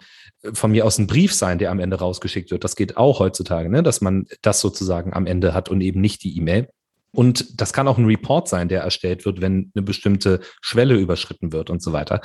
von 0.53 0.71
mir 0.71 0.85
aus 0.85 0.97
ein 0.97 1.07
Brief 1.07 1.33
sein, 1.33 1.57
der 1.57 1.71
am 1.71 1.79
Ende 1.79 1.97
rausgeschickt 1.97 2.51
wird. 2.51 2.56
Das 2.63 2.75
geht 2.75 2.97
auch 2.97 3.19
heutzutage, 3.19 3.69
ne? 3.69 3.83
dass 3.83 4.01
man 4.01 4.27
das 4.41 4.59
sozusagen 4.59 5.13
am 5.13 5.25
Ende 5.25 5.53
hat 5.53 5.69
und 5.69 5.81
eben 5.81 6.01
nicht 6.01 6.23
die 6.23 6.37
E-Mail. 6.37 6.69
Und 7.11 7.59
das 7.59 7.73
kann 7.73 7.87
auch 7.87 7.97
ein 7.97 8.05
Report 8.05 8.47
sein, 8.47 8.67
der 8.67 8.81
erstellt 8.81 9.25
wird, 9.25 9.41
wenn 9.41 9.71
eine 9.73 9.81
bestimmte 9.81 10.41
Schwelle 10.61 10.95
überschritten 10.95 11.51
wird 11.51 11.69
und 11.69 11.81
so 11.81 11.93
weiter. 11.93 12.21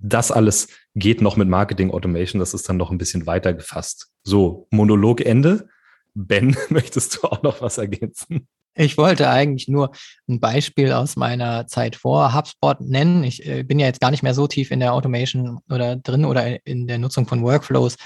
Das 0.00 0.30
alles 0.30 0.68
geht 0.94 1.22
noch 1.22 1.36
mit 1.36 1.48
Marketing 1.48 1.90
Automation. 1.90 2.40
Das 2.40 2.54
ist 2.54 2.68
dann 2.68 2.76
noch 2.76 2.90
ein 2.90 2.98
bisschen 2.98 3.26
weiter 3.26 3.54
gefasst. 3.54 4.08
So, 4.22 4.66
Monolog 4.70 5.20
Ende. 5.20 5.68
Ben, 6.14 6.56
möchtest 6.68 7.16
du 7.16 7.28
auch 7.28 7.42
noch 7.42 7.62
was 7.62 7.78
ergänzen? 7.78 8.48
Ich 8.74 8.96
wollte 8.96 9.28
eigentlich 9.28 9.66
nur 9.66 9.90
ein 10.28 10.38
Beispiel 10.38 10.92
aus 10.92 11.16
meiner 11.16 11.66
Zeit 11.66 11.96
vor 11.96 12.32
HubSpot 12.32 12.80
nennen. 12.80 13.24
Ich 13.24 13.44
äh, 13.44 13.64
bin 13.64 13.80
ja 13.80 13.86
jetzt 13.86 14.00
gar 14.00 14.12
nicht 14.12 14.22
mehr 14.22 14.34
so 14.34 14.46
tief 14.46 14.70
in 14.70 14.78
der 14.78 14.92
Automation 14.92 15.58
oder 15.68 15.96
drin 15.96 16.24
oder 16.24 16.64
in 16.64 16.86
der 16.86 16.98
Nutzung 16.98 17.26
von 17.26 17.42
Workflows. 17.42 17.96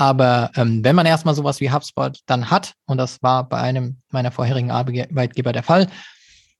Aber 0.00 0.50
ähm, 0.56 0.82
wenn 0.82 0.96
man 0.96 1.04
erstmal 1.04 1.34
sowas 1.34 1.60
wie 1.60 1.70
HubSpot 1.70 2.20
dann 2.24 2.50
hat, 2.50 2.72
und 2.86 2.96
das 2.96 3.22
war 3.22 3.46
bei 3.46 3.58
einem 3.58 3.98
meiner 4.08 4.32
vorherigen 4.32 4.70
Arbeitgeber 4.70 5.52
der 5.52 5.62
Fall, 5.62 5.88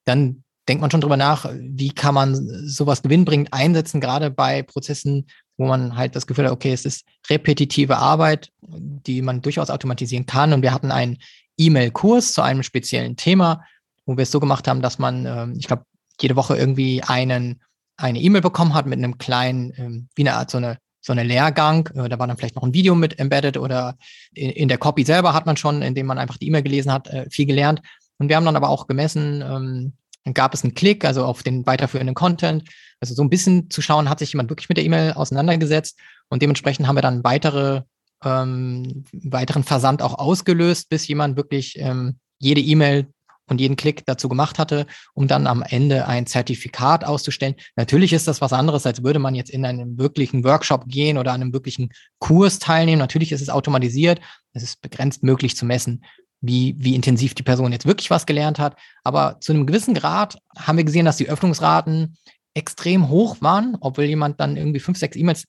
dann 0.05 0.45
denkt 0.69 0.83
man 0.83 0.91
schon 0.91 1.01
drüber 1.01 1.17
nach, 1.17 1.49
wie 1.55 1.91
kann 1.91 2.15
man 2.15 2.35
sowas 2.69 3.01
gewinnbringend 3.01 3.51
einsetzen, 3.55 3.99
gerade 3.99 4.31
bei 4.31 4.63
Prozessen, 4.63 5.27
wo 5.57 5.67
man 5.67 5.97
halt 5.97 6.17
das 6.17 6.27
Gefühl 6.27 6.45
hat, 6.45 6.53
okay, 6.53 6.75
es 6.75 6.85
ist 6.85 7.07
repetitive 7.31 7.97
Arbeit, 7.97 8.51
die 8.61 9.23
man 9.23 9.41
durchaus 9.41 9.71
automatisieren 9.71 10.27
kann. 10.27 10.53
Und 10.53 10.61
wir 10.61 10.75
hatten 10.75 10.93
einen 10.93 11.17
E-Mail-Kurs 11.57 12.35
zu 12.35 12.43
einem 12.43 12.63
speziellen 12.63 13.17
Thema, 13.17 13.65
wo 14.05 14.19
wir 14.19 14.25
es 14.25 14.31
so 14.31 14.39
gemacht 14.39 14.69
haben, 14.69 14.83
dass 14.83 14.99
man, 14.99 15.25
ähm, 15.25 15.55
ich 15.59 15.67
glaube, 15.67 15.87
jede 16.21 16.37
Woche 16.37 16.59
irgendwie 16.59 17.03
einen, 17.05 17.63
eine 17.97 18.21
E-Mail 18.21 18.43
bekommen 18.43 18.75
hat 18.75 18.85
mit 18.85 18.99
einem 18.99 19.17
kleinen, 19.17 19.73
ähm, 19.79 20.09
wie 20.15 20.29
eine 20.29 20.35
Art 20.35 20.51
so 20.51 20.59
eine 20.59 20.77
so 21.01 21.13
eine 21.13 21.23
Lehrgang. 21.23 21.89
Äh, 21.95 22.09
da 22.09 22.19
war 22.19 22.27
dann 22.27 22.37
vielleicht 22.37 22.57
noch 22.57 22.63
ein 22.63 22.75
Video 22.75 22.95
mit 22.95 23.19
embedded 23.19 23.57
oder 23.57 23.97
in, 24.35 24.51
in 24.51 24.69
der 24.69 24.79
Copy 24.79 25.05
selber 25.05 25.35
hat 25.35 25.47
man 25.47 25.57
schon, 25.57 25.83
indem 25.83 26.07
man 26.07 26.19
einfach 26.19 26.37
die 26.37 26.47
E-Mail 26.49 26.63
gelesen 26.63 26.93
hat, 26.93 27.09
äh, 27.09 27.29
viel 27.31 27.47
gelernt. 27.47 27.81
Und 28.19 28.29
wir 28.29 28.37
haben 28.37 28.45
dann 28.45 28.57
aber 28.57 28.69
auch 28.69 28.87
gemessen, 28.87 29.43
ähm, 29.43 29.93
gab 30.35 30.55
es 30.55 30.63
einen 30.63 30.75
Klick, 30.75 31.05
also 31.05 31.25
auf 31.25 31.43
den 31.43 31.67
weiterführenden 31.67 32.15
Content. 32.15 32.69
Also 33.01 33.15
so 33.15 33.23
ein 33.23 33.31
bisschen 33.31 33.71
zu 33.71 33.81
schauen, 33.81 34.11
hat 34.11 34.19
sich 34.19 34.33
jemand 34.33 34.51
wirklich 34.51 34.69
mit 34.69 34.77
der 34.77 34.85
E-Mail 34.85 35.13
auseinandergesetzt. 35.13 35.99
Und 36.29 36.43
dementsprechend 36.43 36.87
haben 36.87 36.97
wir 36.97 37.03
dann 37.03 37.25
weitere 37.25 37.83
ähm, 38.23 39.05
weiteren 39.13 39.65
Versand 39.65 40.03
auch 40.03 40.19
ausgelöst, 40.19 40.91
bis 40.91 41.09
jemand 41.09 41.37
wirklich 41.37 41.79
ähm, 41.79 42.19
jede 42.39 42.61
E-Mail 42.61 43.07
und 43.51 43.61
jeden 43.61 43.77
Klick 43.77 44.05
dazu 44.07 44.29
gemacht 44.29 44.59
hatte, 44.59 44.87
um 45.15 45.29
dann 45.29 45.47
am 45.47 45.63
Ende 45.63 46.07
ein 46.07 46.27
Zertifikat 46.27 47.05
auszustellen. 47.05 47.57
Natürlich 47.77 48.13
ist 48.13 48.29
das 48.29 48.41
was 48.41 48.53
anderes, 48.53 48.87
als 48.87 49.03
würde 49.03 49.19
man 49.19 49.35
jetzt 49.35 49.51
in 49.51 49.65
einen 49.65 49.99
wirklichen 49.99 50.45
Workshop 50.45 50.87
gehen 50.87 51.19
oder 51.19 51.33
an 51.33 51.43
einem 51.43 51.53
wirklichen 51.53 51.91
Kurs 52.19 52.59
teilnehmen. 52.59 53.01
Natürlich 53.01 53.33
ist 53.33 53.41
es 53.43 53.51
automatisiert, 53.51 54.21
es 54.53 54.63
ist 54.63 54.81
begrenzt 54.81 55.23
möglich 55.23 55.57
zu 55.57 55.67
messen, 55.67 56.05
wie, 56.41 56.75
wie 56.79 56.95
intensiv 56.95 57.35
die 57.35 57.43
Person 57.43 57.73
jetzt 57.73 57.87
wirklich 57.87 58.11
was 58.11 58.27
gelernt 58.27 58.59
hat. 58.59 58.77
Aber 59.05 59.39
zu 59.41 59.53
einem 59.53 59.67
gewissen 59.67 59.95
Grad 59.95 60.39
haben 60.57 60.79
wir 60.79 60.85
gesehen, 60.85 61.05
dass 61.05 61.17
die 61.17 61.29
Öffnungsraten 61.29 62.17
extrem 62.55 63.09
hoch 63.09 63.37
waren, 63.41 63.77
obwohl 63.81 64.05
jemand 64.05 64.41
dann 64.41 64.57
irgendwie 64.57 64.81
fünf, 64.81 64.99
sechs 64.99 65.17
E-Mails 65.17 65.45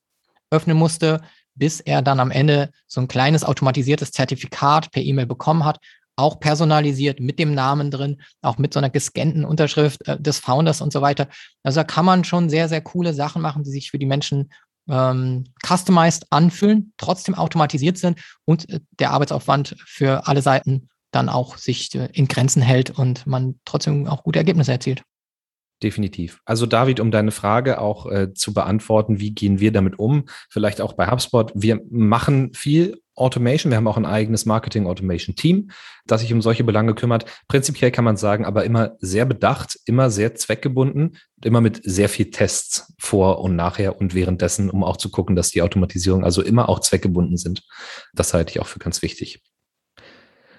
öffnen 0.52 0.78
musste, 0.78 1.22
bis 1.56 1.80
er 1.80 2.02
dann 2.02 2.20
am 2.20 2.32
Ende 2.32 2.72
so 2.88 3.02
ein 3.02 3.08
kleines 3.08 3.44
automatisiertes 3.44 4.12
Zertifikat 4.12 4.92
per 4.92 5.02
E-Mail 5.02 5.26
bekommen 5.26 5.66
hat, 5.66 5.80
auch 6.22 6.40
personalisiert 6.40 7.20
mit 7.20 7.40
dem 7.40 7.54
Namen 7.54 7.92
drin, 7.92 8.22
auch 8.42 8.58
mit 8.58 8.74
so 8.74 8.80
einer 8.80 8.90
gescannten 8.90 9.44
Unterschrift 9.44 10.08
äh, 10.08 10.20
des 10.20 10.40
Founders 10.40 10.82
und 10.82 10.94
so 10.94 11.02
weiter. 11.02 11.28
Also 11.64 11.80
da 11.80 11.84
kann 11.84 12.06
man 12.06 12.24
schon 12.24 12.50
sehr, 12.50 12.70
sehr 12.70 12.82
coole 12.82 13.14
Sachen 13.14 13.42
machen, 13.42 13.64
die 13.64 13.72
sich 13.72 13.92
für 13.92 14.00
die 14.00 14.06
Menschen 14.06 14.50
ähm, 14.90 15.46
customized 15.66 16.28
anfühlen, 16.30 16.94
trotzdem 16.98 17.36
automatisiert 17.36 17.98
sind 17.98 18.20
und 18.46 18.70
äh, 18.70 18.80
der 19.00 19.12
Arbeitsaufwand 19.12 19.76
für 19.86 20.28
alle 20.28 20.42
Seiten 20.42 20.90
dann 21.12 21.30
auch 21.30 21.58
sich 21.58 21.94
äh, 21.96 22.10
in 22.14 22.28
Grenzen 22.28 22.62
hält 22.62 22.92
und 22.92 23.28
man 23.28 23.60
trotzdem 23.66 24.08
auch 24.08 24.24
gute 24.24 24.40
Ergebnisse 24.40 24.72
erzielt. 24.72 25.04
Definitiv. 25.84 26.42
Also 26.46 26.68
David, 26.68 27.00
um 27.00 27.10
deine 27.10 27.32
Frage 27.32 27.80
auch 27.80 28.06
äh, 28.06 28.34
zu 28.34 28.54
beantworten, 28.54 29.20
wie 29.20 29.32
gehen 29.32 29.60
wir 29.60 29.72
damit 29.72 29.98
um? 29.98 30.26
Vielleicht 30.50 30.80
auch 30.80 30.94
bei 30.94 31.10
HubSpot. 31.10 31.52
Wir 31.56 31.82
machen 31.90 32.54
viel 32.54 33.02
Automation. 33.16 33.72
Wir 33.72 33.78
haben 33.78 33.88
auch 33.88 33.98
ein 33.98 34.06
eigenes 34.06 34.46
Marketing 34.46 34.86
Automation 34.86 35.36
Team, 35.36 35.72
das 36.06 36.22
sich 36.22 36.34
um 36.34 36.42
solche 36.42 36.64
Belange 36.64 36.94
kümmert. 36.94 37.26
Prinzipiell 37.48 37.92
kann 37.92 38.06
man 38.06 38.16
sagen, 38.16 38.46
aber 38.46 38.64
immer 38.64 38.96
sehr 39.00 39.26
bedacht, 39.26 39.80
immer 39.86 40.12
sehr 40.12 40.36
zweckgebunden, 40.36 41.18
immer 41.44 41.62
mit 41.62 41.82
sehr 41.84 42.10
viel 42.10 42.30
Tests 42.30 42.94
vor 43.00 43.42
und 43.42 43.56
nachher 43.56 44.00
und 44.00 44.14
währenddessen, 44.14 44.70
um 44.70 44.84
auch 44.84 44.98
zu 44.98 45.10
gucken, 45.10 45.36
dass 45.36 45.50
die 45.50 45.64
Automatisierung 45.64 46.24
also 46.24 46.44
immer 46.44 46.70
auch 46.70 46.80
zweckgebunden 46.80 47.38
sind. 47.38 47.64
Das 48.14 48.36
halte 48.36 48.52
ich 48.52 48.60
auch 48.60 48.68
für 48.68 48.80
ganz 48.80 49.02
wichtig. 49.02 49.42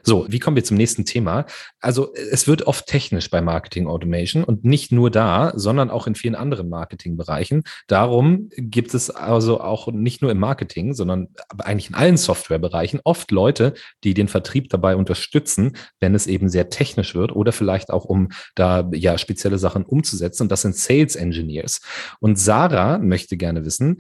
So, 0.03 0.27
wie 0.29 0.41
kommen 0.41 0.57
wir 0.57 0.65
zum 0.65 0.77
nächsten 0.77 1.05
Thema? 1.05 1.47
Also 1.81 2.13
es 2.15 2.49
wird 2.49 2.63
oft 2.67 2.87
technisch 2.87 3.31
bei 3.31 3.41
Marketing 3.41 3.87
Automation 3.87 4.43
und 4.43 4.65
nicht 4.65 4.91
nur 4.91 5.11
da, 5.11 5.53
sondern 5.55 5.91
auch 5.91 6.07
in 6.07 6.15
vielen 6.15 6.35
anderen 6.35 6.69
Marketingbereichen. 6.69 7.63
Darum 7.87 8.49
gibt 8.57 8.95
es 8.95 9.11
also 9.11 9.61
auch 9.61 9.89
nicht 9.93 10.23
nur 10.23 10.31
im 10.31 10.39
Marketing, 10.39 10.95
sondern 10.95 11.29
eigentlich 11.59 11.91
in 11.91 11.95
allen 11.95 12.17
Softwarebereichen 12.17 13.01
oft 13.05 13.31
Leute, 13.31 13.75
die 14.03 14.15
den 14.15 14.29
Vertrieb 14.29 14.71
dabei 14.71 14.97
unterstützen, 14.97 15.77
wenn 16.01 16.15
es 16.15 16.27
eben 16.27 16.49
sehr 16.49 16.69
technisch 16.69 17.15
wird 17.15 17.33
oder 17.33 17.53
vielleicht 17.53 17.91
auch 17.91 18.05
um 18.05 18.31
da 18.55 18.91
ja 18.93 19.19
spezielle 19.19 19.59
Sachen 19.59 19.85
umzusetzen. 19.85 20.45
Und 20.45 20.53
das 20.53 20.63
sind 20.63 20.75
Sales 20.75 21.15
Engineers. 21.15 21.81
Und 22.19 22.39
Sarah 22.39 22.99
möchte 22.99 23.37
gerne 23.37 23.65
wissen, 23.65 23.99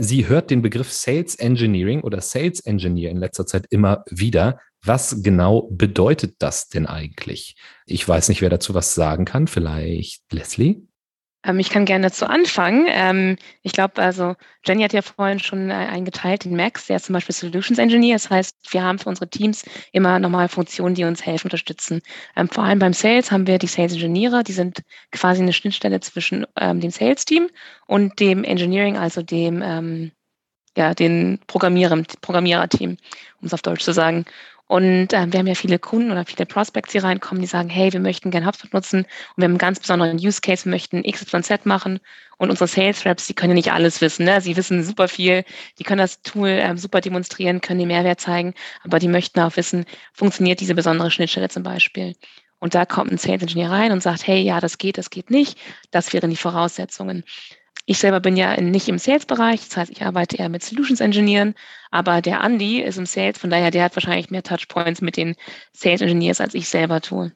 Sie 0.00 0.26
hört 0.26 0.50
den 0.50 0.60
Begriff 0.60 0.92
Sales 0.92 1.36
Engineering 1.36 2.00
oder 2.00 2.20
Sales 2.20 2.60
Engineer 2.60 3.10
in 3.10 3.18
letzter 3.18 3.46
Zeit 3.46 3.66
immer 3.70 4.02
wieder. 4.10 4.58
Was 4.82 5.22
genau 5.22 5.68
bedeutet 5.70 6.36
das 6.40 6.68
denn 6.68 6.86
eigentlich? 6.86 7.56
Ich 7.86 8.06
weiß 8.08 8.28
nicht, 8.28 8.42
wer 8.42 8.50
dazu 8.50 8.74
was 8.74 8.94
sagen 8.94 9.24
kann. 9.24 9.46
Vielleicht 9.46 10.22
Leslie? 10.32 10.87
Ähm, 11.44 11.58
ich 11.58 11.70
kann 11.70 11.84
gerne 11.84 12.08
dazu 12.08 12.26
anfangen. 12.26 12.86
Ähm, 12.88 13.36
ich 13.62 13.72
glaube, 13.72 14.02
also 14.02 14.34
Jenny 14.66 14.82
hat 14.82 14.92
ja 14.92 15.02
vorhin 15.02 15.38
schon 15.38 15.70
äh, 15.70 15.74
eingeteilt, 15.74 16.44
den 16.44 16.56
Max, 16.56 16.86
der 16.86 16.96
ist 16.96 17.06
zum 17.06 17.14
Beispiel 17.14 17.34
Solutions 17.34 17.78
Engineer. 17.78 18.16
Das 18.16 18.30
heißt, 18.30 18.56
wir 18.70 18.82
haben 18.82 18.98
für 18.98 19.08
unsere 19.08 19.28
Teams 19.28 19.64
immer 19.92 20.18
nochmal 20.18 20.48
Funktionen, 20.48 20.94
die 20.94 21.04
uns 21.04 21.24
helfen, 21.24 21.46
unterstützen. 21.46 22.02
Ähm, 22.36 22.48
vor 22.48 22.64
allem 22.64 22.78
beim 22.78 22.92
Sales 22.92 23.30
haben 23.30 23.46
wir 23.46 23.58
die 23.58 23.66
Sales 23.66 23.92
Engineere, 23.92 24.42
die 24.42 24.52
sind 24.52 24.82
quasi 25.12 25.42
eine 25.42 25.52
Schnittstelle 25.52 26.00
zwischen 26.00 26.46
dem 26.58 26.90
Sales-Team 26.90 27.48
und 27.86 28.18
dem 28.20 28.44
Engineering, 28.44 28.96
also 28.96 29.22
dem 29.22 30.12
ja, 30.76 30.94
den 30.94 31.40
Programmierer, 31.48 32.02
Programmierer-Team, 32.20 32.96
um 33.40 33.46
es 33.46 33.52
auf 33.52 33.62
Deutsch 33.62 33.82
zu 33.82 33.92
sagen. 33.92 34.24
Und 34.68 35.14
äh, 35.14 35.26
wir 35.32 35.38
haben 35.40 35.46
ja 35.46 35.54
viele 35.54 35.78
Kunden 35.78 36.12
oder 36.12 36.24
viele 36.26 36.46
Prospects, 36.46 36.92
die 36.92 36.98
reinkommen, 36.98 37.40
die 37.40 37.48
sagen, 37.48 37.70
hey, 37.70 37.92
wir 37.92 38.00
möchten 38.00 38.30
gerne 38.30 38.46
HubSpot 38.46 38.72
nutzen 38.74 39.00
und 39.00 39.08
wir 39.36 39.44
haben 39.44 39.52
einen 39.52 39.58
ganz 39.58 39.80
besonderen 39.80 40.18
Use 40.18 40.40
Case, 40.42 40.66
wir 40.66 40.70
möchten 40.70 41.02
XYZ 41.02 41.64
machen. 41.64 42.00
Und 42.36 42.50
unsere 42.50 42.68
Sales 42.68 43.04
Reps, 43.04 43.26
die 43.26 43.34
können 43.34 43.52
ja 43.52 43.54
nicht 43.56 43.72
alles 43.72 44.00
wissen. 44.00 44.26
Ne? 44.26 44.40
Sie 44.40 44.56
wissen 44.56 44.84
super 44.84 45.08
viel, 45.08 45.44
die 45.78 45.84
können 45.84 45.98
das 45.98 46.22
Tool 46.22 46.48
ähm, 46.50 46.76
super 46.76 47.00
demonstrieren, 47.00 47.60
können 47.60 47.80
den 47.80 47.88
Mehrwert 47.88 48.20
zeigen, 48.20 48.54
aber 48.84 48.98
die 48.98 49.08
möchten 49.08 49.40
auch 49.40 49.56
wissen, 49.56 49.86
funktioniert 50.12 50.60
diese 50.60 50.74
besondere 50.74 51.10
Schnittstelle 51.10 51.48
zum 51.48 51.62
Beispiel. 51.62 52.14
Und 52.60 52.74
da 52.74 52.84
kommt 52.84 53.10
ein 53.10 53.18
Sales 53.18 53.42
Engineer 53.42 53.70
rein 53.70 53.92
und 53.92 54.02
sagt, 54.02 54.26
hey, 54.26 54.40
ja, 54.42 54.60
das 54.60 54.78
geht, 54.78 54.98
das 54.98 55.10
geht 55.10 55.30
nicht. 55.30 55.58
Das 55.90 56.12
wären 56.12 56.30
die 56.30 56.36
Voraussetzungen. 56.36 57.24
Ich 57.90 57.98
selber 58.00 58.20
bin 58.20 58.36
ja 58.36 58.60
nicht 58.60 58.86
im 58.88 58.98
Sales-Bereich, 58.98 59.66
das 59.66 59.76
heißt, 59.78 59.90
ich 59.90 60.02
arbeite 60.02 60.36
eher 60.36 60.50
mit 60.50 60.62
Solutions 60.62 61.00
Engineeren, 61.00 61.54
aber 61.90 62.20
der 62.20 62.42
Andy 62.44 62.82
ist 62.82 62.98
im 62.98 63.06
Sales, 63.06 63.38
von 63.38 63.48
daher, 63.48 63.70
der 63.70 63.84
hat 63.84 63.96
wahrscheinlich 63.96 64.30
mehr 64.30 64.42
Touchpoints 64.42 65.00
mit 65.00 65.16
den 65.16 65.36
Sales 65.72 66.02
Engineers, 66.02 66.40
als 66.42 66.52
ich 66.54 66.68
selber 66.68 67.00
tue. 67.00 67.32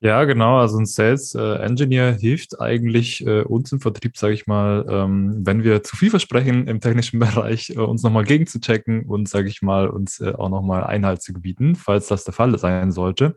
Ja, 0.00 0.22
genau. 0.26 0.58
Also 0.58 0.78
ein 0.78 0.86
Sales 0.86 1.34
äh, 1.34 1.56
Engineer 1.56 2.12
hilft 2.12 2.60
eigentlich 2.60 3.26
äh, 3.26 3.42
uns 3.42 3.72
im 3.72 3.80
Vertrieb, 3.80 4.16
sage 4.16 4.32
ich 4.32 4.46
mal, 4.46 4.86
ähm, 4.88 5.44
wenn 5.44 5.64
wir 5.64 5.82
zu 5.82 5.96
viel 5.96 6.08
versprechen 6.10 6.68
im 6.68 6.80
technischen 6.80 7.18
Bereich, 7.18 7.70
äh, 7.70 7.80
uns 7.80 8.04
nochmal 8.04 8.22
gegenzuchecken 8.22 9.06
und, 9.06 9.28
sage 9.28 9.48
ich 9.48 9.60
mal, 9.60 9.88
uns 9.88 10.20
äh, 10.20 10.34
auch 10.34 10.50
nochmal 10.50 10.84
Einhalt 10.84 11.20
zu 11.20 11.32
gebieten, 11.32 11.74
falls 11.74 12.06
das 12.06 12.22
der 12.22 12.32
Fall 12.32 12.56
sein 12.60 12.92
sollte. 12.92 13.34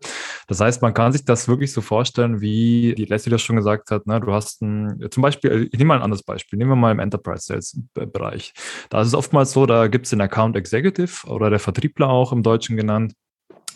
Das 0.48 0.60
heißt, 0.60 0.84
man 0.84 0.94
kann 0.94 1.12
sich 1.14 1.26
das 1.26 1.48
wirklich 1.48 1.74
so 1.74 1.82
vorstellen, 1.82 2.42
wie 2.42 2.94
die 2.96 3.06
Leslie 3.06 3.32
das 3.32 3.42
schon 3.42 3.56
gesagt 3.56 3.90
hat. 3.90 4.06
Ne? 4.06 4.20
Du 4.20 4.32
hast 4.32 4.62
ein, 4.62 5.08
zum 5.10 5.24
Beispiel, 5.24 5.68
ich 5.72 5.80
nehme 5.80 5.88
mal 5.88 5.96
ein 5.96 6.04
anderes 6.04 6.22
Beispiel, 6.22 6.60
nehmen 6.60 6.70
wir 6.70 6.76
mal 6.76 6.92
im 6.92 7.00
Enterprise 7.00 7.46
Sales 7.48 7.80
Bereich. 7.96 8.54
Da 8.92 9.02
ist 9.02 9.08
es 9.08 9.16
oftmals 9.16 9.52
so, 9.52 9.66
da 9.66 9.88
gibt 9.88 10.06
es 10.06 10.12
den 10.12 10.22
Account 10.22 10.56
Executive 10.56 11.28
oder 11.28 11.50
der 11.50 11.60
Vertriebler 11.60 12.10
auch 12.10 12.32
im 12.32 12.44
Deutschen 12.44 12.78
genannt 12.78 13.14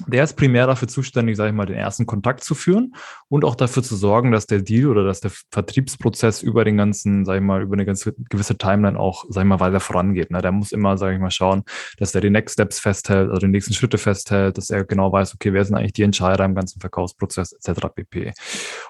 der 0.07 0.23
ist 0.23 0.33
primär 0.33 0.67
dafür 0.67 0.87
zuständig, 0.87 1.37
sage 1.37 1.49
ich 1.49 1.55
mal, 1.55 1.65
den 1.65 1.77
ersten 1.77 2.05
Kontakt 2.05 2.43
zu 2.43 2.55
führen 2.55 2.95
und 3.29 3.45
auch 3.45 3.55
dafür 3.55 3.83
zu 3.83 3.95
sorgen, 3.95 4.31
dass 4.31 4.45
der 4.45 4.61
Deal 4.61 4.87
oder 4.87 5.03
dass 5.03 5.21
der 5.21 5.31
Vertriebsprozess 5.51 6.41
über 6.41 6.65
den 6.65 6.77
ganzen, 6.77 7.25
sage 7.25 7.39
ich 7.39 7.45
mal, 7.45 7.61
über 7.61 7.73
eine 7.73 7.85
ganz 7.85 8.09
gewisse 8.29 8.57
Timeline 8.57 8.99
auch, 8.99 9.25
sage 9.29 9.45
ich 9.45 9.49
mal, 9.49 9.59
weiter 9.59 9.79
vorangeht. 9.79 10.31
Ne? 10.31 10.41
Der 10.41 10.51
muss 10.51 10.71
immer, 10.71 10.97
sage 10.97 11.15
ich 11.15 11.21
mal, 11.21 11.31
schauen, 11.31 11.63
dass 11.97 12.13
er 12.15 12.21
die 12.21 12.29
Next 12.29 12.53
Steps 12.53 12.79
festhält, 12.79 13.29
also 13.29 13.41
die 13.41 13.51
nächsten 13.51 13.73
Schritte 13.73 13.97
festhält, 13.97 14.57
dass 14.57 14.69
er 14.69 14.83
genau 14.83 15.11
weiß, 15.11 15.33
okay, 15.35 15.53
wer 15.53 15.63
sind 15.65 15.75
eigentlich 15.75 15.93
die 15.93 16.03
Entscheider 16.03 16.45
im 16.45 16.55
ganzen 16.55 16.79
Verkaufsprozess 16.79 17.53
etc. 17.53 17.87
pp. 17.93 18.33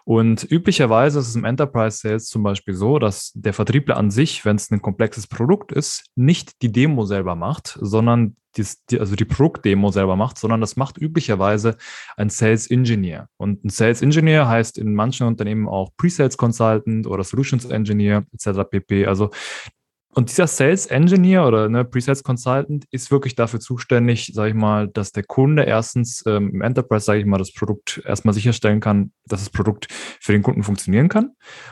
Und 0.03 0.45
üblicherweise 0.49 1.19
ist 1.19 1.29
es 1.29 1.35
im 1.35 1.45
Enterprise 1.45 1.97
Sales 1.97 2.27
zum 2.27 2.43
Beispiel 2.43 2.73
so, 2.73 2.99
dass 2.99 3.31
der 3.35 3.53
Vertriebler 3.53 3.97
an 3.97 4.11
sich, 4.11 4.45
wenn 4.45 4.55
es 4.55 4.71
ein 4.71 4.81
komplexes 4.81 5.27
Produkt 5.27 5.71
ist, 5.71 6.05
nicht 6.15 6.61
die 6.61 6.71
Demo 6.71 7.05
selber 7.05 7.35
macht, 7.35 7.77
sondern 7.81 8.35
die, 8.57 8.99
also 8.99 9.15
die 9.15 9.25
Produktdemo 9.25 9.91
selber 9.91 10.15
macht, 10.15 10.37
sondern 10.37 10.61
das 10.61 10.75
macht 10.75 10.97
üblicherweise 10.97 11.77
ein 12.17 12.29
Sales 12.29 12.69
Engineer. 12.69 13.29
Und 13.37 13.63
ein 13.63 13.69
Sales 13.69 14.01
Engineer 14.01 14.47
heißt 14.47 14.77
in 14.77 14.93
manchen 14.93 15.27
Unternehmen 15.27 15.67
auch 15.67 15.91
Pre-Sales 15.97 16.37
Consultant 16.37 17.07
oder 17.07 17.23
Solutions 17.23 17.65
Engineer 17.65 18.25
etc. 18.33 18.61
pp. 18.69 19.05
Also 19.05 19.31
und 20.15 20.29
dieser 20.29 20.47
Sales 20.47 20.85
Engineer 20.85 21.45
oder 21.45 21.67
ne, 21.67 21.83
Pre-Sales 21.83 22.23
Consultant 22.23 22.85
ist 22.89 23.11
wirklich 23.11 23.35
dafür 23.35 23.59
zuständig, 23.59 24.31
sage 24.33 24.49
ich 24.49 24.55
mal, 24.55 24.87
dass 24.87 25.11
der 25.11 25.23
Kunde 25.23 25.63
erstens 25.63 26.23
ähm, 26.25 26.51
im 26.53 26.61
Enterprise, 26.61 27.05
sage 27.05 27.19
ich 27.19 27.25
mal, 27.25 27.37
das 27.37 27.53
Produkt 27.53 28.01
erstmal 28.05 28.33
sicherstellen 28.33 28.79
kann, 28.79 29.11
dass 29.25 29.41
das 29.41 29.49
Produkt 29.49 29.87
für 29.91 30.31
den 30.31 30.41
Kunden 30.41 30.63
funktionieren 30.63 31.09
kann. 31.09 31.31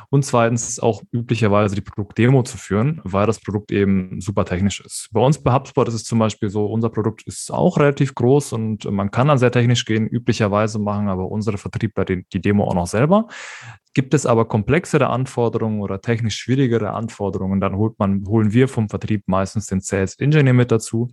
Und 0.09 0.25
zweitens 0.25 0.81
auch 0.81 1.01
üblicherweise 1.13 1.75
die 1.75 1.81
Produktdemo 1.81 2.43
zu 2.43 2.57
führen, 2.57 2.99
weil 3.05 3.27
das 3.27 3.39
Produkt 3.39 3.71
eben 3.71 4.19
super 4.19 4.43
technisch 4.43 4.81
ist. 4.81 5.07
Bei 5.13 5.21
uns 5.21 5.41
bei 5.41 5.53
HubSpot 5.53 5.87
ist 5.87 5.93
es 5.93 6.03
zum 6.03 6.19
Beispiel 6.19 6.49
so, 6.49 6.65
unser 6.65 6.89
Produkt 6.89 7.23
ist 7.23 7.49
auch 7.49 7.77
relativ 7.77 8.13
groß 8.13 8.51
und 8.53 8.83
man 8.91 9.09
kann 9.09 9.29
dann 9.29 9.37
sehr 9.37 9.51
technisch 9.51 9.85
gehen, 9.85 10.05
üblicherweise 10.05 10.79
machen 10.79 11.07
aber 11.07 11.29
unsere 11.31 11.57
Vertriebler 11.57 12.03
die, 12.03 12.25
die 12.33 12.41
Demo 12.41 12.65
auch 12.65 12.75
noch 12.75 12.87
selber. 12.87 13.29
Gibt 13.93 14.13
es 14.13 14.25
aber 14.25 14.45
komplexere 14.45 15.07
Anforderungen 15.07 15.81
oder 15.81 16.01
technisch 16.01 16.37
schwierigere 16.37 16.91
Anforderungen, 16.91 17.61
dann 17.61 17.75
holt 17.75 17.99
man, 17.99 18.25
holen 18.27 18.51
wir 18.51 18.67
vom 18.67 18.89
Vertrieb 18.89 19.27
meistens 19.27 19.67
den 19.67 19.81
Sales 19.81 20.15
Engineer 20.15 20.53
mit 20.53 20.71
dazu, 20.71 21.09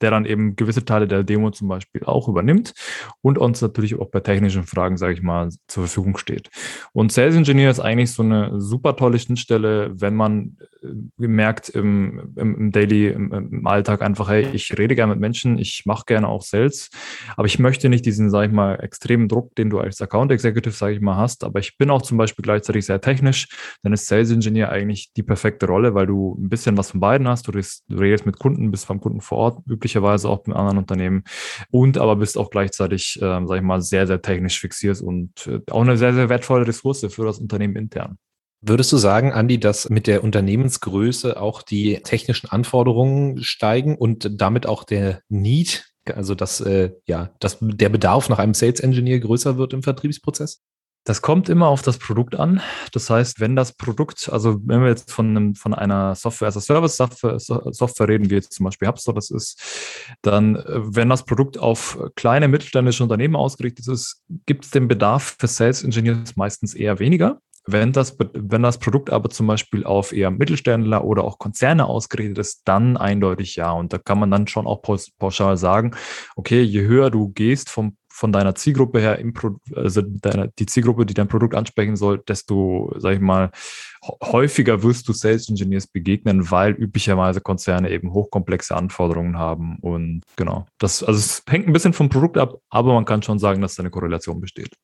der 0.00 0.10
dann 0.10 0.24
eben 0.24 0.56
gewisse 0.56 0.84
Teile 0.84 1.06
der 1.08 1.22
Demo 1.22 1.50
zum 1.50 1.68
Beispiel 1.68 2.04
auch 2.04 2.28
übernimmt 2.28 2.74
und 3.22 3.38
uns 3.38 3.60
natürlich 3.62 3.98
auch 3.98 4.10
bei 4.10 4.20
technischen 4.20 4.64
Fragen, 4.64 4.96
sage 4.96 5.14
ich 5.14 5.22
mal, 5.22 5.48
zur 5.68 5.84
Verfügung 5.84 6.18
steht. 6.18 6.50
Und 6.92 7.12
Sales 7.12 7.36
Engineer 7.36 7.70
ist 7.70 7.80
eigentlich 7.80 8.12
so 8.12 8.22
eine 8.22 8.60
super 8.60 8.96
tolle 8.96 9.18
Schnittstelle, 9.18 9.92
wenn 9.98 10.14
man 10.14 10.56
äh, 10.82 11.26
merkt 11.26 11.68
im, 11.70 12.34
im, 12.36 12.56
im 12.56 12.72
Daily, 12.72 13.08
im, 13.08 13.32
im, 13.32 13.66
Alltag 13.66 14.02
einfach, 14.02 14.28
hey, 14.28 14.48
ich 14.52 14.76
rede 14.78 14.94
gerne 14.94 15.12
mit 15.12 15.20
Menschen, 15.20 15.58
ich 15.58 15.84
mache 15.86 16.04
gerne 16.06 16.28
auch 16.28 16.42
Sales, 16.42 16.90
aber 17.36 17.46
ich 17.46 17.58
möchte 17.58 17.88
nicht 17.88 18.06
diesen, 18.06 18.30
sage 18.30 18.48
ich 18.48 18.52
mal, 18.52 18.76
extremen 18.76 19.28
Druck, 19.28 19.54
den 19.56 19.70
du 19.70 19.78
als 19.78 20.00
Account 20.00 20.30
Executive, 20.30 20.74
sage 20.74 20.94
ich 20.94 21.00
mal, 21.00 21.16
hast, 21.16 21.42
aber 21.44 21.58
ich 21.58 21.78
bin 21.78 21.90
auch 21.90 22.02
zum 22.02 22.18
Beispiel 22.18 22.42
gleichzeitig 22.42 22.86
sehr 22.86 23.00
technisch, 23.00 23.48
dann 23.82 23.92
ist 23.92 24.06
Sales 24.06 24.30
Engineer 24.30 24.70
eigentlich 24.70 25.12
die 25.14 25.22
perfekte 25.22 25.66
Rolle, 25.66 25.94
weil 25.94 26.06
du 26.06 26.36
ein 26.38 26.48
bisschen 26.48 26.76
was 26.76 26.90
von 26.90 27.00
beiden 27.00 27.26
hast, 27.28 27.48
du 27.48 27.52
redest, 27.52 27.84
du 27.88 27.96
redest 27.96 28.26
mit 28.26 28.38
Kunden, 28.38 28.70
bist 28.70 28.88
beim 28.88 29.00
Kunden 29.00 29.20
vor 29.20 29.38
Ort, 29.38 29.62
üblicherweise 29.76 30.28
auch 30.28 30.46
mit 30.46 30.56
anderen 30.56 30.78
Unternehmen 30.78 31.24
und 31.70 31.98
aber 31.98 32.16
bist 32.16 32.38
auch 32.38 32.50
gleichzeitig, 32.50 33.16
äh, 33.16 33.40
sag 33.46 33.56
ich 33.56 33.62
mal, 33.62 33.80
sehr, 33.80 34.06
sehr 34.06 34.22
technisch 34.22 34.58
fixiert 34.58 35.00
und 35.00 35.46
äh, 35.46 35.60
auch 35.70 35.82
eine 35.82 35.96
sehr, 35.96 36.14
sehr 36.14 36.28
wertvolle 36.28 36.66
Ressource 36.66 37.06
für 37.08 37.24
das 37.24 37.38
Unternehmen 37.38 37.76
intern. 37.76 38.18
Würdest 38.62 38.90
du 38.92 38.96
sagen, 38.96 39.32
Andi, 39.32 39.60
dass 39.60 39.90
mit 39.90 40.06
der 40.06 40.24
Unternehmensgröße 40.24 41.40
auch 41.40 41.62
die 41.62 42.00
technischen 42.02 42.48
Anforderungen 42.48 43.42
steigen 43.42 43.96
und 43.96 44.40
damit 44.40 44.66
auch 44.66 44.84
der 44.84 45.20
Need, 45.28 45.92
also 46.06 46.34
dass 46.34 46.60
äh, 46.60 46.92
ja, 47.06 47.30
dass 47.38 47.58
der 47.60 47.90
Bedarf 47.90 48.28
nach 48.28 48.38
einem 48.38 48.54
Sales 48.54 48.80
Engineer 48.80 49.20
größer 49.20 49.58
wird 49.58 49.74
im 49.74 49.82
Vertriebsprozess? 49.82 50.62
Das 51.06 51.22
kommt 51.22 51.48
immer 51.48 51.68
auf 51.68 51.82
das 51.82 51.98
Produkt 51.98 52.34
an. 52.34 52.60
Das 52.90 53.08
heißt, 53.08 53.38
wenn 53.38 53.54
das 53.54 53.72
Produkt, 53.72 54.28
also 54.28 54.58
wenn 54.64 54.80
wir 54.80 54.88
jetzt 54.88 55.12
von, 55.12 55.28
einem, 55.28 55.54
von 55.54 55.72
einer 55.72 56.16
Software 56.16 56.48
as 56.48 56.56
a 56.56 56.60
Service 56.60 56.96
Software, 56.96 58.08
reden, 58.08 58.28
wie 58.28 58.34
jetzt 58.34 58.52
zum 58.52 58.64
Beispiel 58.64 58.88
HubSpot 58.88 59.16
das 59.16 59.30
ist, 59.30 59.62
dann, 60.22 60.56
äh, 60.56 60.62
wenn 60.66 61.08
das 61.08 61.24
Produkt 61.24 61.58
auf 61.58 61.96
kleine 62.16 62.48
mittelständische 62.48 63.04
Unternehmen 63.04 63.36
ausgerichtet 63.36 63.86
ist, 63.86 64.20
gibt 64.46 64.64
es 64.64 64.72
den 64.72 64.88
Bedarf 64.88 65.36
für 65.38 65.46
Sales 65.46 65.84
Engineers 65.84 66.34
meistens 66.34 66.74
eher 66.74 66.98
weniger. 66.98 67.38
Wenn 67.68 67.92
das, 67.92 68.16
wenn 68.32 68.62
das 68.62 68.78
Produkt 68.78 69.10
aber 69.10 69.30
zum 69.30 69.46
Beispiel 69.46 69.84
auf 69.84 70.12
eher 70.12 70.32
Mittelständler 70.32 71.04
oder 71.04 71.22
auch 71.22 71.38
Konzerne 71.38 71.86
ausgerichtet 71.86 72.38
ist, 72.38 72.62
dann 72.64 72.96
eindeutig 72.96 73.54
ja. 73.54 73.70
Und 73.70 73.92
da 73.92 73.98
kann 73.98 74.18
man 74.18 74.30
dann 74.32 74.48
schon 74.48 74.66
auch 74.66 74.82
pauschal 74.82 75.56
sagen, 75.56 75.92
okay, 76.34 76.62
je 76.62 76.82
höher 76.82 77.10
du 77.10 77.28
gehst 77.28 77.70
vom 77.70 77.96
von 78.16 78.32
deiner 78.32 78.54
Zielgruppe 78.54 78.98
her, 78.98 79.18
also 79.74 80.00
deine, 80.02 80.50
die 80.58 80.64
Zielgruppe, 80.64 81.04
die 81.04 81.12
dein 81.12 81.28
Produkt 81.28 81.54
ansprechen 81.54 81.96
soll, 81.96 82.22
desto, 82.26 82.90
sag 82.96 83.12
ich 83.12 83.20
mal, 83.20 83.50
häufiger 84.22 84.82
wirst 84.82 85.06
du 85.06 85.12
Sales 85.12 85.50
Engineers 85.50 85.86
begegnen, 85.86 86.50
weil 86.50 86.72
üblicherweise 86.72 87.42
Konzerne 87.42 87.90
eben 87.90 88.14
hochkomplexe 88.14 88.74
Anforderungen 88.74 89.36
haben. 89.36 89.76
Und 89.82 90.22
genau, 90.36 90.64
das, 90.78 91.02
also 91.02 91.18
es 91.18 91.42
hängt 91.46 91.66
ein 91.66 91.74
bisschen 91.74 91.92
vom 91.92 92.08
Produkt 92.08 92.38
ab, 92.38 92.54
aber 92.70 92.94
man 92.94 93.04
kann 93.04 93.22
schon 93.22 93.38
sagen, 93.38 93.60
dass 93.60 93.74
da 93.74 93.82
eine 93.82 93.90
Korrelation 93.90 94.40
besteht. 94.40 94.78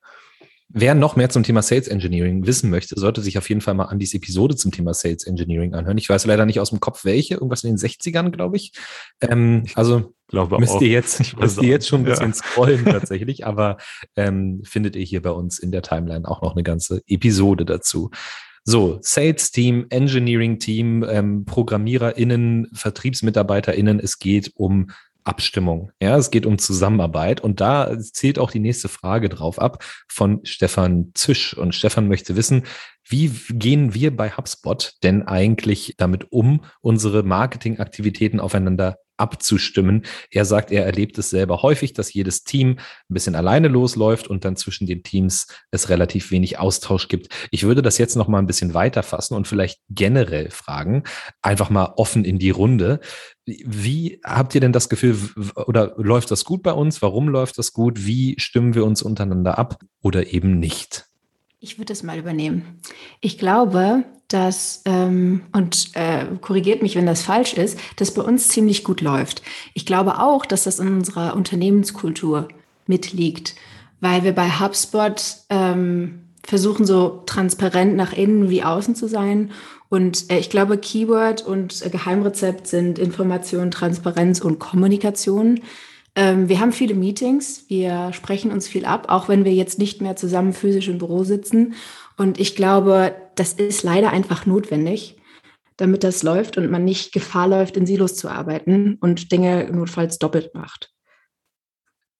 Wer 0.75 0.95
noch 0.95 1.15
mehr 1.15 1.29
zum 1.29 1.43
Thema 1.43 1.61
Sales 1.61 1.87
Engineering 1.87 2.47
wissen 2.47 2.71
möchte, 2.71 2.99
sollte 2.99 3.21
sich 3.21 3.37
auf 3.37 3.47
jeden 3.47 3.61
Fall 3.61 3.75
mal 3.75 3.85
an 3.85 3.99
diese 3.99 4.17
Episode 4.17 4.55
zum 4.55 4.71
Thema 4.71 4.95
Sales 4.95 5.23
Engineering 5.23 5.75
anhören. 5.75 5.99
Ich 5.99 6.09
weiß 6.09 6.25
leider 6.25 6.47
nicht 6.47 6.59
aus 6.59 6.71
dem 6.71 6.79
Kopf 6.79 7.05
welche, 7.05 7.35
irgendwas 7.35 7.63
in 7.63 7.75
den 7.75 7.77
60ern, 7.77 8.31
glaube 8.31 8.57
ich. 8.57 8.73
Ähm, 9.21 9.65
also 9.75 10.15
glaube 10.27 10.57
müsst 10.57 10.73
auch. 10.73 10.81
ihr 10.81 10.87
jetzt, 10.87 11.37
müsst 11.39 11.61
ihr 11.61 11.69
jetzt 11.69 11.87
schon 11.87 12.01
ein 12.01 12.05
bisschen 12.05 12.29
ja. 12.29 12.33
scrollen 12.33 12.85
tatsächlich, 12.91 13.45
aber 13.45 13.77
ähm, 14.15 14.61
findet 14.63 14.95
ihr 14.95 15.03
hier 15.03 15.21
bei 15.21 15.29
uns 15.29 15.59
in 15.59 15.71
der 15.71 15.83
Timeline 15.83 16.27
auch 16.27 16.41
noch 16.41 16.53
eine 16.53 16.63
ganze 16.63 17.03
Episode 17.05 17.65
dazu. 17.65 18.09
So, 18.63 18.97
Sales 19.01 19.51
Team, 19.51 19.85
Engineering 19.91 20.57
Team, 20.57 21.05
ähm, 21.07 21.45
ProgrammiererInnen, 21.45 22.69
VertriebsmitarbeiterInnen, 22.73 23.99
es 23.99 24.17
geht 24.17 24.53
um 24.55 24.87
Abstimmung. 25.23 25.91
Ja, 26.01 26.17
es 26.17 26.31
geht 26.31 26.45
um 26.45 26.57
Zusammenarbeit 26.57 27.41
und 27.41 27.61
da 27.61 27.97
zählt 27.99 28.39
auch 28.39 28.51
die 28.51 28.59
nächste 28.59 28.89
Frage 28.89 29.29
drauf 29.29 29.59
ab 29.59 29.83
von 30.07 30.41
Stefan 30.43 31.11
Zisch. 31.13 31.57
Und 31.57 31.75
Stefan 31.75 32.07
möchte 32.07 32.35
wissen, 32.35 32.63
wie 33.07 33.29
gehen 33.49 33.93
wir 33.93 34.15
bei 34.15 34.31
HubSpot 34.31 34.93
denn 35.03 35.23
eigentlich 35.23 35.95
damit 35.97 36.31
um, 36.31 36.63
unsere 36.81 37.23
Marketingaktivitäten 37.23 38.39
aufeinander 38.39 38.97
abzustimmen. 39.17 40.03
Er 40.31 40.45
sagt, 40.45 40.71
er 40.71 40.85
erlebt 40.85 41.17
es 41.17 41.29
selber 41.29 41.61
häufig, 41.61 41.93
dass 41.93 42.13
jedes 42.13 42.43
Team 42.43 42.79
ein 43.09 43.13
bisschen 43.13 43.35
alleine 43.35 43.67
losläuft 43.67 44.27
und 44.27 44.43
dann 44.43 44.55
zwischen 44.55 44.87
den 44.87 45.03
Teams 45.03 45.47
es 45.71 45.89
relativ 45.89 46.31
wenig 46.31 46.59
Austausch 46.59 47.07
gibt. 47.07 47.29
Ich 47.51 47.63
würde 47.63 47.81
das 47.81 47.97
jetzt 47.97 48.15
noch 48.15 48.27
mal 48.27 48.39
ein 48.39 48.47
bisschen 48.47 48.73
weiter 48.73 49.03
fassen 49.03 49.35
und 49.35 49.47
vielleicht 49.47 49.79
generell 49.89 50.49
fragen, 50.49 51.03
einfach 51.41 51.69
mal 51.69 51.93
offen 51.95 52.25
in 52.25 52.39
die 52.39 52.49
Runde. 52.49 52.99
Wie 53.45 54.19
habt 54.25 54.55
ihr 54.55 54.61
denn 54.61 54.73
das 54.73 54.89
Gefühl, 54.89 55.17
oder 55.55 55.93
läuft 55.97 56.31
das 56.31 56.43
gut 56.43 56.63
bei 56.63 56.73
uns? 56.73 57.01
Warum 57.01 57.29
läuft 57.29 57.57
das 57.57 57.71
gut? 57.71 58.05
Wie 58.05 58.35
stimmen 58.39 58.73
wir 58.73 58.85
uns 58.85 59.01
untereinander 59.01 59.57
ab 59.57 59.79
oder 60.01 60.33
eben 60.33 60.59
nicht? 60.59 61.05
Ich 61.63 61.77
würde 61.77 61.93
das 61.93 62.03
mal 62.03 62.19
übernehmen. 62.19 62.81
Ich 63.21 63.37
glaube, 63.37 64.03
dass, 64.27 64.81
ähm, 64.83 65.43
und 65.53 65.91
äh, 65.93 66.25
korrigiert 66.41 66.81
mich, 66.81 66.97
wenn 66.97 67.05
das 67.05 67.21
falsch 67.21 67.53
ist, 67.53 67.79
dass 67.95 68.13
bei 68.13 68.21
uns 68.21 68.49
ziemlich 68.49 68.83
gut 68.83 68.99
läuft. 68.99 69.41
Ich 69.73 69.85
glaube 69.85 70.19
auch, 70.19 70.45
dass 70.45 70.65
das 70.65 70.79
in 70.79 70.89
unserer 70.89 71.37
Unternehmenskultur 71.37 72.49
mitliegt, 72.85 73.55
weil 74.01 74.25
wir 74.25 74.33
bei 74.33 74.49
HubSpot 74.59 75.23
ähm, 75.49 76.23
versuchen, 76.45 76.85
so 76.85 77.23
transparent 77.27 77.95
nach 77.95 78.11
innen 78.11 78.49
wie 78.49 78.63
außen 78.63 78.93
zu 78.93 79.07
sein. 79.07 79.51
Und 79.87 80.29
äh, 80.29 80.39
ich 80.39 80.49
glaube, 80.49 80.77
Keyword 80.77 81.43
und 81.43 81.81
äh, 81.81 81.89
Geheimrezept 81.89 82.67
sind 82.67 82.99
Information, 82.99 83.71
Transparenz 83.71 84.41
und 84.41 84.59
Kommunikation. 84.59 85.61
Ähm, 86.15 86.47
wir 86.47 86.59
haben 86.59 86.71
viele 86.71 86.93
Meetings, 86.93 87.65
wir 87.69 88.13
sprechen 88.13 88.51
uns 88.51 88.67
viel 88.67 88.85
ab, 88.85 89.07
auch 89.09 89.29
wenn 89.29 89.45
wir 89.45 89.53
jetzt 89.53 89.79
nicht 89.79 90.01
mehr 90.01 90.15
zusammen 90.15 90.53
physisch 90.53 90.87
im 90.87 90.99
Büro 90.99 91.23
sitzen. 91.23 91.73
Und 92.17 92.39
ich 92.39 92.55
glaube, 92.55 93.15
das 93.35 93.53
ist 93.53 93.83
leider 93.83 94.11
einfach 94.11 94.45
notwendig, 94.45 95.17
damit 95.77 96.03
das 96.03 96.21
läuft 96.21 96.57
und 96.57 96.69
man 96.69 96.85
nicht 96.85 97.13
Gefahr 97.13 97.47
läuft, 97.47 97.77
in 97.77 97.87
Silos 97.87 98.15
zu 98.15 98.29
arbeiten 98.29 98.97
und 99.01 99.31
Dinge 99.31 99.69
notfalls 99.71 100.19
doppelt 100.19 100.53
macht. 100.53 100.91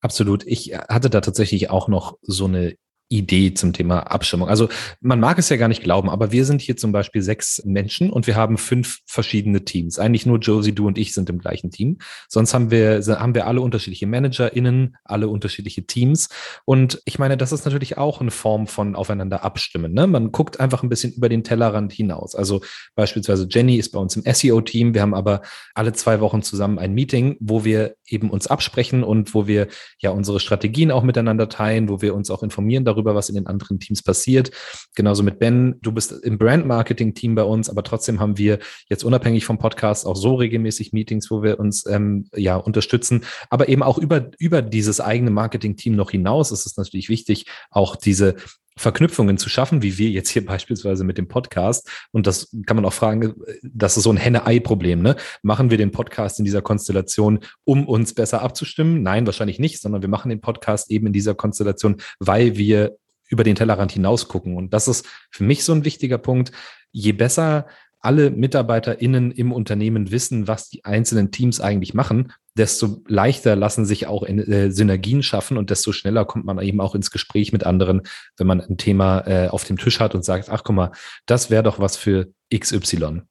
Absolut. 0.02 0.46
Ich 0.46 0.74
hatte 0.90 1.10
da 1.10 1.22
tatsächlich 1.22 1.70
auch 1.70 1.88
noch 1.88 2.18
so 2.22 2.46
eine 2.46 2.76
Idee 3.14 3.54
zum 3.54 3.74
Thema 3.74 4.00
Abstimmung. 4.12 4.50
Also 4.50 4.70
man 5.00 5.20
mag 5.20 5.38
es 5.38 5.50
ja 5.50 5.58
gar 5.58 5.68
nicht 5.68 5.84
glauben, 5.84 6.10
aber 6.10 6.32
wir 6.32 6.46
sind 6.46 6.62
hier 6.62 6.76
zum 6.76 6.92
Beispiel 6.92 7.22
sechs 7.22 7.62
Menschen 7.66 8.10
und 8.10 8.28
wir 8.28 8.36
haben 8.36 8.58
fünf 8.58 9.00
verschiedene 9.06 9.64
Teams. 9.64 10.00
Eigentlich 10.00 10.26
nur 10.26 10.40
Josie, 10.40 10.74
du 10.74 10.88
und 10.88 10.98
ich 10.98 11.14
sind 11.14 11.30
im 11.30 11.40
gleichen 11.40 11.70
Team. 11.70 12.00
Sonst 12.28 12.54
haben 12.54 12.72
wir, 12.72 13.02
haben 13.06 13.36
wir 13.36 13.48
alle 13.48 13.62
unterschiedliche 13.62 14.08
ManagerInnen, 14.08 14.96
alle 15.04 15.28
unterschiedliche 15.28 15.86
Teams. 15.86 16.30
Und 16.66 17.02
ich 17.06 17.20
meine, 17.20 17.38
das 17.38 17.52
ist 17.52 17.66
natürlich 17.66 17.98
auch 17.98 18.20
eine 18.20 18.32
Form 18.32 18.68
von 18.68 18.96
aufeinander 18.96 19.44
abstimmen. 19.44 19.94
Ne? 19.94 20.08
Man 20.08 20.32
guckt 20.32 20.60
einfach 20.60 20.82
ein 20.82 20.90
bisschen 20.90 21.14
über 21.14 21.30
den 21.30 21.44
Tellerrand 21.44 21.94
hinaus. 21.94 22.36
Also 22.36 22.62
beispielsweise 22.96 23.48
Jenny 23.50 23.76
ist 23.76 23.92
bei 23.92 24.00
uns 24.00 24.16
im 24.16 24.24
SEO-Team. 24.32 24.94
Wir 24.94 25.02
haben 25.02 25.14
aber 25.14 25.42
alle 25.76 25.94
zwei 25.94 26.20
Wochen 26.20 26.42
zusammen 26.42 26.80
ein 26.80 26.94
Meeting, 26.94 27.38
wo 27.40 27.64
wir 27.64 27.96
eben 28.08 28.30
uns 28.30 28.48
absprechen 28.48 29.04
und 29.04 29.34
wo 29.34 29.48
wir 29.48 29.68
ja 30.00 30.12
unsere 30.12 30.40
Strategien 30.40 30.92
auch 30.92 31.04
miteinander 31.04 31.50
teilen, 31.50 31.90
wo 31.90 32.02
wir 32.02 32.16
uns 32.16 32.30
auch 32.32 32.44
informieren 32.44 32.86
darüber, 32.86 33.03
darüber, 33.04 33.16
was 33.16 33.30
in 33.30 33.36
den 33.36 33.48
anderen 33.48 33.80
Teams 33.80 34.02
passiert. 34.02 34.52
Genauso 34.96 35.24
mit 35.24 35.40
Ben. 35.40 35.76
Du 35.82 35.92
bist 35.92 36.12
im 36.12 36.38
Brand-Marketing-Team 36.38 37.36
bei 37.36 37.44
uns, 37.44 37.70
aber 37.70 37.84
trotzdem 37.84 38.20
haben 38.20 38.38
wir 38.38 38.60
jetzt 38.90 39.04
unabhängig 39.04 39.46
vom 39.46 39.58
Podcast 39.58 40.06
auch 40.06 40.16
so 40.16 40.36
regelmäßig 40.36 40.94
Meetings, 40.94 41.30
wo 41.30 41.44
wir 41.44 41.60
uns 41.60 41.86
ähm, 41.86 42.26
ja 42.36 42.56
unterstützen. 42.56 43.24
Aber 43.50 43.68
eben 43.70 43.84
auch 43.84 43.98
über, 43.98 44.32
über 44.40 44.62
dieses 44.62 45.02
eigene 45.02 45.32
Marketing-Team 45.32 45.96
noch 45.96 46.12
hinaus 46.12 46.52
ist 46.52 46.66
es 46.66 46.78
natürlich 46.78 47.10
wichtig, 47.10 47.46
auch 47.70 47.96
diese 47.96 48.36
Verknüpfungen 48.78 49.38
zu 49.38 49.50
schaffen, 49.50 49.82
wie 49.82 49.98
wir 49.98 50.10
jetzt 50.10 50.30
hier 50.30 50.46
beispielsweise 50.46 51.04
mit 51.04 51.18
dem 51.18 51.28
Podcast. 51.28 51.90
Und 52.12 52.28
das 52.28 52.56
kann 52.66 52.76
man 52.76 52.86
auch 52.86 52.94
fragen, 52.94 53.34
das 53.62 53.98
ist 53.98 54.04
so 54.04 54.12
ein 54.12 54.18
Henne-Ei-Problem. 54.18 55.02
Ne? 55.02 55.16
Machen 55.42 55.70
wir 55.70 55.78
den 55.78 55.92
Podcast 55.92 56.40
in 56.40 56.46
dieser 56.46 56.62
Konstellation, 56.62 57.40
um 57.64 57.88
uns 57.88 58.14
besser 58.14 58.42
abzustimmen? 58.42 59.04
Nein, 59.04 59.26
wahrscheinlich 59.26 59.60
nicht, 59.60 59.82
sondern 59.82 60.02
wir 60.02 60.10
machen 60.10 60.30
den 60.30 60.42
Podcast 60.42 60.92
eben 60.92 61.08
in 61.08 61.14
dieser 61.14 61.36
Konstellation, 61.36 61.98
weil 62.20 62.58
wir 62.58 62.98
über 63.30 63.44
den 63.44 63.56
Tellerrand 63.56 63.92
hinaus 63.92 64.28
gucken. 64.28 64.58
Und 64.58 64.74
das 64.74 64.88
ist 64.88 65.06
für 65.32 65.44
mich 65.44 65.64
so 65.64 65.74
ein 65.74 65.86
wichtiger 65.86 66.18
Punkt. 66.18 66.52
Je 66.92 67.14
besser 67.14 67.68
alle 68.00 68.32
MitarbeiterInnen 68.32 69.32
im 69.32 69.52
Unternehmen 69.52 70.12
wissen, 70.12 70.48
was 70.48 70.70
die 70.70 70.84
einzelnen 70.84 71.32
Teams 71.32 71.62
eigentlich 71.62 71.94
machen, 71.94 72.34
desto 72.58 73.02
leichter 73.08 73.56
lassen 73.56 73.86
sich 73.86 74.08
auch 74.08 74.24
in, 74.24 74.40
äh, 74.40 74.72
Synergien 74.72 75.24
schaffen 75.24 75.58
und 75.58 75.70
desto 75.70 75.92
schneller 75.92 76.26
kommt 76.26 76.46
man 76.46 76.60
eben 76.60 76.82
auch 76.82 76.96
ins 76.96 77.12
Gespräch 77.12 77.52
mit 77.52 77.66
anderen, 77.66 78.04
wenn 78.38 78.48
man 78.48 78.62
ein 78.62 78.78
Thema 78.78 79.28
äh, 79.28 79.48
auf 79.48 79.64
dem 79.64 79.78
Tisch 79.78 80.00
hat 80.00 80.14
und 80.16 80.24
sagt, 80.24 80.50
ach 80.50 80.64
guck 80.64 80.76
mal, 80.76 80.92
das 81.26 81.50
wäre 81.50 81.64
doch 81.64 81.80
was 81.80 81.98
für 81.98 82.32
XY. 82.54 83.22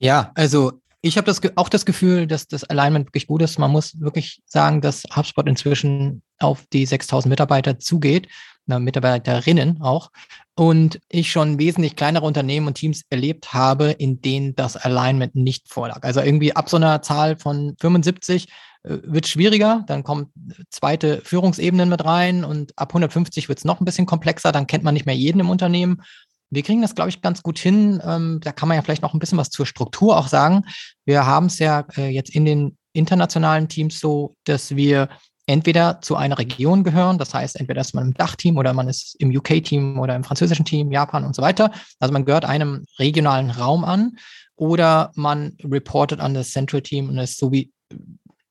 Ja, 0.00 0.32
also 0.34 0.80
ich 1.02 1.16
habe 1.16 1.26
das 1.26 1.40
auch 1.56 1.68
das 1.68 1.86
Gefühl, 1.86 2.26
dass 2.26 2.46
das 2.46 2.64
Alignment 2.64 3.06
wirklich 3.06 3.26
gut 3.26 3.42
ist. 3.42 3.58
Man 3.58 3.70
muss 3.70 3.98
wirklich 4.00 4.42
sagen, 4.46 4.80
dass 4.80 5.04
HubSpot 5.14 5.48
inzwischen 5.48 6.22
auf 6.38 6.64
die 6.72 6.84
6000 6.86 7.30
Mitarbeiter 7.30 7.78
zugeht, 7.78 8.28
Mitarbeiterinnen 8.66 9.82
auch 9.82 10.10
und 10.54 11.00
ich 11.08 11.32
schon 11.32 11.58
wesentlich 11.58 11.96
kleinere 11.96 12.24
Unternehmen 12.24 12.68
und 12.68 12.74
Teams 12.74 13.02
erlebt 13.10 13.52
habe, 13.52 13.90
in 13.90 14.20
denen 14.20 14.54
das 14.54 14.76
Alignment 14.76 15.34
nicht 15.34 15.68
vorlag. 15.68 16.02
Also 16.02 16.20
irgendwie 16.20 16.54
ab 16.54 16.68
so 16.68 16.76
einer 16.76 17.02
Zahl 17.02 17.36
von 17.38 17.74
75 17.80 18.46
äh, 18.82 18.98
wird 19.02 19.26
schwieriger, 19.26 19.84
dann 19.86 20.04
kommen 20.04 20.32
zweite 20.70 21.22
Führungsebenen 21.24 21.88
mit 21.88 22.04
rein 22.04 22.44
und 22.44 22.78
ab 22.78 22.90
150 22.90 23.48
wird 23.48 23.58
es 23.58 23.64
noch 23.64 23.80
ein 23.80 23.84
bisschen 23.84 24.06
komplexer, 24.06 24.52
dann 24.52 24.66
kennt 24.66 24.84
man 24.84 24.94
nicht 24.94 25.06
mehr 25.06 25.16
jeden 25.16 25.40
im 25.40 25.50
Unternehmen. 25.50 26.02
Wir 26.50 26.62
kriegen 26.62 26.82
das, 26.82 26.94
glaube 26.94 27.10
ich, 27.10 27.22
ganz 27.22 27.42
gut 27.42 27.58
hin. 27.58 28.00
Ähm, 28.04 28.40
da 28.42 28.52
kann 28.52 28.68
man 28.68 28.76
ja 28.76 28.82
vielleicht 28.82 29.02
noch 29.02 29.14
ein 29.14 29.20
bisschen 29.20 29.38
was 29.38 29.50
zur 29.50 29.66
Struktur 29.66 30.18
auch 30.18 30.28
sagen. 30.28 30.64
Wir 31.04 31.26
haben 31.26 31.46
es 31.46 31.58
ja 31.58 31.86
äh, 31.96 32.08
jetzt 32.08 32.30
in 32.30 32.44
den 32.44 32.76
internationalen 32.92 33.68
Teams 33.68 34.00
so, 34.00 34.36
dass 34.44 34.74
wir 34.74 35.08
entweder 35.46 36.00
zu 36.00 36.16
einer 36.16 36.38
Region 36.38 36.84
gehören, 36.84 37.18
das 37.18 37.34
heißt, 37.34 37.58
entweder 37.58 37.80
ist 37.80 37.94
man 37.94 38.08
im 38.08 38.14
Dachteam 38.14 38.56
oder 38.56 38.72
man 38.72 38.88
ist 38.88 39.16
im 39.18 39.36
UK-Team 39.36 39.98
oder 39.98 40.14
im 40.14 40.22
französischen 40.22 40.64
Team, 40.64 40.92
Japan 40.92 41.24
und 41.24 41.34
so 41.34 41.42
weiter. 41.42 41.72
Also 41.98 42.12
man 42.12 42.24
gehört 42.24 42.44
einem 42.44 42.84
regionalen 42.98 43.50
Raum 43.50 43.84
an 43.84 44.16
oder 44.54 45.10
man 45.16 45.56
reportet 45.64 46.20
an 46.20 46.34
das 46.34 46.52
Central 46.52 46.82
Team 46.82 47.08
und 47.08 47.18
ist 47.18 47.38
so 47.38 47.50
wie 47.50 47.72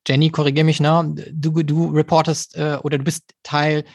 Jenny, 0.08 0.30
korrigiere 0.30 0.66
mich, 0.66 0.80
ne? 0.80 1.16
Du, 1.32 1.52
du 1.64 1.88
reportest 1.92 2.58
äh, 2.58 2.80
oder 2.84 2.98
du 2.98 3.04
bist 3.04 3.32
Teil, 3.44 3.86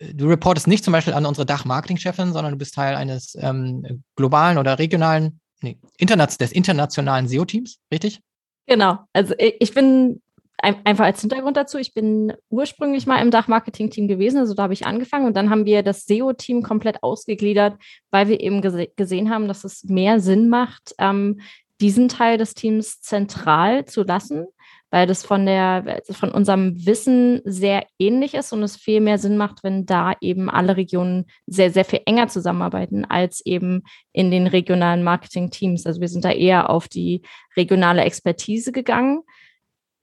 du 0.00 0.26
reportest 0.26 0.66
nicht 0.66 0.84
zum 0.84 0.92
Beispiel 0.92 1.14
an 1.14 1.26
unsere 1.26 1.46
Dach-Marketing-Chefin, 1.46 2.32
sondern 2.32 2.52
du 2.52 2.58
bist 2.58 2.74
Teil 2.74 2.94
eines 2.96 3.36
ähm, 3.40 4.02
globalen 4.16 4.58
oder 4.58 4.78
regionalen, 4.78 5.40
nee, 5.60 5.78
Internet, 5.98 6.40
des 6.40 6.52
internationalen 6.52 7.28
SEO-Teams, 7.28 7.78
richtig? 7.92 8.20
Genau. 8.66 8.98
Also 9.12 9.34
ich 9.38 9.74
bin 9.74 10.22
einfach 10.62 11.04
als 11.04 11.20
Hintergrund 11.20 11.56
dazu, 11.56 11.78
ich 11.78 11.94
bin 11.94 12.32
ursprünglich 12.50 13.06
mal 13.06 13.20
im 13.22 13.30
Dachmarketing-Team 13.30 14.08
gewesen, 14.08 14.38
also 14.38 14.54
da 14.54 14.64
habe 14.64 14.74
ich 14.74 14.86
angefangen 14.86 15.26
und 15.26 15.36
dann 15.36 15.50
haben 15.50 15.64
wir 15.64 15.82
das 15.82 16.04
SEO-Team 16.04 16.62
komplett 16.62 17.02
ausgegliedert, 17.02 17.76
weil 18.10 18.28
wir 18.28 18.40
eben 18.40 18.60
gese 18.60 18.88
gesehen 18.96 19.30
haben, 19.30 19.48
dass 19.48 19.64
es 19.64 19.84
mehr 19.84 20.20
Sinn 20.20 20.48
macht, 20.48 20.94
ähm, 20.98 21.40
diesen 21.80 22.08
Teil 22.08 22.36
des 22.36 22.54
Teams 22.54 23.00
zentral 23.00 23.86
zu 23.86 24.02
lassen, 24.02 24.46
weil 24.90 25.06
das 25.06 25.24
von 25.24 25.46
der 25.46 26.02
von 26.10 26.30
unserem 26.30 26.84
Wissen 26.84 27.40
sehr 27.44 27.86
ähnlich 27.98 28.34
ist 28.34 28.52
und 28.52 28.62
es 28.62 28.76
viel 28.76 29.00
mehr 29.00 29.18
Sinn 29.18 29.36
macht, 29.36 29.62
wenn 29.62 29.86
da 29.86 30.14
eben 30.20 30.50
alle 30.50 30.76
Regionen 30.76 31.26
sehr 31.46 31.70
sehr 31.70 31.84
viel 31.84 32.00
enger 32.06 32.28
zusammenarbeiten 32.28 33.04
als 33.04 33.44
eben 33.46 33.82
in 34.12 34.30
den 34.30 34.46
regionalen 34.46 35.04
Marketing-Teams. 35.04 35.86
Also 35.86 36.00
wir 36.00 36.08
sind 36.08 36.24
da 36.24 36.32
eher 36.32 36.70
auf 36.70 36.88
die 36.88 37.22
regionale 37.56 38.02
Expertise 38.02 38.72
gegangen 38.72 39.22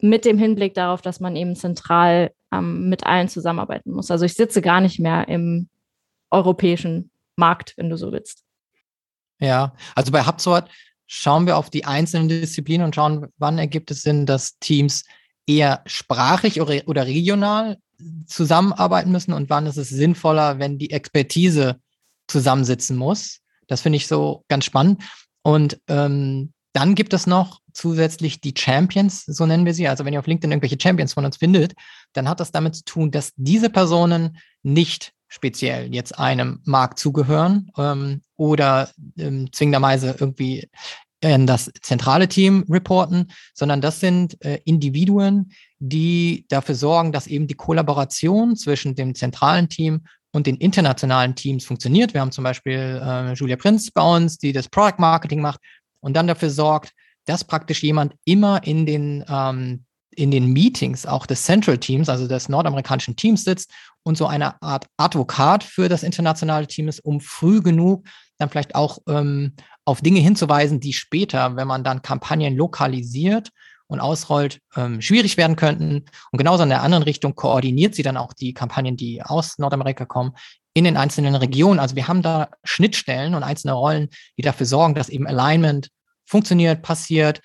mit 0.01 0.25
dem 0.25 0.37
Hinblick 0.37 0.73
darauf, 0.73 1.01
dass 1.01 1.19
man 1.19 1.35
eben 1.35 1.55
zentral 1.55 2.31
ähm, 2.51 2.89
mit 2.89 3.05
allen 3.05 3.29
zusammenarbeiten 3.29 3.91
muss. 3.91 4.11
Also 4.11 4.25
ich 4.25 4.35
sitze 4.35 4.61
gar 4.61 4.81
nicht 4.81 4.99
mehr 4.99 5.27
im 5.27 5.69
europäischen 6.31 7.11
Markt, 7.35 7.73
wenn 7.77 7.89
du 7.89 7.97
so 7.97 8.11
willst. 8.11 8.43
Ja, 9.39 9.73
also 9.95 10.11
bei 10.11 10.23
HubSpot 10.23 10.65
schauen 11.07 11.45
wir 11.45 11.57
auf 11.57 11.69
die 11.69 11.85
einzelnen 11.85 12.29
Disziplinen 12.29 12.85
und 12.85 12.95
schauen, 12.95 13.27
wann 13.37 13.57
ergibt 13.57 13.89
es 13.91 14.01
Sinn, 14.01 14.25
dass 14.25 14.59
Teams 14.59 15.03
eher 15.47 15.81
sprachlich 15.85 16.61
oder, 16.61 17.05
regional 17.05 17.77
zusammenarbeiten 18.27 19.11
müssen 19.11 19.33
und 19.33 19.49
wann 19.49 19.65
ist 19.65 19.77
es 19.77 19.89
sinnvoller, 19.89 20.59
wenn 20.59 20.77
die 20.77 20.91
Expertise 20.91 21.79
zusammensitzen 22.27 22.95
muss. 22.95 23.39
Das 23.67 23.81
finde 23.81 23.97
ich 23.97 24.07
so 24.07 24.43
ganz 24.49 24.65
spannend. 24.65 25.01
Und 25.41 25.79
ähm, 25.87 26.53
dann 26.73 26.93
gibt 26.93 27.13
es 27.13 27.25
noch 27.25 27.61
zusätzlich 27.73 28.41
die 28.41 28.53
Champions, 28.55 29.23
so 29.25 29.45
nennen 29.45 29.65
wir 29.65 29.73
sie. 29.73 29.87
Also 29.87 30.05
wenn 30.05 30.13
ihr 30.13 30.19
auf 30.19 30.27
LinkedIn 30.27 30.51
irgendwelche 30.51 30.77
Champions 30.79 31.13
von 31.13 31.25
uns 31.25 31.37
findet, 31.37 31.73
dann 32.13 32.27
hat 32.29 32.39
das 32.39 32.51
damit 32.51 32.75
zu 32.75 32.83
tun, 32.83 33.11
dass 33.11 33.31
diese 33.35 33.69
Personen 33.69 34.37
nicht 34.61 35.13
speziell 35.27 35.93
jetzt 35.93 36.17
einem 36.17 36.61
Markt 36.65 36.99
zugehören 36.99 37.71
ähm, 37.77 38.21
oder 38.35 38.89
ähm, 39.17 39.51
zwingenderweise 39.51 40.15
irgendwie 40.19 40.69
in 41.19 41.47
das 41.47 41.71
zentrale 41.81 42.27
Team 42.27 42.63
reporten, 42.69 43.31
sondern 43.53 43.81
das 43.81 43.99
sind 43.99 44.43
äh, 44.45 44.59
Individuen, 44.65 45.51
die 45.79 46.45
dafür 46.49 46.75
sorgen, 46.75 47.11
dass 47.11 47.27
eben 47.27 47.47
die 47.47 47.55
Kollaboration 47.55 48.55
zwischen 48.55 48.95
dem 48.95 49.15
zentralen 49.15 49.67
Team 49.67 50.05
und 50.31 50.45
den 50.45 50.57
internationalen 50.57 51.35
Teams 51.35 51.65
funktioniert. 51.65 52.13
Wir 52.13 52.21
haben 52.21 52.31
zum 52.31 52.43
Beispiel 52.43 53.01
äh, 53.03 53.33
Julia 53.33 53.55
Prinz 53.55 53.89
bei 53.89 54.03
uns, 54.03 54.37
die 54.37 54.53
das 54.53 54.69
Product 54.69 54.99
Marketing 54.99 55.41
macht 55.41 55.59
und 55.99 56.15
dann 56.15 56.27
dafür 56.27 56.51
sorgt, 56.51 56.93
dass 57.25 57.43
praktisch 57.43 57.83
jemand 57.83 58.13
immer 58.25 58.63
in 58.63 58.85
den, 58.85 59.25
ähm, 59.27 59.85
in 60.17 60.31
den 60.31 60.51
Meetings 60.51 61.05
auch 61.05 61.25
des 61.27 61.43
Central 61.43 61.77
Teams, 61.77 62.09
also 62.09 62.27
des 62.27 62.49
nordamerikanischen 62.49 63.15
Teams 63.15 63.43
sitzt 63.43 63.71
und 64.03 64.17
so 64.17 64.25
eine 64.25 64.61
Art 64.61 64.87
Advokat 64.97 65.63
für 65.63 65.89
das 65.89 66.03
internationale 66.03 66.67
Team 66.67 66.87
ist, 66.87 66.99
um 66.99 67.21
früh 67.21 67.61
genug 67.61 68.03
dann 68.37 68.49
vielleicht 68.49 68.75
auch 68.75 68.99
ähm, 69.07 69.53
auf 69.85 70.01
Dinge 70.01 70.19
hinzuweisen, 70.19 70.79
die 70.79 70.93
später, 70.93 71.55
wenn 71.55 71.67
man 71.67 71.83
dann 71.83 72.01
Kampagnen 72.01 72.55
lokalisiert 72.55 73.49
und 73.87 73.99
ausrollt, 73.99 74.59
ähm, 74.75 75.01
schwierig 75.01 75.37
werden 75.37 75.55
könnten. 75.55 76.05
Und 76.31 76.37
genauso 76.37 76.63
in 76.63 76.69
der 76.69 76.83
anderen 76.83 77.03
Richtung 77.03 77.35
koordiniert 77.35 77.95
sie 77.95 78.03
dann 78.03 78.17
auch 78.17 78.33
die 78.33 78.53
Kampagnen, 78.53 78.97
die 78.97 79.23
aus 79.23 79.57
Nordamerika 79.57 80.05
kommen, 80.05 80.33
in 80.73 80.83
den 80.83 80.97
einzelnen 80.97 81.35
Regionen. 81.35 81.79
Also 81.79 81.95
wir 81.95 82.07
haben 82.07 82.21
da 82.21 82.49
Schnittstellen 82.63 83.33
und 83.33 83.43
einzelne 83.43 83.73
Rollen, 83.73 84.09
die 84.37 84.43
dafür 84.43 84.65
sorgen, 84.65 84.93
dass 84.93 85.09
eben 85.09 85.25
Alignment 85.25 85.89
funktioniert, 86.25 86.81
passiert, 86.81 87.41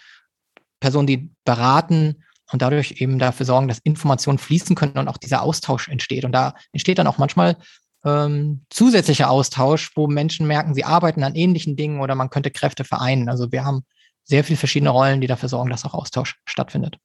Personen, 0.80 1.06
die 1.06 1.30
beraten 1.44 2.24
und 2.52 2.62
dadurch 2.62 3.00
eben 3.00 3.18
dafür 3.18 3.46
sorgen, 3.46 3.68
dass 3.68 3.78
Informationen 3.78 4.38
fließen 4.38 4.76
können 4.76 4.98
und 4.98 5.08
auch 5.08 5.16
dieser 5.16 5.42
Austausch 5.42 5.88
entsteht. 5.88 6.24
Und 6.24 6.32
da 6.32 6.54
entsteht 6.72 6.98
dann 6.98 7.06
auch 7.06 7.18
manchmal 7.18 7.56
ähm, 8.04 8.64
zusätzlicher 8.70 9.30
Austausch, 9.30 9.92
wo 9.94 10.06
Menschen 10.06 10.46
merken, 10.46 10.74
sie 10.74 10.84
arbeiten 10.84 11.22
an 11.22 11.34
ähnlichen 11.34 11.76
Dingen 11.76 12.00
oder 12.00 12.14
man 12.14 12.30
könnte 12.30 12.50
Kräfte 12.50 12.84
vereinen. 12.84 13.28
Also 13.28 13.52
wir 13.52 13.64
haben 13.64 13.84
sehr 14.24 14.44
viele 14.44 14.56
verschiedene 14.56 14.90
Rollen, 14.90 15.20
die 15.20 15.26
dafür 15.26 15.48
sorgen, 15.48 15.70
dass 15.70 15.84
auch 15.84 15.94
Austausch 15.94 16.36
stattfindet. 16.44 16.96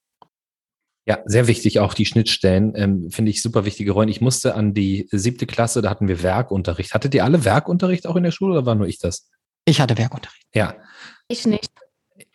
Ja, 1.06 1.20
sehr 1.26 1.48
wichtig 1.48 1.80
auch 1.80 1.94
die 1.94 2.06
Schnittstellen, 2.06 2.74
ähm, 2.76 3.10
finde 3.12 3.32
ich 3.32 3.42
super 3.42 3.64
wichtige 3.64 3.92
Rollen. 3.92 4.10
Ich 4.10 4.20
musste 4.20 4.56
an 4.56 4.74
die 4.74 5.08
siebte 5.12 5.46
Klasse, 5.46 5.82
da 5.82 5.90
hatten 5.90 6.10
wir 6.10 6.22
Werkunterricht. 6.22 6.94
Hattet 6.94 7.16
ihr 7.16 7.24
alle 7.24 7.46
Werkunterricht 7.46 8.08
auch 8.08 8.18
in 8.18 8.24
der 8.24 8.32
Schule 8.32 8.54
oder 8.54 8.66
war 8.66 8.76
nur 8.76 8.88
ich 8.88 9.00
das? 9.00 9.30
Ich 9.64 9.80
hatte 9.80 9.98
Werkunterricht. 9.98 10.46
Ja, 10.54 10.76
ich 11.30 11.48
nicht. 11.48 11.72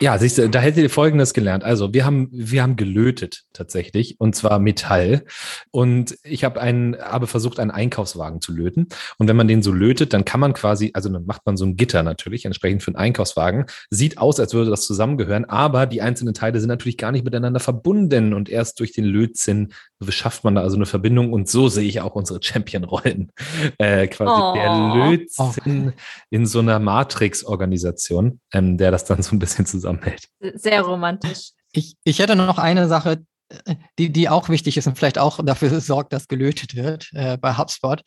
Ja, 0.02 0.18
siehst 0.18 0.36
du, 0.36 0.50
da 0.50 0.58
hättet 0.58 0.82
ihr 0.82 0.90
Folgendes 0.90 1.32
gelernt. 1.32 1.62
Also 1.62 1.94
wir 1.94 2.04
haben, 2.04 2.28
wir 2.32 2.60
haben 2.64 2.74
gelötet 2.74 3.44
tatsächlich 3.52 4.18
und 4.18 4.34
zwar 4.34 4.58
Metall. 4.58 5.22
Und 5.70 6.18
ich 6.24 6.42
habe 6.42 6.60
einen, 6.60 6.96
habe 6.98 7.28
versucht, 7.28 7.60
einen 7.60 7.70
Einkaufswagen 7.70 8.40
zu 8.40 8.52
löten. 8.52 8.88
Und 9.18 9.28
wenn 9.28 9.36
man 9.36 9.46
den 9.46 9.62
so 9.62 9.70
lötet, 9.70 10.12
dann 10.12 10.24
kann 10.24 10.40
man 10.40 10.54
quasi, 10.54 10.90
also 10.92 11.08
dann 11.08 11.24
macht 11.24 11.46
man 11.46 11.56
so 11.56 11.64
ein 11.64 11.76
Gitter 11.76 12.02
natürlich, 12.02 12.46
entsprechend 12.46 12.82
für 12.82 12.88
einen 12.88 12.96
Einkaufswagen. 12.96 13.66
Sieht 13.90 14.18
aus, 14.18 14.40
als 14.40 14.54
würde 14.54 14.70
das 14.70 14.86
zusammengehören, 14.86 15.44
aber 15.44 15.86
die 15.86 16.02
einzelnen 16.02 16.34
Teile 16.34 16.58
sind 16.58 16.68
natürlich 16.68 16.98
gar 16.98 17.12
nicht 17.12 17.24
miteinander 17.24 17.60
verbunden. 17.60 18.34
Und 18.34 18.48
erst 18.48 18.80
durch 18.80 18.90
den 18.90 19.04
Lötzinn 19.04 19.72
schafft 20.08 20.42
man 20.42 20.56
da 20.56 20.62
also 20.62 20.74
eine 20.74 20.86
Verbindung. 20.86 21.32
Und 21.32 21.48
so 21.48 21.68
sehe 21.68 21.86
ich 21.86 22.00
auch 22.00 22.16
unsere 22.16 22.42
Champion-Rollen. 22.42 23.30
Äh, 23.78 24.08
quasi 24.08 24.42
oh. 24.42 24.52
der 24.52 25.10
Lötzinn 25.10 25.92
oh. 25.94 26.00
in 26.30 26.46
so 26.46 26.58
einer 26.58 26.80
Matrix-Organisation, 26.80 28.40
ähm, 28.52 28.78
der 28.78 28.90
das 28.90 29.04
dann 29.04 29.22
so 29.22 29.36
ein 29.36 29.38
bisschen 29.38 29.64
zusammen 29.64 29.91
zusammenhält. 29.92 30.28
Sehr 30.54 30.82
romantisch. 30.82 31.50
Ich, 31.72 31.96
ich 32.04 32.18
hätte 32.18 32.36
noch 32.36 32.58
eine 32.58 32.88
Sache, 32.88 33.24
die, 33.98 34.10
die 34.10 34.28
auch 34.28 34.48
wichtig 34.48 34.76
ist 34.76 34.86
und 34.86 34.96
vielleicht 34.96 35.18
auch 35.18 35.44
dafür 35.44 35.80
sorgt, 35.80 36.12
dass 36.12 36.28
gelötet 36.28 36.74
wird 36.74 37.10
äh, 37.12 37.36
bei 37.36 37.56
HubSpot. 37.56 38.02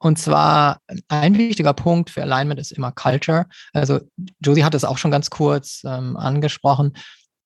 Und 0.00 0.18
zwar 0.18 0.78
ein 1.08 1.36
wichtiger 1.36 1.72
Punkt 1.72 2.10
für 2.10 2.22
Alignment 2.22 2.60
ist 2.60 2.70
immer 2.70 2.92
Culture. 2.92 3.46
Also 3.72 4.00
Josie 4.40 4.62
hat 4.62 4.74
es 4.74 4.84
auch 4.84 4.98
schon 4.98 5.10
ganz 5.10 5.28
kurz 5.28 5.82
ähm, 5.84 6.16
angesprochen. 6.16 6.92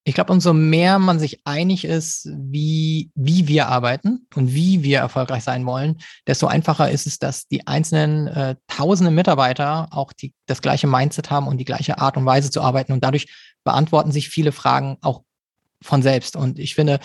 Ich 0.04 0.14
glaube, 0.14 0.32
umso 0.32 0.52
mehr 0.52 0.98
man 0.98 1.20
sich 1.20 1.46
einig 1.46 1.84
ist, 1.84 2.28
wie, 2.32 3.10
wie 3.14 3.46
wir 3.46 3.68
arbeiten 3.68 4.26
und 4.34 4.52
wie 4.52 4.82
wir 4.82 4.98
erfolgreich 4.98 5.44
sein 5.44 5.64
wollen, 5.64 5.98
desto 6.26 6.48
einfacher 6.48 6.90
ist 6.90 7.06
es, 7.06 7.20
dass 7.20 7.46
die 7.46 7.68
einzelnen 7.68 8.26
äh, 8.26 8.56
tausende 8.66 9.12
Mitarbeiter 9.12 9.88
auch 9.92 10.12
die, 10.12 10.34
das 10.46 10.60
gleiche 10.60 10.88
Mindset 10.88 11.30
haben 11.30 11.46
und 11.46 11.58
die 11.58 11.64
gleiche 11.64 11.98
Art 11.98 12.16
und 12.16 12.26
Weise 12.26 12.50
zu 12.50 12.60
arbeiten. 12.62 12.92
Und 12.92 13.04
dadurch 13.04 13.28
beantworten 13.64 14.12
sich 14.12 14.28
viele 14.28 14.52
Fragen 14.52 14.98
auch 15.00 15.22
von 15.82 16.02
selbst. 16.02 16.36
Und 16.36 16.58
ich 16.58 16.74
finde, 16.74 17.00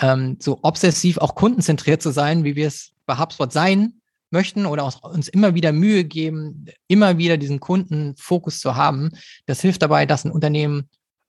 ähm, 0.00 0.36
so 0.40 0.58
obsessiv 0.62 1.18
auch 1.18 1.34
kundenzentriert 1.34 2.02
zu 2.02 2.10
sein, 2.10 2.44
wie 2.44 2.56
wir 2.56 2.66
es 2.66 2.92
bei 3.06 3.18
HubSpot 3.18 3.52
sein 3.52 4.00
möchten 4.30 4.66
oder 4.66 4.90
uns 5.02 5.28
immer 5.28 5.54
wieder 5.54 5.72
Mühe 5.72 6.04
geben, 6.04 6.66
immer 6.88 7.18
wieder 7.18 7.36
diesen 7.36 7.60
Kundenfokus 7.60 8.58
zu 8.58 8.74
haben, 8.74 9.10
das 9.46 9.60
hilft 9.60 9.82
dabei, 9.82 10.04
dass 10.04 10.24
ein 10.24 10.32
Unternehmen 10.32 10.88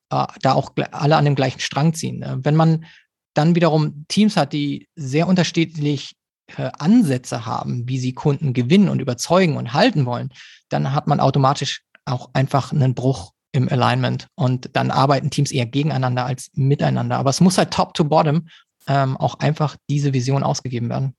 äh, 0.10 0.26
da 0.42 0.54
auch 0.54 0.72
alle 0.92 1.16
an 1.16 1.26
dem 1.26 1.36
gleichen 1.36 1.60
Strang 1.60 1.94
ziehen. 1.94 2.22
Äh, 2.24 2.38
wenn 2.44 2.56
man 2.56 2.86
dann 3.34 3.56
wiederum 3.56 4.06
Teams 4.08 4.36
hat, 4.36 4.52
die 4.54 4.88
sehr 4.96 5.28
unterschiedlich 5.28 6.16
äh, 6.58 6.72
Ansätze 6.80 7.46
haben, 7.46 7.88
wie 7.88 8.00
sie 8.00 8.14
Kunden 8.14 8.54
gewinnen 8.54 8.90
und 8.90 9.00
überzeugen 9.00 9.58
und 9.58 9.74
halten 9.74 10.06
wollen, 10.06 10.30
dann 10.70 10.94
hat 10.94 11.08
man 11.08 11.20
automatisch 11.20 11.84
auch 12.06 12.30
einfach 12.34 12.72
einen 12.72 12.96
Bruch 12.96 13.34
im 13.58 13.70
Alignment. 13.70 14.28
Und 14.36 14.70
dann 14.74 14.92
arbeiten 14.92 15.30
Teams 15.30 15.52
eher 15.52 15.66
gegeneinander 15.66 16.26
als 16.26 16.50
miteinander. 16.54 17.18
Aber 17.18 17.30
es 17.30 17.42
muss 17.42 17.58
halt 17.58 17.72
top 17.72 17.94
to 17.94 18.06
bottom 18.06 18.48
ähm, 18.88 19.18
auch 19.18 19.40
einfach 19.40 19.76
diese 19.90 20.14
Vision 20.14 20.44
ausgegeben 20.44 20.90
werden. 20.90 21.17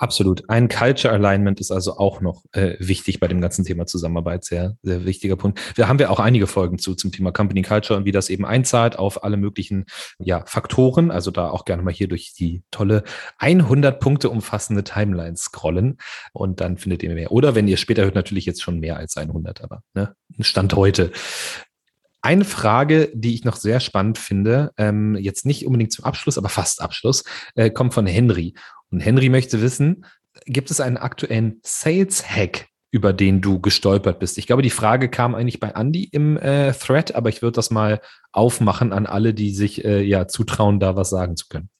Absolut. 0.00 0.48
Ein 0.48 0.68
Culture 0.70 1.12
Alignment 1.12 1.60
ist 1.60 1.70
also 1.70 1.98
auch 1.98 2.22
noch 2.22 2.42
äh, 2.52 2.74
wichtig 2.78 3.20
bei 3.20 3.28
dem 3.28 3.42
ganzen 3.42 3.66
Thema 3.66 3.84
Zusammenarbeit. 3.84 4.46
Sehr, 4.46 4.76
sehr 4.80 5.04
wichtiger 5.04 5.36
Punkt. 5.36 5.60
Da 5.76 5.88
haben 5.88 5.98
wir 5.98 6.10
auch 6.10 6.20
einige 6.20 6.46
Folgen 6.46 6.78
zu 6.78 6.94
zum 6.94 7.12
Thema 7.12 7.32
Company 7.32 7.60
Culture 7.60 7.98
und 7.98 8.06
wie 8.06 8.10
das 8.10 8.30
eben 8.30 8.46
einzahlt 8.46 8.98
auf 8.98 9.22
alle 9.22 9.36
möglichen 9.36 9.84
ja, 10.18 10.42
Faktoren. 10.46 11.10
Also 11.10 11.30
da 11.30 11.50
auch 11.50 11.66
gerne 11.66 11.82
mal 11.82 11.92
hier 11.92 12.08
durch 12.08 12.32
die 12.32 12.62
tolle 12.70 13.04
100 13.36 14.00
Punkte 14.00 14.30
umfassende 14.30 14.84
Timeline 14.84 15.36
scrollen 15.36 15.98
und 16.32 16.62
dann 16.62 16.78
findet 16.78 17.02
ihr 17.02 17.10
mehr. 17.10 17.30
Oder 17.30 17.54
wenn 17.54 17.68
ihr 17.68 17.76
später 17.76 18.02
hört, 18.04 18.14
natürlich 18.14 18.46
jetzt 18.46 18.62
schon 18.62 18.80
mehr 18.80 18.96
als 18.96 19.18
100, 19.18 19.60
aber 19.60 19.82
ne, 19.92 20.14
Stand 20.40 20.74
heute. 20.76 21.12
Eine 22.22 22.44
Frage, 22.44 23.10
die 23.14 23.34
ich 23.34 23.44
noch 23.44 23.56
sehr 23.56 23.80
spannend 23.80 24.16
finde, 24.16 24.72
ähm, 24.76 25.14
jetzt 25.16 25.46
nicht 25.46 25.66
unbedingt 25.66 25.92
zum 25.92 26.04
Abschluss, 26.06 26.36
aber 26.36 26.50
fast 26.50 26.80
Abschluss, 26.82 27.24
äh, 27.54 27.70
kommt 27.70 27.94
von 27.94 28.06
Henry. 28.06 28.54
Und 28.90 29.00
Henry 29.00 29.28
möchte 29.28 29.60
wissen, 29.60 30.04
gibt 30.46 30.70
es 30.70 30.80
einen 30.80 30.96
aktuellen 30.96 31.60
Sales-Hack, 31.62 32.68
über 32.90 33.12
den 33.12 33.40
du 33.40 33.60
gestolpert 33.60 34.18
bist? 34.18 34.38
Ich 34.38 34.46
glaube, 34.46 34.62
die 34.62 34.70
Frage 34.70 35.08
kam 35.08 35.34
eigentlich 35.34 35.60
bei 35.60 35.70
Andy 35.70 36.04
im 36.04 36.36
äh, 36.36 36.72
Thread, 36.72 37.14
aber 37.14 37.28
ich 37.28 37.42
würde 37.42 37.56
das 37.56 37.70
mal 37.70 38.00
aufmachen 38.32 38.92
an 38.92 39.06
alle, 39.06 39.34
die 39.34 39.52
sich 39.52 39.84
äh, 39.84 40.02
ja 40.02 40.26
zutrauen, 40.28 40.80
da 40.80 40.96
was 40.96 41.10
sagen 41.10 41.36
zu 41.36 41.46
können. 41.48 41.70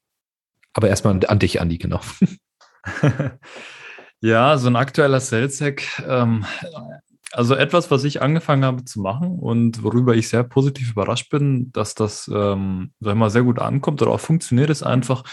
Aber 0.72 0.88
erstmal 0.88 1.24
an, 1.26 1.38
dich, 1.38 1.60
Andy, 1.60 1.78
genau. 1.78 2.00
ja, 4.20 4.56
so 4.56 4.68
ein 4.68 4.76
aktueller 4.76 5.20
Sales-Hack. 5.20 6.04
Ähm, 6.06 6.44
also 7.32 7.54
etwas, 7.54 7.90
was 7.90 8.04
ich 8.04 8.22
angefangen 8.22 8.64
habe 8.64 8.84
zu 8.84 9.00
machen 9.00 9.38
und 9.38 9.82
worüber 9.82 10.14
ich 10.14 10.28
sehr 10.28 10.42
positiv 10.42 10.92
überrascht 10.92 11.30
bin, 11.30 11.70
dass 11.72 11.94
das, 11.94 12.28
ähm, 12.32 12.92
sag 13.00 13.12
ich 13.12 13.18
mal, 13.18 13.30
sehr 13.30 13.42
gut 13.44 13.58
ankommt 13.58 14.02
oder 14.02 14.12
auch 14.12 14.20
funktioniert, 14.20 14.70
ist 14.70 14.82
einfach, 14.82 15.24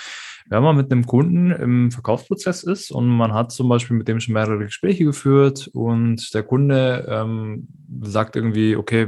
wenn 0.50 0.64
man 0.64 0.78
mit 0.78 0.92
einem 0.92 1.06
Kunden 1.06 1.52
im 1.52 1.92
Verkaufsprozess 1.92 2.64
ist 2.64 2.92
und 2.92 3.08
man 3.08 3.34
hat 3.34 3.52
zum 3.52 3.70
Beispiel 3.70 3.98
mit 3.98 4.08
dem 4.08 4.20
schon 4.20 4.34
mehrere 4.34 4.66
Gespräche 4.66 5.04
geführt 5.04 5.70
und 5.74 6.34
der 6.34 6.44
Kunde 6.44 7.06
ähm, 7.10 7.68
sagt 8.02 8.36
irgendwie, 8.36 8.76
okay, 8.76 9.08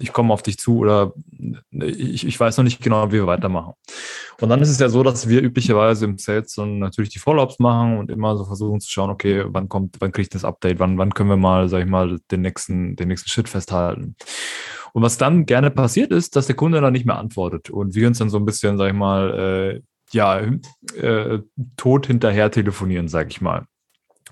ich 0.00 0.12
komme 0.12 0.32
auf 0.32 0.42
dich 0.42 0.58
zu 0.58 0.78
oder 0.78 1.12
ich, 1.70 2.26
ich 2.26 2.40
weiß 2.40 2.56
noch 2.56 2.64
nicht 2.64 2.82
genau, 2.82 3.08
wie 3.08 3.16
wir 3.16 3.26
weitermachen. 3.26 3.74
Und 4.40 4.48
dann 4.48 4.62
ist 4.62 4.70
es 4.70 4.78
ja 4.78 4.88
so, 4.88 5.02
dass 5.02 5.28
wir 5.28 5.42
üblicherweise 5.42 6.06
im 6.06 6.16
Sales 6.16 6.54
dann 6.54 6.78
natürlich 6.78 7.10
die 7.10 7.18
Follow-ups 7.18 7.58
machen 7.58 7.98
und 7.98 8.10
immer 8.10 8.36
so 8.36 8.46
versuchen 8.46 8.80
zu 8.80 8.90
schauen, 8.90 9.10
okay, 9.10 9.44
wann 9.46 9.68
kommt, 9.68 9.96
wann 10.00 10.12
kriege 10.12 10.22
ich 10.22 10.28
das 10.30 10.44
Update, 10.44 10.78
wann, 10.78 10.96
wann 10.96 11.12
können 11.12 11.28
wir 11.28 11.36
mal, 11.36 11.68
sag 11.68 11.84
ich 11.84 11.90
mal, 11.90 12.18
den 12.30 12.40
nächsten, 12.40 12.96
den 12.96 13.08
nächsten 13.08 13.28
Schritt 13.28 13.50
festhalten. 13.50 14.16
Und 14.92 15.02
was 15.02 15.18
dann 15.18 15.44
gerne 15.44 15.70
passiert 15.70 16.10
ist, 16.10 16.34
dass 16.34 16.46
der 16.46 16.56
Kunde 16.56 16.80
dann 16.80 16.92
nicht 16.92 17.06
mehr 17.06 17.18
antwortet 17.18 17.70
und 17.70 17.94
wir 17.94 18.08
uns 18.08 18.18
dann 18.18 18.30
so 18.30 18.38
ein 18.38 18.46
bisschen, 18.46 18.78
sag 18.78 18.88
ich 18.88 18.96
mal, 18.96 19.38
äh, 19.76 19.80
ja, 20.12 20.40
äh, 20.94 21.38
tot 21.76 22.06
hinterher 22.06 22.50
telefonieren, 22.50 23.08
sag 23.08 23.30
ich 23.30 23.40
mal. 23.40 23.66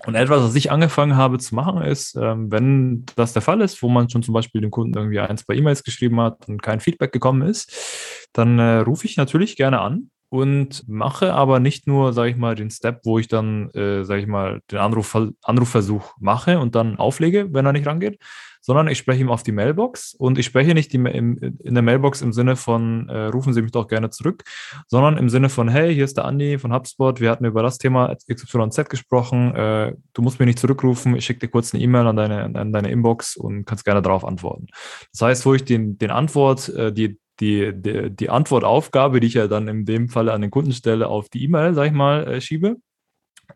Und 0.05 0.15
etwas, 0.15 0.43
was 0.43 0.55
ich 0.55 0.71
angefangen 0.71 1.17
habe 1.17 1.39
zu 1.39 1.55
machen, 1.55 1.81
ist, 1.81 2.15
ähm, 2.15 2.51
wenn 2.51 3.05
das 3.15 3.33
der 3.33 3.41
Fall 3.41 3.59
ist, 3.61 3.81
wo 3.83 3.89
man 3.89 4.09
schon 4.09 4.23
zum 4.23 4.33
Beispiel 4.33 4.61
den 4.61 4.71
Kunden 4.71 4.97
irgendwie 4.97 5.19
ein, 5.19 5.37
zwei 5.37 5.55
E-Mails 5.55 5.83
geschrieben 5.83 6.21
hat 6.21 6.47
und 6.47 6.63
kein 6.63 6.79
Feedback 6.79 7.11
gekommen 7.11 7.41
ist, 7.41 8.29
dann 8.31 8.59
äh, 8.59 8.77
rufe 8.77 9.05
ich 9.05 9.17
natürlich 9.17 9.57
gerne 9.57 9.81
an 9.81 10.09
und 10.29 10.87
mache 10.87 11.33
aber 11.33 11.59
nicht 11.59 11.85
nur, 11.87 12.13
sage 12.13 12.29
ich 12.29 12.37
mal, 12.37 12.55
den 12.55 12.69
Step, 12.69 13.01
wo 13.03 13.19
ich 13.19 13.27
dann, 13.27 13.71
äh, 13.71 14.05
sage 14.05 14.21
ich 14.21 14.27
mal, 14.27 14.61
den 14.71 14.79
Anruf, 14.79 15.17
Anrufversuch 15.43 16.13
mache 16.19 16.59
und 16.59 16.75
dann 16.75 16.97
auflege, 16.97 17.51
wenn 17.51 17.65
er 17.65 17.73
nicht 17.73 17.87
rangeht, 17.87 18.19
sondern 18.61 18.87
ich 18.87 18.97
spreche 18.97 19.21
ihm 19.21 19.29
auf 19.29 19.43
die 19.43 19.51
Mailbox. 19.51 20.13
Und 20.13 20.37
ich 20.37 20.45
spreche 20.45 20.73
nicht 20.73 20.93
die, 20.93 20.97
im, 20.97 21.37
in 21.37 21.73
der 21.73 21.83
Mailbox 21.83 22.21
im 22.21 22.33
Sinne 22.33 22.55
von, 22.55 23.07
äh, 23.09 23.25
rufen 23.25 23.53
Sie 23.53 23.61
mich 23.61 23.71
doch 23.71 23.87
gerne 23.87 24.09
zurück, 24.09 24.43
sondern 24.87 25.17
im 25.17 25.29
Sinne 25.29 25.49
von, 25.49 25.69
hey, 25.69 25.93
hier 25.93 26.05
ist 26.05 26.17
der 26.17 26.25
Andi 26.25 26.57
von 26.57 26.73
HubSpot, 26.73 27.19
wir 27.19 27.29
hatten 27.31 27.45
über 27.45 27.63
das 27.63 27.77
Thema 27.77 28.15
XYZ 28.15 28.89
gesprochen, 28.89 29.55
äh, 29.55 29.93
du 30.13 30.21
musst 30.21 30.39
mir 30.39 30.45
nicht 30.45 30.59
zurückrufen, 30.59 31.15
ich 31.15 31.25
schicke 31.25 31.41
dir 31.41 31.49
kurz 31.49 31.73
eine 31.73 31.83
E-Mail 31.83 32.07
an 32.07 32.15
deine, 32.15 32.43
an 32.43 32.73
deine 32.73 32.91
Inbox 32.91 33.37
und 33.37 33.65
kannst 33.65 33.85
gerne 33.85 34.01
darauf 34.01 34.25
antworten. 34.25 34.67
Das 35.11 35.21
heißt, 35.21 35.45
wo 35.45 35.53
ich 35.53 35.63
den, 35.65 35.97
den 35.97 36.11
Antwort, 36.11 36.69
äh, 36.69 36.91
die, 36.91 37.19
die, 37.39 37.71
die, 37.73 38.09
die 38.11 38.29
Antwortaufgabe, 38.29 39.19
die 39.19 39.27
ich 39.27 39.35
ja 39.35 39.47
dann 39.47 39.67
in 39.67 39.85
dem 39.85 40.09
Falle 40.09 40.33
an 40.33 40.41
den 40.41 40.51
Kunden 40.51 40.73
stelle, 40.73 41.07
auf 41.07 41.29
die 41.29 41.43
E-Mail, 41.43 41.73
sag 41.73 41.87
ich 41.87 41.93
mal, 41.93 42.27
äh, 42.27 42.41
schiebe 42.41 42.77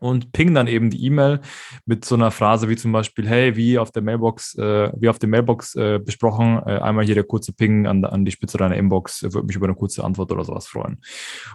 und 0.00 0.32
ping 0.32 0.54
dann 0.54 0.66
eben 0.66 0.90
die 0.90 1.04
E-Mail 1.04 1.40
mit 1.86 2.04
so 2.04 2.14
einer 2.14 2.30
Phrase 2.30 2.68
wie 2.68 2.76
zum 2.76 2.92
Beispiel, 2.92 3.28
hey, 3.28 3.56
wie 3.56 3.78
auf 3.78 3.90
der 3.92 4.02
Mailbox, 4.02 4.56
äh, 4.56 4.90
wie 4.96 5.08
auf 5.08 5.18
der 5.18 5.28
Mailbox 5.28 5.74
äh, 5.76 5.98
besprochen, 5.98 6.60
äh, 6.66 6.78
einmal 6.78 7.04
hier 7.04 7.14
der 7.14 7.24
kurze 7.24 7.52
Ping 7.52 7.86
an, 7.86 8.04
an 8.04 8.24
die 8.24 8.30
Spitze 8.30 8.58
deiner 8.58 8.76
Inbox, 8.76 9.22
würde 9.22 9.46
mich 9.46 9.56
über 9.56 9.66
eine 9.66 9.74
kurze 9.74 10.04
Antwort 10.04 10.32
oder 10.32 10.44
sowas 10.44 10.66
freuen. 10.66 10.98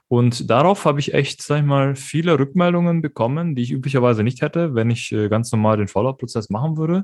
Und 0.07 0.49
darauf 0.49 0.85
habe 0.85 0.99
ich 0.99 1.13
echt, 1.13 1.41
sag 1.41 1.59
ich 1.59 1.65
mal, 1.65 1.95
viele 1.95 2.37
Rückmeldungen 2.39 3.01
bekommen, 3.01 3.55
die 3.55 3.63
ich 3.63 3.71
üblicherweise 3.71 4.23
nicht 4.23 4.41
hätte, 4.41 4.75
wenn 4.75 4.89
ich 4.89 5.11
äh, 5.11 5.29
ganz 5.29 5.51
normal 5.51 5.77
den 5.77 5.87
Follow-up-Prozess 5.87 6.49
machen 6.49 6.77
würde. 6.77 7.03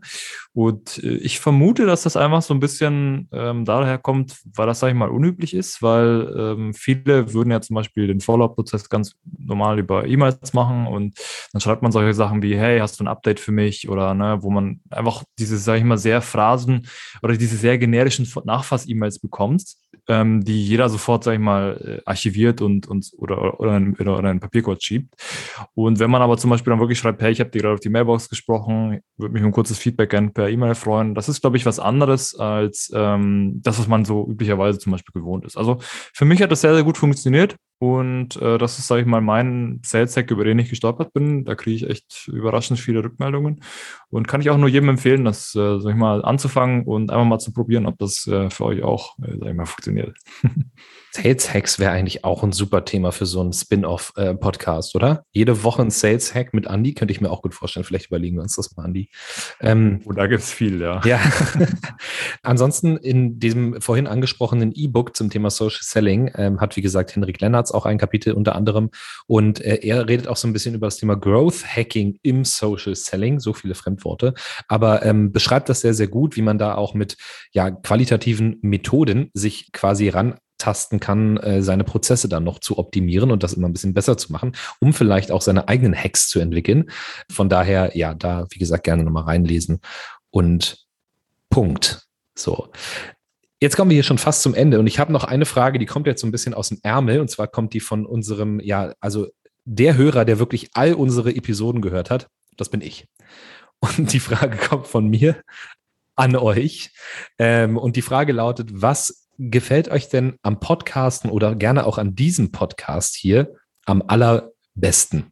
Und 0.53 1.03
äh, 1.03 1.15
ich 1.17 1.39
vermute, 1.39 1.85
dass 1.85 2.03
das 2.03 2.17
einfach 2.17 2.41
so 2.41 2.53
ein 2.53 2.59
bisschen 2.59 3.27
ähm, 3.31 3.65
daher 3.65 3.97
kommt, 3.97 4.37
weil 4.55 4.67
das, 4.67 4.79
sag 4.79 4.89
ich 4.89 4.95
mal, 4.95 5.09
unüblich 5.09 5.53
ist, 5.53 5.81
weil 5.81 6.33
ähm, 6.37 6.73
viele 6.73 7.33
würden 7.33 7.51
ja 7.51 7.61
zum 7.61 7.75
Beispiel 7.75 8.07
den 8.07 8.21
Follow-up-Prozess 8.21 8.89
ganz 8.89 9.15
normal 9.37 9.79
über 9.79 10.05
E-Mails 10.07 10.53
machen 10.53 10.87
und 10.87 11.19
dann 11.53 11.61
schreibt 11.61 11.81
man 11.81 11.91
solche 11.91 12.13
Sachen 12.13 12.41
wie, 12.41 12.57
hey, 12.57 12.79
hast 12.79 12.99
du 12.99 13.03
ein 13.03 13.07
Update 13.07 13.39
für 13.39 13.51
mich? 13.51 13.89
Oder 13.89 14.13
ne, 14.13 14.37
wo 14.41 14.49
man 14.49 14.81
einfach 14.89 15.23
diese, 15.39 15.57
sage 15.57 15.79
ich 15.79 15.85
mal, 15.85 15.97
sehr 15.97 16.21
Phrasen 16.21 16.87
oder 17.21 17.37
diese 17.37 17.57
sehr 17.57 17.77
generischen 17.77 18.27
Nachfass-E-Mails 18.45 19.19
bekommt, 19.19 19.75
ähm, 20.07 20.43
die 20.43 20.65
jeder 20.65 20.89
sofort, 20.89 21.23
sag 21.23 21.33
ich 21.33 21.39
mal, 21.39 21.99
äh, 21.99 22.01
archiviert 22.05 22.61
und, 22.61 22.87
und 22.87 23.11
oder, 23.17 23.59
oder, 23.59 23.77
in, 23.77 23.95
oder 23.95 24.19
in 24.19 24.25
einen 24.25 24.39
Papiercode 24.39 24.83
schiebt. 24.83 25.15
Und 25.73 25.99
wenn 25.99 26.11
man 26.11 26.21
aber 26.21 26.37
zum 26.37 26.49
Beispiel 26.49 26.71
dann 26.71 26.79
wirklich 26.79 26.99
schreibt, 26.99 27.21
hey, 27.21 27.31
ich 27.31 27.39
habe 27.39 27.49
dir 27.49 27.61
gerade 27.61 27.75
auf 27.75 27.79
die 27.79 27.89
Mailbox 27.89 28.29
gesprochen, 28.29 28.99
würde 29.17 29.33
mich 29.33 29.43
um 29.43 29.51
kurzes 29.51 29.77
Feedback 29.79 30.11
gerne 30.11 30.29
per 30.29 30.49
E-Mail 30.49 30.75
freuen, 30.75 31.15
das 31.15 31.29
ist, 31.29 31.41
glaube 31.41 31.57
ich, 31.57 31.65
was 31.65 31.79
anderes 31.79 32.35
als 32.35 32.91
ähm, 32.93 33.61
das, 33.63 33.79
was 33.79 33.87
man 33.87 34.05
so 34.05 34.27
üblicherweise 34.27 34.79
zum 34.79 34.91
Beispiel 34.91 35.21
gewohnt 35.21 35.45
ist. 35.45 35.57
Also 35.57 35.77
für 35.79 36.25
mich 36.25 36.41
hat 36.41 36.51
das 36.51 36.61
sehr, 36.61 36.73
sehr 36.73 36.83
gut 36.83 36.97
funktioniert. 36.97 37.55
Und 37.77 38.37
äh, 38.37 38.57
das 38.57 38.79
ist, 38.79 38.87
sage 38.87 39.01
ich 39.01 39.07
mal, 39.07 39.21
mein 39.21 39.81
Sales-Hack, 39.83 40.31
über 40.31 40.45
den 40.45 40.59
ich 40.59 40.69
gestolpert 40.69 41.11
bin. 41.15 41.45
Da 41.45 41.55
kriege 41.55 41.75
ich 41.77 41.89
echt 41.89 42.27
überraschend 42.27 42.79
viele 42.79 43.03
Rückmeldungen. 43.03 43.61
Und 44.09 44.27
kann 44.27 44.41
ich 44.41 44.51
auch 44.51 44.57
nur 44.57 44.69
jedem 44.69 44.89
empfehlen, 44.89 45.25
das, 45.25 45.55
äh, 45.55 45.79
sag 45.79 45.89
ich 45.91 45.97
mal, 45.97 46.23
anzufangen 46.23 46.83
und 46.85 47.09
einfach 47.09 47.25
mal 47.25 47.39
zu 47.39 47.53
probieren, 47.53 47.87
ob 47.87 47.97
das 47.97 48.27
äh, 48.27 48.51
für 48.51 48.65
euch 48.65 48.83
auch, 48.83 49.17
äh, 49.19 49.37
sag 49.39 49.49
ich 49.49 49.55
mal, 49.55 49.65
funktioniert. 49.65 50.15
Sales 51.15 51.53
Hacks 51.53 51.79
wäre 51.79 51.91
eigentlich 51.91 52.25
auch 52.25 52.43
ein 52.43 52.51
super 52.51 52.83
Thema 52.83 53.11
für 53.11 53.25
so 53.25 53.39
einen 53.39 53.53
Spin-off-Podcast, 53.53 54.95
oder? 54.95 55.23
Jede 55.31 55.63
Woche 55.63 55.81
ein 55.81 55.89
Sales 55.89 56.35
Hack 56.35 56.53
mit 56.53 56.67
Andy, 56.67 56.93
könnte 56.93 57.13
ich 57.13 57.21
mir 57.21 57.29
auch 57.29 57.41
gut 57.41 57.53
vorstellen. 57.53 57.85
Vielleicht 57.85 58.07
überlegen 58.07 58.35
wir 58.35 58.43
uns 58.43 58.57
das 58.57 58.75
mal, 58.75 58.85
Andy. 58.85 59.09
Ähm, 59.61 60.01
oh, 60.05 60.11
da 60.11 60.27
gibt 60.27 60.43
es 60.43 60.51
viel, 60.51 60.81
ja. 60.81 61.01
Ja. 61.05 61.19
Ansonsten 62.43 62.97
in 62.97 63.39
diesem 63.39 63.79
vorhin 63.79 64.07
angesprochenen 64.07 64.73
E-Book 64.73 65.15
zum 65.15 65.29
Thema 65.29 65.49
Social 65.49 65.79
Selling 65.81 66.31
ähm, 66.35 66.59
hat, 66.59 66.75
wie 66.75 66.81
gesagt, 66.81 67.15
Henrik 67.15 67.39
Lennartz 67.39 67.71
auch 67.71 67.85
ein 67.85 67.97
Kapitel 67.97 68.33
unter 68.33 68.55
anderem. 68.55 68.89
Und 69.25 69.61
äh, 69.61 69.79
er 69.83 70.09
redet 70.09 70.27
auch 70.27 70.37
so 70.37 70.49
ein 70.49 70.53
bisschen 70.53 70.75
über 70.75 70.87
das 70.87 70.97
Thema 70.97 71.15
Growth 71.15 71.65
Hacking 71.65 72.19
im 72.23 72.43
Social 72.43 72.95
Selling, 72.95 73.39
so 73.39 73.53
viele 73.53 73.75
Fremdworte, 73.75 74.33
aber 74.67 75.03
ähm, 75.03 75.31
beschreibt 75.31 75.69
das 75.69 75.81
sehr, 75.81 75.93
sehr 75.93 76.07
gut, 76.07 76.35
wie 76.35 76.41
man 76.41 76.57
da 76.57 76.75
auch 76.75 76.93
mit 76.93 77.15
ja, 77.51 77.71
qualitativen 77.71 78.57
Methoden 78.61 79.29
sich 79.33 79.71
quasi 79.71 80.09
ran 80.09 80.35
tasten 80.57 80.99
kann, 80.99 81.37
äh, 81.37 81.61
seine 81.61 81.83
Prozesse 81.83 82.29
dann 82.29 82.43
noch 82.43 82.59
zu 82.59 82.77
optimieren 82.77 83.31
und 83.31 83.43
das 83.43 83.53
immer 83.53 83.67
ein 83.67 83.73
bisschen 83.73 83.93
besser 83.93 84.17
zu 84.17 84.31
machen, 84.31 84.55
um 84.79 84.93
vielleicht 84.93 85.31
auch 85.31 85.41
seine 85.41 85.67
eigenen 85.67 85.95
Hacks 85.95 86.27
zu 86.27 86.39
entwickeln. 86.39 86.89
Von 87.31 87.49
daher, 87.49 87.95
ja, 87.97 88.13
da, 88.13 88.45
wie 88.49 88.59
gesagt, 88.59 88.83
gerne 88.83 89.03
nochmal 89.03 89.23
reinlesen 89.23 89.79
und 90.31 90.85
Punkt. 91.49 92.07
So. 92.37 92.69
Jetzt 93.61 93.77
kommen 93.77 93.89
wir 93.89 93.95
hier 93.95 94.03
schon 94.03 94.17
fast 94.17 94.41
zum 94.41 94.53
Ende 94.53 94.79
und 94.79 94.87
ich 94.87 94.99
habe 94.99 95.13
noch 95.13 95.23
eine 95.23 95.45
Frage, 95.45 95.79
die 95.79 95.85
kommt 95.85 96.07
jetzt 96.07 96.21
so 96.21 96.27
ein 96.27 96.31
bisschen 96.31 96.53
aus 96.53 96.69
dem 96.69 96.79
Ärmel 96.83 97.19
und 97.19 97.29
zwar 97.29 97.47
kommt 97.47 97.73
die 97.73 97.79
von 97.79 98.05
unserem, 98.05 98.59
ja, 98.59 98.93
also 98.99 99.27
der 99.63 99.95
Hörer, 99.97 100.25
der 100.25 100.39
wirklich 100.39 100.69
all 100.73 100.93
unsere 100.93 101.33
Episoden 101.35 101.81
gehört 101.81 102.09
hat, 102.09 102.27
das 102.57 102.69
bin 102.69 102.81
ich. 102.81 103.07
Und 103.79 104.13
die 104.13 104.19
Frage 104.19 104.57
kommt 104.57 104.87
von 104.87 105.07
mir 105.09 105.41
an 106.15 106.35
euch. 106.35 106.91
Ähm, 107.37 107.77
und 107.77 107.95
die 107.95 108.01
Frage 108.01 108.33
lautet, 108.33 108.69
was 108.71 109.24
gefällt 109.37 109.89
euch 109.89 110.09
denn 110.09 110.35
am 110.41 110.59
Podcasten 110.59 111.29
oder 111.29 111.55
gerne 111.55 111.85
auch 111.85 111.97
an 111.97 112.15
diesem 112.15 112.51
Podcast 112.51 113.15
hier 113.15 113.53
am 113.85 114.03
allerbesten? 114.07 115.31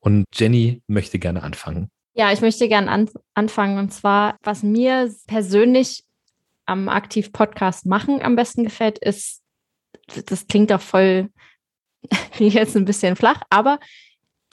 Und 0.00 0.24
Jenny 0.34 0.82
möchte 0.86 1.18
gerne 1.18 1.42
anfangen. 1.42 1.88
Ja, 2.14 2.32
ich 2.32 2.40
möchte 2.40 2.68
gerne 2.68 2.90
an, 2.90 3.08
anfangen. 3.34 3.78
Und 3.78 3.92
zwar, 3.92 4.36
was 4.42 4.62
mir 4.62 5.14
persönlich 5.26 6.04
am 6.66 6.88
Aktiv-Podcast 6.88 7.86
machen 7.86 8.22
am 8.22 8.36
besten 8.36 8.64
gefällt, 8.64 8.98
ist, 8.98 9.42
das 10.26 10.46
klingt 10.46 10.70
doch 10.70 10.80
voll 10.80 11.30
jetzt 12.38 12.76
ein 12.76 12.84
bisschen 12.84 13.16
flach, 13.16 13.42
aber 13.50 13.78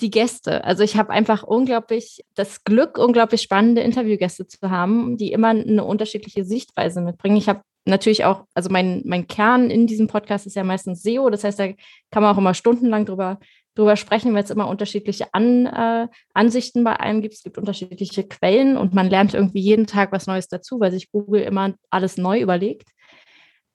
die 0.01 0.09
Gäste. 0.09 0.63
Also 0.63 0.83
ich 0.83 0.95
habe 0.95 1.09
einfach 1.09 1.43
unglaublich 1.43 2.23
das 2.35 2.63
Glück, 2.63 2.97
unglaublich 2.97 3.41
spannende 3.41 3.81
Interviewgäste 3.81 4.47
zu 4.47 4.69
haben, 4.69 5.17
die 5.17 5.31
immer 5.31 5.49
eine 5.49 5.83
unterschiedliche 5.83 6.45
Sichtweise 6.45 7.01
mitbringen. 7.01 7.35
Ich 7.35 7.49
habe 7.49 7.61
natürlich 7.89 8.25
auch, 8.25 8.45
also 8.53 8.69
mein, 8.69 9.01
mein 9.05 9.27
Kern 9.27 9.69
in 9.69 9.87
diesem 9.87 10.07
Podcast 10.07 10.45
ist 10.47 10.55
ja 10.55 10.63
meistens 10.63 11.03
SEO. 11.03 11.29
Das 11.29 11.43
heißt, 11.43 11.59
da 11.59 11.67
kann 12.11 12.23
man 12.23 12.33
auch 12.33 12.37
immer 12.37 12.53
stundenlang 12.53 13.05
drüber, 13.05 13.39
drüber 13.75 13.95
sprechen, 13.95 14.33
weil 14.33 14.43
es 14.43 14.49
immer 14.49 14.67
unterschiedliche 14.67 15.33
An, 15.33 15.65
äh, 15.65 16.07
Ansichten 16.33 16.83
bei 16.83 16.99
einem 16.99 17.21
gibt. 17.21 17.35
Es 17.35 17.43
gibt 17.43 17.57
unterschiedliche 17.57 18.23
Quellen 18.23 18.77
und 18.77 18.93
man 18.93 19.09
lernt 19.09 19.33
irgendwie 19.33 19.61
jeden 19.61 19.87
Tag 19.87 20.11
was 20.11 20.27
Neues 20.27 20.47
dazu, 20.47 20.79
weil 20.79 20.91
sich 20.91 21.11
Google 21.11 21.41
immer 21.41 21.73
alles 21.89 22.17
neu 22.17 22.39
überlegt. 22.39 22.89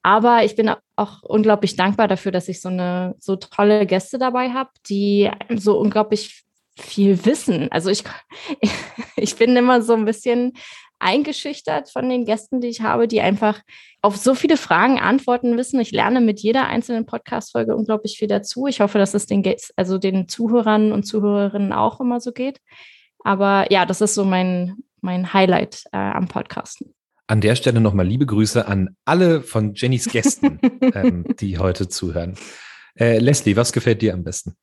Aber 0.02 0.44
ich 0.44 0.54
bin 0.54 0.70
auch 0.96 1.22
unglaublich 1.22 1.76
dankbar 1.76 2.08
dafür, 2.08 2.30
dass 2.30 2.48
ich 2.48 2.60
so 2.60 2.68
eine 2.68 3.14
so 3.18 3.36
tolle 3.36 3.86
Gäste 3.86 4.18
dabei 4.18 4.50
habe, 4.50 4.70
die 4.86 5.30
so 5.56 5.78
unglaublich 5.78 6.44
viel 6.76 7.24
wissen. 7.24 7.70
Also 7.72 7.90
ich, 7.90 8.04
ich 9.16 9.36
bin 9.36 9.56
immer 9.56 9.80
so 9.82 9.94
ein 9.94 10.04
bisschen 10.04 10.52
eingeschüchtert 10.98 11.90
von 11.90 12.08
den 12.08 12.24
Gästen, 12.24 12.60
die 12.60 12.68
ich 12.68 12.80
habe, 12.80 13.08
die 13.08 13.20
einfach 13.20 13.60
auf 14.02 14.16
so 14.16 14.34
viele 14.34 14.56
Fragen 14.56 14.98
Antworten 14.98 15.56
wissen. 15.56 15.80
Ich 15.80 15.90
lerne 15.90 16.20
mit 16.20 16.40
jeder 16.40 16.66
einzelnen 16.66 17.06
Podcast-Folge 17.06 17.74
unglaublich 17.76 18.18
viel 18.18 18.28
dazu. 18.28 18.66
Ich 18.66 18.80
hoffe, 18.80 18.98
dass 18.98 19.14
es 19.14 19.26
den, 19.26 19.42
also 19.76 19.98
den 19.98 20.28
Zuhörern 20.28 20.92
und 20.92 21.04
Zuhörerinnen 21.04 21.72
auch 21.72 22.00
immer 22.00 22.20
so 22.20 22.32
geht. 22.32 22.60
Aber 23.24 23.70
ja, 23.72 23.86
das 23.86 24.00
ist 24.00 24.14
so 24.14 24.24
mein, 24.24 24.76
mein 25.00 25.32
Highlight 25.32 25.84
äh, 25.92 25.96
am 25.96 26.28
Podcasten. 26.28 26.94
An 27.26 27.40
der 27.40 27.56
Stelle 27.56 27.80
nochmal 27.80 28.06
liebe 28.06 28.26
Grüße 28.26 28.68
an 28.68 28.96
alle 29.06 29.40
von 29.40 29.72
Jennys 29.74 30.10
Gästen, 30.10 30.60
ähm, 30.94 31.24
die 31.40 31.58
heute 31.58 31.88
zuhören. 31.88 32.36
Äh, 32.98 33.18
Leslie, 33.18 33.56
was 33.56 33.72
gefällt 33.72 34.02
dir 34.02 34.12
am 34.12 34.24
besten? 34.24 34.56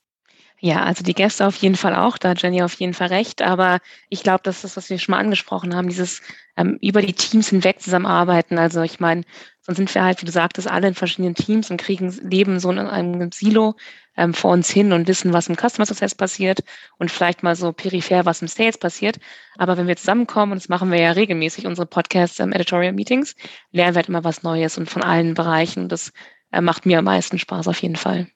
Ja, 0.64 0.84
also 0.84 1.04
die 1.04 1.16
Gäste 1.16 1.48
auf 1.48 1.56
jeden 1.56 1.76
Fall 1.76 1.96
auch, 1.96 2.20
da 2.20 2.30
hat 2.30 2.44
Jenny 2.44 2.62
auf 2.62 2.76
jeden 2.76 2.94
Fall 2.94 3.08
recht. 3.08 3.42
Aber 3.42 3.80
ich 4.10 4.22
glaube, 4.22 4.42
das 4.44 4.64
ist, 4.64 4.78
was 4.78 4.92
wir 4.92 5.00
schon 5.00 5.14
mal 5.14 5.20
angesprochen 5.20 5.76
haben, 5.76 5.90
dieses 5.90 6.22
ähm, 6.56 6.78
über 6.82 7.02
die 7.02 7.14
Teams 7.14 7.50
hinweg 7.50 7.82
zusammenarbeiten. 7.82 8.60
Also 8.60 8.84
ich 8.84 9.00
meine, 9.00 9.24
sonst 9.62 9.78
sind 9.78 9.94
wir 9.96 10.04
halt, 10.04 10.22
wie 10.22 10.26
du 10.28 10.32
sagtest, 10.32 10.70
alle 10.70 10.88
in 10.88 10.94
verschiedenen 10.94 11.34
Teams 11.34 11.72
und 11.72 11.78
kriegen, 11.78 12.12
leben 12.30 12.60
so 12.60 12.70
in 12.70 12.78
einem 12.78 13.32
Silo 13.32 13.76
ähm, 14.16 14.36
vor 14.36 14.52
uns 14.52 14.70
hin 14.70 14.94
und 14.94 15.08
wissen, 15.08 15.34
was 15.34 15.48
im 15.48 15.56
Customer 15.56 15.88
Success 15.88 16.14
passiert 16.14 16.60
und 17.00 17.10
vielleicht 17.10 17.42
mal 17.42 17.56
so 17.56 17.74
peripher, 17.74 18.26
was 18.26 18.44
im 18.44 18.48
Sales 18.48 18.78
passiert. 18.78 19.18
Aber 19.58 19.78
wenn 19.78 19.88
wir 19.88 19.98
zusammenkommen, 19.98 20.52
und 20.52 20.62
das 20.62 20.70
machen 20.70 20.92
wir 20.92 21.00
ja 21.02 21.12
regelmäßig, 21.12 21.66
unsere 21.66 21.88
Podcasts, 21.88 22.40
ähm, 22.40 22.52
Editorial 22.54 22.94
Meetings, 22.94 23.36
lernen 23.72 23.96
wir 23.96 23.98
halt 23.98 24.10
immer 24.10 24.24
was 24.24 24.44
Neues 24.44 24.78
und 24.78 24.90
von 24.90 25.02
allen 25.02 25.34
Bereichen. 25.34 25.90
Das 25.90 26.12
äh, 26.52 26.62
macht 26.62 26.86
mir 26.86 27.00
am 27.00 27.06
meisten 27.06 27.40
Spaß 27.40 27.68
auf 27.68 27.82
jeden 27.82 27.96
Fall. 27.96 28.28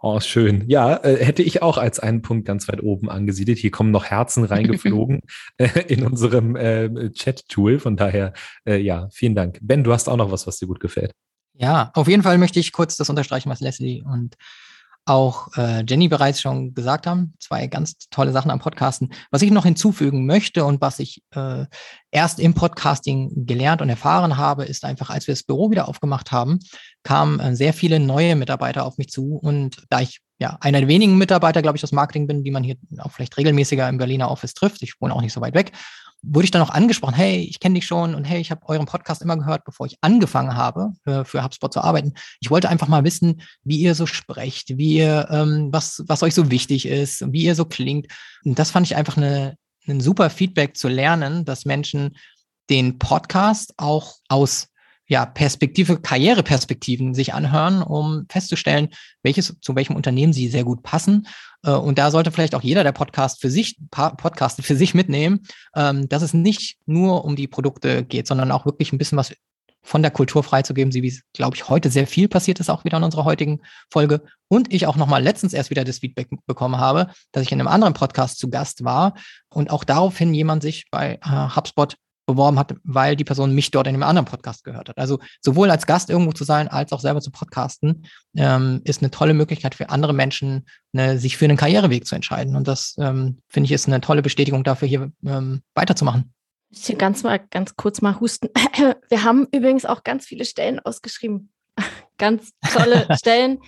Oh, 0.00 0.20
schön. 0.20 0.64
Ja, 0.68 0.96
äh, 1.02 1.24
hätte 1.24 1.42
ich 1.42 1.60
auch 1.60 1.76
als 1.76 1.98
einen 1.98 2.22
Punkt 2.22 2.46
ganz 2.46 2.68
weit 2.68 2.82
oben 2.82 3.10
angesiedelt. 3.10 3.58
Hier 3.58 3.72
kommen 3.72 3.90
noch 3.90 4.04
Herzen 4.04 4.44
reingeflogen 4.44 5.20
äh, 5.56 5.80
in 5.88 6.06
unserem 6.06 6.54
äh, 6.54 7.10
Chat-Tool. 7.10 7.80
Von 7.80 7.96
daher, 7.96 8.32
äh, 8.64 8.76
ja, 8.76 9.08
vielen 9.10 9.34
Dank. 9.34 9.58
Ben, 9.60 9.82
du 9.82 9.92
hast 9.92 10.08
auch 10.08 10.16
noch 10.16 10.30
was, 10.30 10.46
was 10.46 10.58
dir 10.58 10.68
gut 10.68 10.78
gefällt. 10.78 11.12
Ja, 11.54 11.90
auf 11.94 12.06
jeden 12.06 12.22
Fall 12.22 12.38
möchte 12.38 12.60
ich 12.60 12.70
kurz 12.70 12.96
das 12.96 13.10
unterstreichen, 13.10 13.50
was 13.50 13.60
Leslie 13.60 14.02
und 14.02 14.36
auch 15.08 15.48
äh, 15.56 15.84
Jenny 15.88 16.08
bereits 16.08 16.40
schon 16.40 16.74
gesagt 16.74 17.06
haben. 17.06 17.34
Zwei 17.38 17.66
ganz 17.66 18.08
tolle 18.10 18.32
Sachen 18.32 18.50
am 18.50 18.58
Podcasten. 18.58 19.10
Was 19.30 19.42
ich 19.42 19.50
noch 19.50 19.64
hinzufügen 19.64 20.26
möchte 20.26 20.64
und 20.64 20.80
was 20.80 20.98
ich 20.98 21.22
äh, 21.34 21.64
erst 22.10 22.40
im 22.40 22.54
Podcasting 22.54 23.46
gelernt 23.46 23.82
und 23.82 23.88
erfahren 23.88 24.36
habe, 24.36 24.64
ist 24.64 24.84
einfach, 24.84 25.10
als 25.10 25.26
wir 25.26 25.34
das 25.34 25.42
Büro 25.42 25.70
wieder 25.70 25.88
aufgemacht 25.88 26.32
haben, 26.32 26.58
kamen 27.02 27.40
äh, 27.40 27.56
sehr 27.56 27.72
viele 27.72 28.00
neue 28.00 28.36
Mitarbeiter 28.36 28.84
auf 28.84 28.98
mich 28.98 29.08
zu. 29.08 29.36
Und 29.36 29.82
da 29.88 30.00
ich 30.00 30.20
ja 30.38 30.56
einer 30.60 30.80
der 30.80 30.88
wenigen 30.88 31.18
Mitarbeiter, 31.18 31.62
glaube 31.62 31.76
ich, 31.76 31.84
aus 31.84 31.92
Marketing 31.92 32.26
bin, 32.26 32.44
die 32.44 32.50
man 32.50 32.62
hier 32.62 32.76
auch 32.98 33.12
vielleicht 33.12 33.36
regelmäßiger 33.36 33.88
im 33.88 33.98
Berliner 33.98 34.30
Office 34.30 34.54
trifft, 34.54 34.82
ich 34.82 35.00
wohne 35.00 35.14
auch 35.14 35.22
nicht 35.22 35.32
so 35.32 35.40
weit 35.40 35.54
weg, 35.54 35.72
wurde 36.22 36.44
ich 36.44 36.50
dann 36.50 36.62
auch 36.62 36.70
angesprochen, 36.70 37.14
hey, 37.14 37.40
ich 37.42 37.60
kenne 37.60 37.76
dich 37.76 37.86
schon 37.86 38.14
und 38.14 38.24
hey, 38.24 38.40
ich 38.40 38.50
habe 38.50 38.68
euren 38.68 38.86
Podcast 38.86 39.22
immer 39.22 39.36
gehört, 39.36 39.64
bevor 39.64 39.86
ich 39.86 39.98
angefangen 40.00 40.56
habe, 40.56 40.92
für, 41.04 41.24
für 41.24 41.44
HubSpot 41.44 41.72
zu 41.72 41.80
arbeiten. 41.80 42.14
Ich 42.40 42.50
wollte 42.50 42.68
einfach 42.68 42.88
mal 42.88 43.04
wissen, 43.04 43.42
wie 43.62 43.78
ihr 43.78 43.94
so 43.94 44.06
sprecht, 44.06 44.76
wie 44.76 44.96
ihr, 44.96 45.28
ähm, 45.30 45.68
was, 45.70 46.02
was 46.06 46.22
euch 46.22 46.34
so 46.34 46.50
wichtig 46.50 46.86
ist, 46.86 47.24
wie 47.32 47.44
ihr 47.44 47.54
so 47.54 47.64
klingt. 47.64 48.08
Und 48.44 48.58
das 48.58 48.70
fand 48.70 48.86
ich 48.86 48.96
einfach 48.96 49.16
ein 49.16 49.56
super 50.00 50.30
Feedback 50.30 50.76
zu 50.76 50.88
lernen, 50.88 51.44
dass 51.44 51.64
Menschen 51.64 52.16
den 52.68 52.98
Podcast 52.98 53.74
auch 53.76 54.16
aus 54.28 54.68
ja, 55.08 55.24
Perspektive, 55.24 56.00
Karriereperspektiven 56.00 57.14
sich 57.14 57.32
anhören, 57.32 57.82
um 57.82 58.26
festzustellen, 58.28 58.90
welches, 59.22 59.56
zu 59.60 59.74
welchem 59.74 59.96
Unternehmen 59.96 60.34
sie 60.34 60.48
sehr 60.48 60.64
gut 60.64 60.82
passen. 60.82 61.26
Äh, 61.64 61.72
und 61.72 61.98
da 61.98 62.10
sollte 62.10 62.30
vielleicht 62.30 62.54
auch 62.54 62.62
jeder 62.62 62.84
der 62.84 62.92
Podcast 62.92 63.40
für 63.40 63.50
sich, 63.50 63.78
Podcast 63.90 64.62
für 64.62 64.76
sich 64.76 64.94
mitnehmen, 64.94 65.40
ähm, 65.74 66.08
dass 66.08 66.22
es 66.22 66.34
nicht 66.34 66.78
nur 66.84 67.24
um 67.24 67.36
die 67.36 67.48
Produkte 67.48 68.04
geht, 68.04 68.26
sondern 68.26 68.52
auch 68.52 68.66
wirklich 68.66 68.92
ein 68.92 68.98
bisschen 68.98 69.18
was 69.18 69.32
von 69.82 70.02
der 70.02 70.10
Kultur 70.10 70.42
freizugeben, 70.42 70.92
wie 70.92 71.06
es, 71.06 71.22
glaube 71.32 71.56
ich, 71.56 71.70
heute 71.70 71.88
sehr 71.88 72.06
viel 72.06 72.28
passiert 72.28 72.60
ist, 72.60 72.68
auch 72.68 72.84
wieder 72.84 72.98
in 72.98 73.04
unserer 73.04 73.24
heutigen 73.24 73.60
Folge. 73.90 74.22
Und 74.48 74.74
ich 74.74 74.86
auch 74.86 74.96
nochmal 74.96 75.22
letztens 75.22 75.54
erst 75.54 75.70
wieder 75.70 75.84
das 75.84 76.00
Feedback 76.00 76.28
bekommen 76.46 76.76
habe, 76.76 77.08
dass 77.32 77.44
ich 77.44 77.52
in 77.52 77.60
einem 77.60 77.68
anderen 77.68 77.94
Podcast 77.94 78.38
zu 78.38 78.50
Gast 78.50 78.84
war 78.84 79.14
und 79.48 79.70
auch 79.70 79.84
daraufhin 79.84 80.34
jemand 80.34 80.62
sich 80.62 80.90
bei 80.90 81.18
äh, 81.24 81.56
HubSpot 81.56 81.96
beworben 82.28 82.58
hat, 82.58 82.74
weil 82.84 83.16
die 83.16 83.24
Person 83.24 83.54
mich 83.54 83.70
dort 83.70 83.86
in 83.86 83.94
einem 83.94 84.04
anderen 84.04 84.26
Podcast 84.26 84.62
gehört 84.62 84.90
hat. 84.90 84.98
Also 84.98 85.18
sowohl 85.40 85.70
als 85.70 85.86
Gast 85.86 86.10
irgendwo 86.10 86.32
zu 86.32 86.44
sein, 86.44 86.68
als 86.68 86.92
auch 86.92 87.00
selber 87.00 87.20
zu 87.20 87.30
podcasten, 87.30 88.04
ähm, 88.36 88.82
ist 88.84 89.02
eine 89.02 89.10
tolle 89.10 89.34
Möglichkeit 89.34 89.74
für 89.74 89.88
andere 89.88 90.12
Menschen, 90.12 90.66
ne, 90.92 91.18
sich 91.18 91.38
für 91.38 91.46
einen 91.46 91.56
Karriereweg 91.56 92.06
zu 92.06 92.14
entscheiden. 92.14 92.54
Und 92.54 92.68
das, 92.68 92.94
ähm, 92.98 93.38
finde 93.48 93.64
ich, 93.64 93.72
ist 93.72 93.88
eine 93.88 94.02
tolle 94.02 94.22
Bestätigung 94.22 94.62
dafür, 94.62 94.86
hier 94.86 95.10
ähm, 95.24 95.62
weiterzumachen. 95.74 96.32
Ich 96.70 96.84
hier 96.84 96.96
ganz 96.96 97.22
mal 97.22 97.40
ganz 97.50 97.76
kurz 97.76 98.02
mal 98.02 98.20
husten. 98.20 98.48
Wir 99.08 99.24
haben 99.24 99.48
übrigens 99.50 99.86
auch 99.86 100.04
ganz 100.04 100.26
viele 100.26 100.44
Stellen 100.44 100.80
ausgeschrieben. 100.80 101.50
ganz 102.18 102.52
tolle 102.72 103.08
Stellen, 103.18 103.58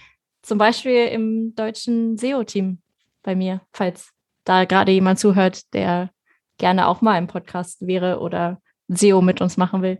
zum 0.43 0.59
Beispiel 0.59 1.07
im 1.07 1.55
deutschen 1.55 2.19
SEO-Team 2.19 2.83
bei 3.23 3.35
mir, 3.35 3.63
falls 3.73 4.11
da 4.45 4.67
gerade 4.67 4.93
jemand 4.93 5.19
zuhört, 5.19 5.73
der 5.73 6.11
gerne 6.61 6.87
auch 6.87 7.01
mal 7.01 7.19
im 7.19 7.27
Podcast 7.27 7.85
wäre 7.85 8.21
oder 8.21 8.61
SEO 8.87 9.21
mit 9.21 9.41
uns 9.41 9.57
machen 9.57 9.83
will. 9.83 9.99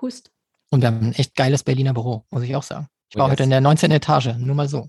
Hust. 0.00 0.32
Und 0.70 0.80
wir 0.82 0.88
haben 0.88 1.00
ein 1.00 1.12
echt 1.12 1.36
geiles 1.36 1.62
Berliner 1.62 1.94
Büro, 1.94 2.24
muss 2.30 2.42
ich 2.42 2.56
auch 2.56 2.62
sagen. 2.62 2.88
Ich 3.10 3.16
war 3.16 3.26
oh, 3.26 3.30
heute 3.30 3.44
in 3.44 3.50
der 3.50 3.60
19. 3.60 3.90
Etage, 3.92 4.34
nur 4.38 4.54
mal 4.54 4.68
so. 4.68 4.88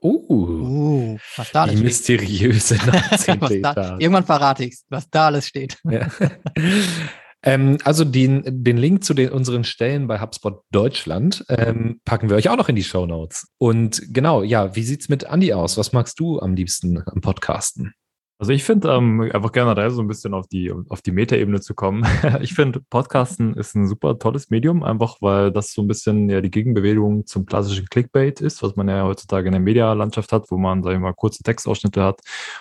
Uh, 0.00 0.28
Uh, 0.30 1.18
was 1.36 1.50
da 1.50 1.64
die 1.64 1.70
alles 1.70 1.98
steht. 1.98 2.20
mysteriöse 2.20 2.76
19. 2.76 2.90
was 3.40 3.50
da, 3.60 3.72
Etage. 3.72 4.00
irgendwann 4.00 4.24
verrate 4.24 4.64
ich 4.64 4.78
was 4.88 5.10
da 5.10 5.26
alles 5.26 5.48
steht. 5.48 5.78
Ja. 5.90 6.06
ähm, 7.42 7.78
also 7.84 8.04
den, 8.04 8.42
den 8.46 8.76
Link 8.76 9.04
zu 9.04 9.14
den, 9.14 9.30
unseren 9.30 9.64
Stellen 9.64 10.06
bei 10.06 10.20
HubSpot 10.20 10.62
Deutschland 10.70 11.44
ähm, 11.48 12.00
packen 12.04 12.30
wir 12.30 12.36
euch 12.36 12.48
auch 12.48 12.56
noch 12.56 12.68
in 12.68 12.76
die 12.76 12.84
Show 12.84 13.06
Notes. 13.06 13.48
Und 13.58 14.02
genau, 14.14 14.42
ja, 14.42 14.76
wie 14.76 14.82
sieht's 14.82 15.08
mit 15.08 15.26
Andi 15.26 15.52
aus? 15.52 15.76
Was 15.76 15.92
magst 15.92 16.20
du 16.20 16.38
am 16.38 16.54
liebsten 16.54 17.02
am 17.04 17.20
Podcasten? 17.20 17.94
Also 18.40 18.52
ich 18.52 18.62
finde 18.62 18.88
ähm, 18.92 19.20
einfach 19.32 19.50
generell 19.50 19.90
so 19.90 20.00
ein 20.00 20.06
bisschen 20.06 20.32
auf 20.32 20.46
die, 20.46 20.72
auf 20.90 21.02
die 21.02 21.10
Metaebene 21.10 21.60
zu 21.60 21.74
kommen. 21.74 22.06
ich 22.40 22.54
finde, 22.54 22.80
Podcasten 22.88 23.54
ist 23.54 23.74
ein 23.74 23.88
super 23.88 24.16
tolles 24.20 24.48
Medium, 24.48 24.84
einfach 24.84 25.16
weil 25.20 25.50
das 25.50 25.72
so 25.72 25.82
ein 25.82 25.88
bisschen 25.88 26.30
ja 26.30 26.40
die 26.40 26.50
Gegenbewegung 26.52 27.26
zum 27.26 27.46
klassischen 27.46 27.86
Clickbait 27.86 28.40
ist, 28.40 28.62
was 28.62 28.76
man 28.76 28.88
ja 28.88 29.02
heutzutage 29.02 29.48
in 29.48 29.52
der 29.52 29.60
Medialandschaft 29.60 30.30
hat, 30.32 30.52
wo 30.52 30.56
man, 30.56 30.84
sag 30.84 30.92
ich 30.92 31.00
mal, 31.00 31.14
kurze 31.14 31.42
Textausschnitte 31.42 32.00
hat 32.04 32.20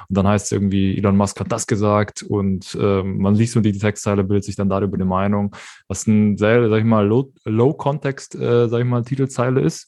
und 0.09 0.17
dann 0.17 0.27
heißt 0.27 0.47
es 0.47 0.51
irgendwie, 0.51 0.97
Elon 0.97 1.15
Musk 1.15 1.39
hat 1.39 1.51
das 1.51 1.67
gesagt 1.67 2.23
und 2.23 2.75
ähm, 2.81 3.19
man 3.19 3.35
liest 3.35 3.53
nur 3.53 3.61
die 3.61 3.77
Textzeile, 3.77 4.23
bildet 4.23 4.45
sich 4.45 4.55
dann 4.55 4.69
darüber 4.69 4.95
eine 4.95 5.05
Meinung, 5.05 5.55
was 5.87 6.07
ein 6.07 6.37
sehr, 6.37 6.67
sag 6.69 6.79
ich 6.79 6.85
mal, 6.85 7.05
Low- 7.05 7.31
Low-Context, 7.45 8.33
äh, 8.33 8.67
sag 8.67 8.79
ich 8.79 8.85
mal, 8.85 9.03
Titelzeile 9.03 9.61
ist. 9.61 9.87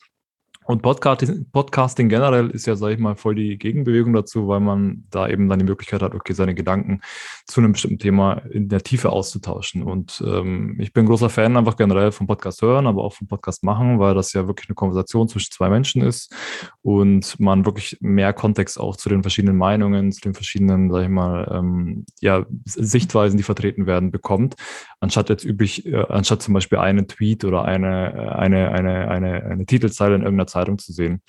Und 0.69 0.83
Podcasting, 0.83 1.47
Podcasting 1.51 2.09
generell 2.09 2.51
ist 2.51 2.67
ja, 2.67 2.75
sag 2.75 2.91
ich 2.91 2.99
mal, 2.99 3.15
voll 3.15 3.33
die 3.33 3.57
Gegenbewegung 3.57 4.13
dazu, 4.13 4.47
weil 4.47 4.59
man 4.59 5.03
da 5.09 5.27
eben 5.27 5.49
dann 5.49 5.57
die 5.57 5.65
Möglichkeit 5.65 6.03
hat, 6.03 6.13
okay, 6.13 6.33
seine 6.33 6.53
Gedanken 6.53 7.01
zu 7.47 7.59
einem 7.59 7.71
bestimmten 7.71 7.97
Thema 7.97 8.33
in 8.51 8.69
der 8.69 8.83
Tiefe 8.83 9.09
auszutauschen. 9.09 9.81
Und 9.81 10.23
ähm, 10.23 10.77
ich 10.79 10.93
bin 10.93 11.07
großer 11.07 11.31
Fan 11.31 11.57
einfach 11.57 11.75
generell 11.75 12.11
vom 12.11 12.27
Podcast 12.27 12.61
hören, 12.61 12.85
aber 12.85 13.03
auch 13.03 13.13
vom 13.15 13.27
Podcast 13.27 13.63
machen, 13.63 13.97
weil 13.97 14.13
das 14.13 14.31
ja 14.33 14.45
wirklich 14.45 14.69
eine 14.69 14.75
Konversation 14.75 15.27
zwischen 15.27 15.51
zwei 15.51 15.69
Menschen 15.69 16.03
ist 16.03 16.35
und 16.83 17.39
man 17.39 17.65
wirklich 17.65 17.97
mehr 17.99 18.31
Kontext 18.33 18.79
auch 18.79 18.95
zu 18.95 19.09
den 19.09 19.23
verschiedenen 19.23 19.57
Meinungen, 19.57 20.11
zu 20.11 20.21
den 20.21 20.35
verschiedenen, 20.35 20.91
sag 20.91 21.01
ich 21.01 21.09
mal, 21.09 21.51
ähm, 21.51 22.05
ja, 22.21 22.45
Sichtweisen, 22.65 23.37
die 23.37 23.43
vertreten 23.43 23.87
werden, 23.87 24.11
bekommt, 24.11 24.55
anstatt 24.99 25.29
jetzt 25.29 25.45
üblich, 25.45 25.87
äh, 25.87 26.05
anstatt 26.09 26.43
zum 26.43 26.53
Beispiel 26.53 26.77
einen 26.77 27.07
Tweet 27.07 27.43
oder 27.43 27.65
eine, 27.65 28.13
äh, 28.13 28.29
eine, 28.35 28.69
eine, 28.69 29.07
eine, 29.07 29.43
eine 29.45 29.65
Titelzeile 29.65 30.13
in 30.13 30.21
irgendeiner 30.21 30.45
Zeitung 30.59 30.77
zu 30.77 30.93
sehen. 30.93 31.21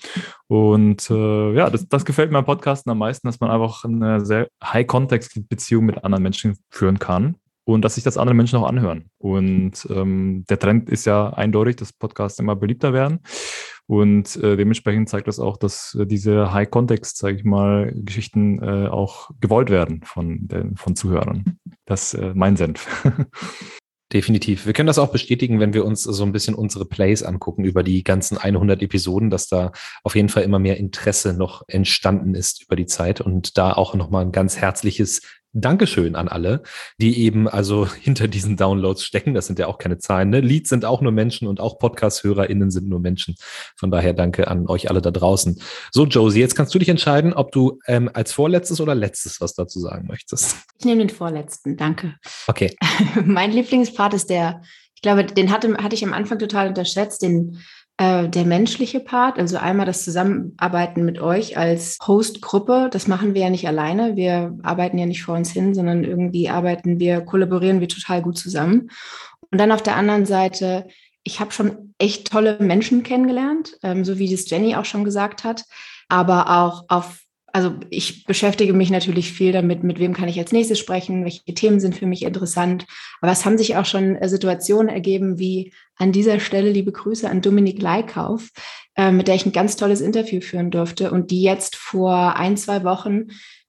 Und 0.47 1.09
äh, 1.09 1.53
ja, 1.53 1.69
das, 1.69 1.87
das 1.87 2.05
gefällt 2.05 2.31
mir 2.31 2.39
am 2.39 2.45
Podcasten 2.45 2.91
am 2.91 2.97
meisten, 2.97 3.27
dass 3.27 3.39
man 3.39 3.51
einfach 3.51 3.85
eine 3.85 4.25
sehr 4.25 4.49
High-Context-Beziehung 4.63 5.85
mit 5.85 6.03
anderen 6.03 6.23
Menschen 6.23 6.57
führen 6.69 6.99
kann 6.99 7.35
und 7.63 7.83
dass 7.83 7.95
sich 7.95 8.03
das 8.03 8.17
andere 8.17 8.35
Menschen 8.35 8.59
auch 8.59 8.67
anhören. 8.67 9.09
Und 9.17 9.87
ähm, 9.89 10.45
der 10.49 10.59
Trend 10.59 10.89
ist 10.89 11.05
ja 11.05 11.29
eindeutig, 11.29 11.77
dass 11.77 11.93
Podcasts 11.93 12.39
immer 12.39 12.55
beliebter 12.55 12.93
werden. 12.93 13.19
Und 13.87 14.37
äh, 14.37 14.55
dementsprechend 14.55 15.09
zeigt 15.09 15.27
das 15.27 15.39
auch, 15.39 15.57
dass 15.57 15.95
äh, 15.99 16.05
diese 16.05 16.53
High-Context, 16.53 17.17
sage 17.17 17.35
ich 17.35 17.43
mal, 17.43 17.91
Geschichten 17.93 18.61
äh, 18.61 18.87
auch 18.87 19.31
gewollt 19.41 19.69
werden 19.69 20.01
von, 20.05 20.47
den, 20.47 20.77
von 20.77 20.95
Zuhörern. 20.95 21.57
Das 21.85 22.13
ist 22.13 22.21
äh, 22.21 22.31
mein 22.33 22.55
Senf. 22.55 22.87
Definitiv. 24.13 24.65
Wir 24.65 24.73
können 24.73 24.87
das 24.87 24.99
auch 24.99 25.11
bestätigen, 25.11 25.61
wenn 25.61 25.73
wir 25.73 25.85
uns 25.85 26.03
so 26.03 26.23
ein 26.25 26.33
bisschen 26.33 26.53
unsere 26.53 26.83
Plays 26.85 27.23
angucken 27.23 27.63
über 27.63 27.81
die 27.81 28.03
ganzen 28.03 28.37
100 28.37 28.81
Episoden, 28.81 29.29
dass 29.29 29.47
da 29.47 29.71
auf 30.03 30.15
jeden 30.15 30.27
Fall 30.27 30.43
immer 30.43 30.59
mehr 30.59 30.75
Interesse 30.75 31.33
noch 31.33 31.63
entstanden 31.67 32.35
ist 32.35 32.63
über 32.63 32.75
die 32.75 32.87
Zeit 32.87 33.21
und 33.21 33.57
da 33.57 33.71
auch 33.71 33.95
nochmal 33.95 34.25
ein 34.25 34.33
ganz 34.33 34.57
herzliches 34.57 35.21
Dankeschön 35.53 36.15
an 36.15 36.27
alle, 36.27 36.63
die 36.99 37.19
eben 37.21 37.47
also 37.47 37.87
hinter 38.01 38.27
diesen 38.27 38.57
Downloads 38.57 39.03
stecken. 39.03 39.33
Das 39.33 39.47
sind 39.47 39.59
ja 39.59 39.67
auch 39.67 39.77
keine 39.77 39.97
Zahlen. 39.97 40.29
Ne? 40.29 40.39
Leads 40.39 40.69
sind 40.69 40.85
auch 40.85 41.01
nur 41.01 41.11
Menschen 41.11 41.47
und 41.47 41.59
auch 41.59 41.79
Podcast-HörerInnen 41.79 42.71
sind 42.71 42.87
nur 42.87 42.99
Menschen. 42.99 43.35
Von 43.75 43.91
daher 43.91 44.13
danke 44.13 44.47
an 44.47 44.67
euch 44.67 44.89
alle 44.89 45.01
da 45.01 45.11
draußen. 45.11 45.61
So, 45.91 46.05
Josie, 46.05 46.39
jetzt 46.39 46.55
kannst 46.55 46.73
du 46.73 46.79
dich 46.79 46.89
entscheiden, 46.89 47.33
ob 47.33 47.51
du 47.51 47.79
ähm, 47.87 48.09
als 48.13 48.33
vorletztes 48.33 48.79
oder 48.81 48.95
letztes 48.95 49.41
was 49.41 49.53
dazu 49.53 49.79
sagen 49.79 50.07
möchtest. 50.07 50.57
Ich 50.79 50.85
nehme 50.85 50.99
den 50.99 51.09
vorletzten, 51.09 51.77
danke. 51.77 52.15
Okay. 52.47 52.75
mein 53.25 53.51
Lieblingspart 53.51 54.13
ist 54.13 54.29
der, 54.29 54.61
ich 54.95 55.01
glaube, 55.01 55.25
den 55.25 55.51
hatte, 55.51 55.75
hatte 55.77 55.95
ich 55.95 56.03
am 56.03 56.13
Anfang 56.13 56.39
total 56.39 56.69
unterschätzt, 56.69 57.21
den 57.21 57.59
äh, 58.01 58.29
der 58.29 58.45
menschliche 58.45 58.99
Part, 58.99 59.37
also 59.37 59.57
einmal 59.57 59.85
das 59.85 60.03
Zusammenarbeiten 60.03 61.05
mit 61.05 61.21
euch 61.21 61.55
als 61.55 61.99
Host-Gruppe, 62.07 62.89
das 62.91 63.07
machen 63.07 63.35
wir 63.35 63.43
ja 63.43 63.49
nicht 63.51 63.67
alleine. 63.67 64.15
Wir 64.15 64.57
arbeiten 64.63 64.97
ja 64.97 65.05
nicht 65.05 65.21
vor 65.21 65.35
uns 65.35 65.51
hin, 65.51 65.75
sondern 65.75 66.03
irgendwie 66.03 66.49
arbeiten 66.49 66.99
wir, 66.99 67.21
kollaborieren 67.21 67.79
wir 67.79 67.87
total 67.87 68.23
gut 68.23 68.39
zusammen. 68.39 68.89
Und 69.51 69.61
dann 69.61 69.71
auf 69.71 69.83
der 69.83 69.97
anderen 69.97 70.25
Seite, 70.25 70.87
ich 71.21 71.39
habe 71.39 71.51
schon 71.51 71.93
echt 71.99 72.31
tolle 72.31 72.57
Menschen 72.59 73.03
kennengelernt, 73.03 73.77
ähm, 73.83 74.03
so 74.03 74.17
wie 74.17 74.31
das 74.31 74.49
Jenny 74.49 74.75
auch 74.75 74.85
schon 74.85 75.03
gesagt 75.03 75.43
hat, 75.43 75.65
aber 76.09 76.49
auch 76.49 76.85
auf 76.87 77.20
also 77.53 77.75
ich 77.89 78.25
beschäftige 78.25 78.73
mich 78.73 78.89
natürlich 78.89 79.31
viel 79.31 79.51
damit, 79.51 79.83
mit 79.83 79.99
wem 79.99 80.13
kann 80.13 80.29
ich 80.29 80.39
als 80.39 80.51
nächstes 80.51 80.79
sprechen, 80.79 81.23
welche 81.23 81.53
Themen 81.53 81.79
sind 81.79 81.95
für 81.95 82.05
mich 82.05 82.23
interessant. 82.23 82.85
Aber 83.21 83.31
es 83.31 83.45
haben 83.45 83.57
sich 83.57 83.75
auch 83.75 83.85
schon 83.85 84.15
äh, 84.15 84.29
Situationen 84.29 84.89
ergeben, 84.89 85.39
wie 85.39 85.73
an 85.97 86.11
dieser 86.11 86.39
Stelle 86.39 86.71
liebe 86.71 86.91
Grüße 86.91 87.29
an 87.29 87.41
Dominik 87.41 87.81
Leikauf, 87.81 88.49
äh, 88.95 89.11
mit 89.11 89.27
der 89.27 89.35
ich 89.35 89.45
ein 89.45 89.51
ganz 89.51 89.75
tolles 89.75 90.01
Interview 90.01 90.41
führen 90.41 90.71
durfte 90.71 91.11
und 91.11 91.31
die 91.31 91.43
jetzt 91.43 91.75
vor 91.75 92.35
ein, 92.35 92.57
zwei 92.57 92.83
Wochen 92.83 93.27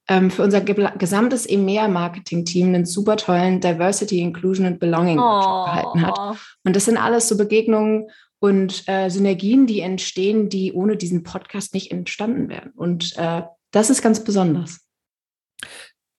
ähm, 0.08 0.30
für 0.30 0.42
unser 0.42 0.60
ge 0.60 0.88
gesamtes 0.98 1.46
EMEA-Marketing-Team 1.46 2.68
einen 2.68 2.86
super 2.86 3.16
tollen 3.16 3.60
Diversity, 3.60 4.20
Inclusion 4.20 4.66
and 4.66 4.80
Belonging 4.80 5.18
oh. 5.18 5.64
gehalten 5.64 6.06
hat. 6.06 6.36
Und 6.64 6.76
das 6.76 6.84
sind 6.84 6.96
alles 6.96 7.28
so 7.28 7.36
Begegnungen 7.36 8.08
und 8.38 8.82
äh, 8.88 9.08
Synergien, 9.08 9.66
die 9.66 9.80
entstehen, 9.80 10.48
die 10.48 10.72
ohne 10.72 10.96
diesen 10.96 11.22
Podcast 11.22 11.74
nicht 11.74 11.92
entstanden 11.92 12.48
wären. 12.48 12.70
Und 12.74 13.16
äh, 13.16 13.42
das 13.72 13.90
ist 13.90 14.02
ganz 14.02 14.22
besonders. 14.22 14.80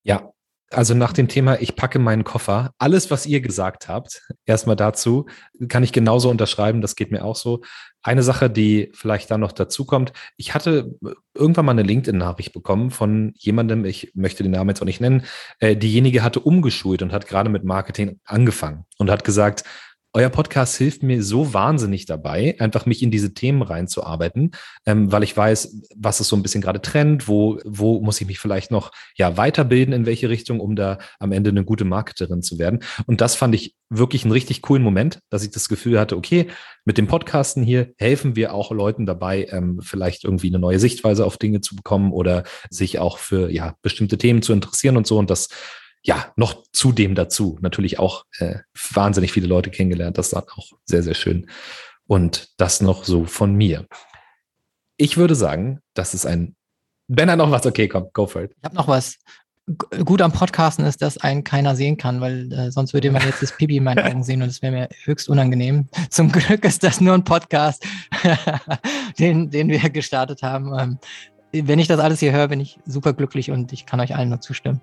Ja, 0.04 0.34
also 0.74 0.96
nach 0.96 1.14
dem 1.14 1.28
Thema, 1.28 1.62
ich 1.62 1.76
packe 1.76 2.00
meinen 2.00 2.24
Koffer, 2.24 2.72
alles, 2.80 3.12
was 3.12 3.26
ihr 3.26 3.42
gesagt 3.42 3.88
habt, 3.88 4.24
erstmal 4.46 4.76
dazu, 4.76 5.28
kann 5.70 5.84
ich 5.84 5.94
genauso 5.94 6.30
unterschreiben, 6.30 6.82
das 6.82 6.96
geht 6.96 7.12
mir 7.12 7.24
auch 7.24 7.36
so. 7.36 7.62
Eine 8.02 8.24
Sache, 8.24 8.50
die 8.50 8.92
vielleicht 8.94 9.30
da 9.30 9.38
noch 9.38 9.52
dazu 9.52 9.86
kommt, 9.86 10.14
ich 10.36 10.54
hatte 10.54 10.96
irgendwann 11.34 11.66
mal 11.66 11.72
eine 11.74 11.84
LinkedIn-Nachricht 11.84 12.54
bekommen 12.54 12.92
von 12.92 13.34
jemandem, 13.38 13.86
ich 13.86 14.12
möchte 14.16 14.44
den 14.44 14.52
Namen 14.52 14.72
jetzt 14.72 14.82
auch 14.82 14.86
nicht 14.86 15.00
nennen, 15.00 15.24
äh, 15.60 15.76
diejenige 15.76 16.24
hatte 16.24 16.40
umgeschult 16.40 17.02
und 17.02 17.14
hat 17.14 17.28
gerade 17.28 17.50
mit 17.50 17.64
Marketing 17.64 18.20
angefangen 18.26 18.86
und 18.98 19.12
hat 19.12 19.24
gesagt, 19.24 19.64
euer 20.14 20.30
Podcast 20.30 20.78
hilft 20.78 21.02
mir 21.02 21.24
so 21.24 21.54
wahnsinnig 21.54 22.06
dabei, 22.06 22.56
einfach 22.60 22.86
mich 22.86 23.02
in 23.02 23.10
diese 23.10 23.34
Themen 23.34 23.64
reinzuarbeiten, 23.64 24.52
ähm, 24.86 25.12
weil 25.12 25.24
ich 25.24 25.36
weiß, 25.36 25.82
was 25.96 26.20
ist 26.20 26.28
so 26.28 26.36
ein 26.36 26.44
bisschen 26.44 26.62
gerade 26.62 26.82
Trend, 26.82 27.28
wo, 27.28 27.60
wo 27.66 28.00
muss 28.00 28.22
ich 28.22 28.28
mich 28.28 28.40
vielleicht 28.40 28.70
noch 28.70 28.92
ja, 29.18 29.38
weiterbilden, 29.38 29.94
in 29.94 30.06
welche 30.06 30.30
Richtung, 30.30 30.60
um 30.60 30.76
da 30.76 31.00
am 31.20 31.32
Ende 31.32 31.50
eine 31.50 31.66
gute 31.66 31.84
Marketerin 31.84 32.44
zu 32.44 32.60
werden. 32.60 32.84
Und 33.08 33.22
das 33.22 33.36
fand 33.36 33.56
ich 33.56 33.76
wirklich 33.90 34.24
einen 34.24 34.34
richtig 34.34 34.62
coolen 34.62 34.84
Moment, 34.84 35.20
dass 35.30 35.44
ich 35.44 35.50
das 35.50 35.68
Gefühl 35.68 36.00
hatte, 36.00 36.16
okay, 36.16 36.48
mit 36.86 37.00
dem 37.00 37.08
Podcasten 37.08 37.64
hier 37.64 37.94
helfen 37.98 38.36
wir 38.36 38.54
auch 38.54 38.72
Leuten 38.72 39.08
dabei, 39.08 39.48
ähm, 39.50 39.80
vielleicht 39.82 40.26
irgendwie 40.26 40.50
eine 40.50 40.60
neue 40.60 40.80
Sichtweise 40.80 41.26
auf 41.26 41.38
Dinge 41.38 41.62
zu 41.62 41.76
bekommen 41.76 42.12
oder 42.12 42.44
sich 42.70 43.00
auch 43.00 43.18
für 43.18 43.50
ja, 43.50 43.76
bestimmte 43.82 44.20
Themen 44.20 44.44
zu 44.44 44.54
interessieren 44.54 44.98
und 44.98 45.08
so. 45.08 45.18
Und 45.18 45.32
das 45.32 45.50
ja, 46.04 46.34
noch 46.36 46.64
zudem 46.74 47.16
dazu 47.16 47.58
natürlich 47.62 47.98
auch 47.98 48.26
äh, 48.38 48.60
wahnsinnig 48.92 49.32
viele 49.32 49.48
Leute 49.48 49.72
kennengelernt. 49.72 50.18
Das 50.18 50.34
war 50.34 50.46
auch 50.58 50.72
sehr, 50.86 51.02
sehr 51.02 51.14
schön. 51.14 51.48
Und 52.06 52.50
das 52.58 52.82
noch 52.82 53.06
so 53.06 53.26
von 53.26 53.56
mir. 53.56 53.88
Ich 54.98 55.18
würde 55.18 55.36
sagen, 55.36 55.80
das 55.94 56.14
ist 56.14 56.26
ein. 56.26 56.56
Wenn 57.08 57.30
er 57.30 57.36
noch 57.36 57.52
was, 57.52 57.66
okay, 57.66 57.88
komm, 57.88 58.08
go 58.14 58.28
for 58.28 58.44
it. 58.44 58.52
Ich 58.58 58.64
habe 58.64 58.76
noch 58.76 58.88
was. 58.88 59.18
G 59.66 60.04
gut 60.04 60.22
am 60.22 60.34
Podcasten 60.34 60.84
ist, 60.84 61.02
dass 61.02 61.18
einen 61.18 61.46
keiner 61.46 61.78
sehen 61.78 61.96
kann, 61.96 62.20
weil 62.20 62.52
äh, 62.52 62.70
sonst 62.70 62.94
würde 62.94 63.10
man 63.12 63.24
jetzt 63.24 63.42
das 63.42 63.56
Pipi 63.56 63.78
in 63.78 63.86
meinen 63.86 64.00
Augen 64.06 64.24
sehen 64.26 64.42
und 64.42 64.50
es 64.50 64.62
wäre 64.62 64.74
mir 64.74 64.90
höchst 65.06 65.30
unangenehm. 65.30 65.88
Zum 66.10 66.34
Glück 66.34 66.66
ist 66.66 66.84
das 66.84 67.00
nur 67.00 67.14
ein 67.14 67.24
Podcast, 67.24 67.86
den, 69.20 69.50
den 69.52 69.70
wir 69.70 69.90
gestartet 69.90 70.44
haben. 70.44 70.78
Ähm, 70.78 71.00
wenn 71.54 71.80
ich 71.80 71.88
das 71.88 72.02
alles 72.02 72.20
hier 72.20 72.34
höre, 72.34 72.50
bin 72.50 72.60
ich 72.60 72.78
super 72.86 73.14
glücklich 73.14 73.52
und 73.52 73.72
ich 73.72 73.86
kann 73.86 74.02
euch 74.02 74.16
allen 74.16 74.28
nur 74.28 74.42
zustimmen. 74.42 74.82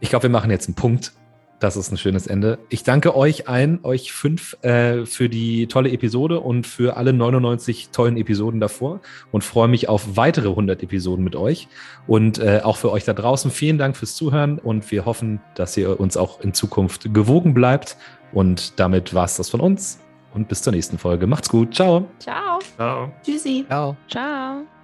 Ich 0.00 0.10
glaube, 0.10 0.24
wir 0.24 0.30
machen 0.30 0.50
jetzt 0.50 0.68
einen 0.68 0.74
Punkt. 0.74 1.12
Das 1.60 1.76
ist 1.76 1.90
ein 1.90 1.96
schönes 1.96 2.28
Ende. 2.28 2.60
Ich 2.68 2.84
danke 2.84 3.16
euch 3.16 3.48
allen, 3.48 3.80
euch 3.82 4.12
fünf, 4.12 4.56
äh, 4.62 5.04
für 5.06 5.28
die 5.28 5.66
tolle 5.66 5.90
Episode 5.90 6.38
und 6.38 6.68
für 6.68 6.96
alle 6.96 7.12
99 7.12 7.88
tollen 7.90 8.16
Episoden 8.16 8.60
davor 8.60 9.00
und 9.32 9.42
freue 9.42 9.66
mich 9.66 9.88
auf 9.88 10.16
weitere 10.16 10.50
100 10.50 10.84
Episoden 10.84 11.24
mit 11.24 11.34
euch 11.34 11.66
und 12.06 12.38
äh, 12.38 12.60
auch 12.62 12.76
für 12.76 12.92
euch 12.92 13.04
da 13.04 13.12
draußen. 13.12 13.50
Vielen 13.50 13.76
Dank 13.76 13.96
fürs 13.96 14.14
Zuhören 14.14 14.60
und 14.60 14.88
wir 14.92 15.04
hoffen, 15.04 15.40
dass 15.56 15.76
ihr 15.76 15.98
uns 15.98 16.16
auch 16.16 16.40
in 16.40 16.54
Zukunft 16.54 17.12
gewogen 17.12 17.54
bleibt. 17.54 17.96
Und 18.32 18.78
damit 18.78 19.12
war 19.14 19.24
es 19.24 19.36
das 19.36 19.50
von 19.50 19.60
uns 19.60 19.98
und 20.34 20.46
bis 20.46 20.62
zur 20.62 20.72
nächsten 20.72 20.98
Folge. 20.98 21.26
Macht's 21.26 21.48
gut. 21.48 21.74
Ciao. 21.74 22.06
Ciao. 22.20 22.60
Ciao. 22.76 23.10
Tschüssi. 23.24 23.64
Ciao. 23.66 23.96
Ciao. 24.08 24.77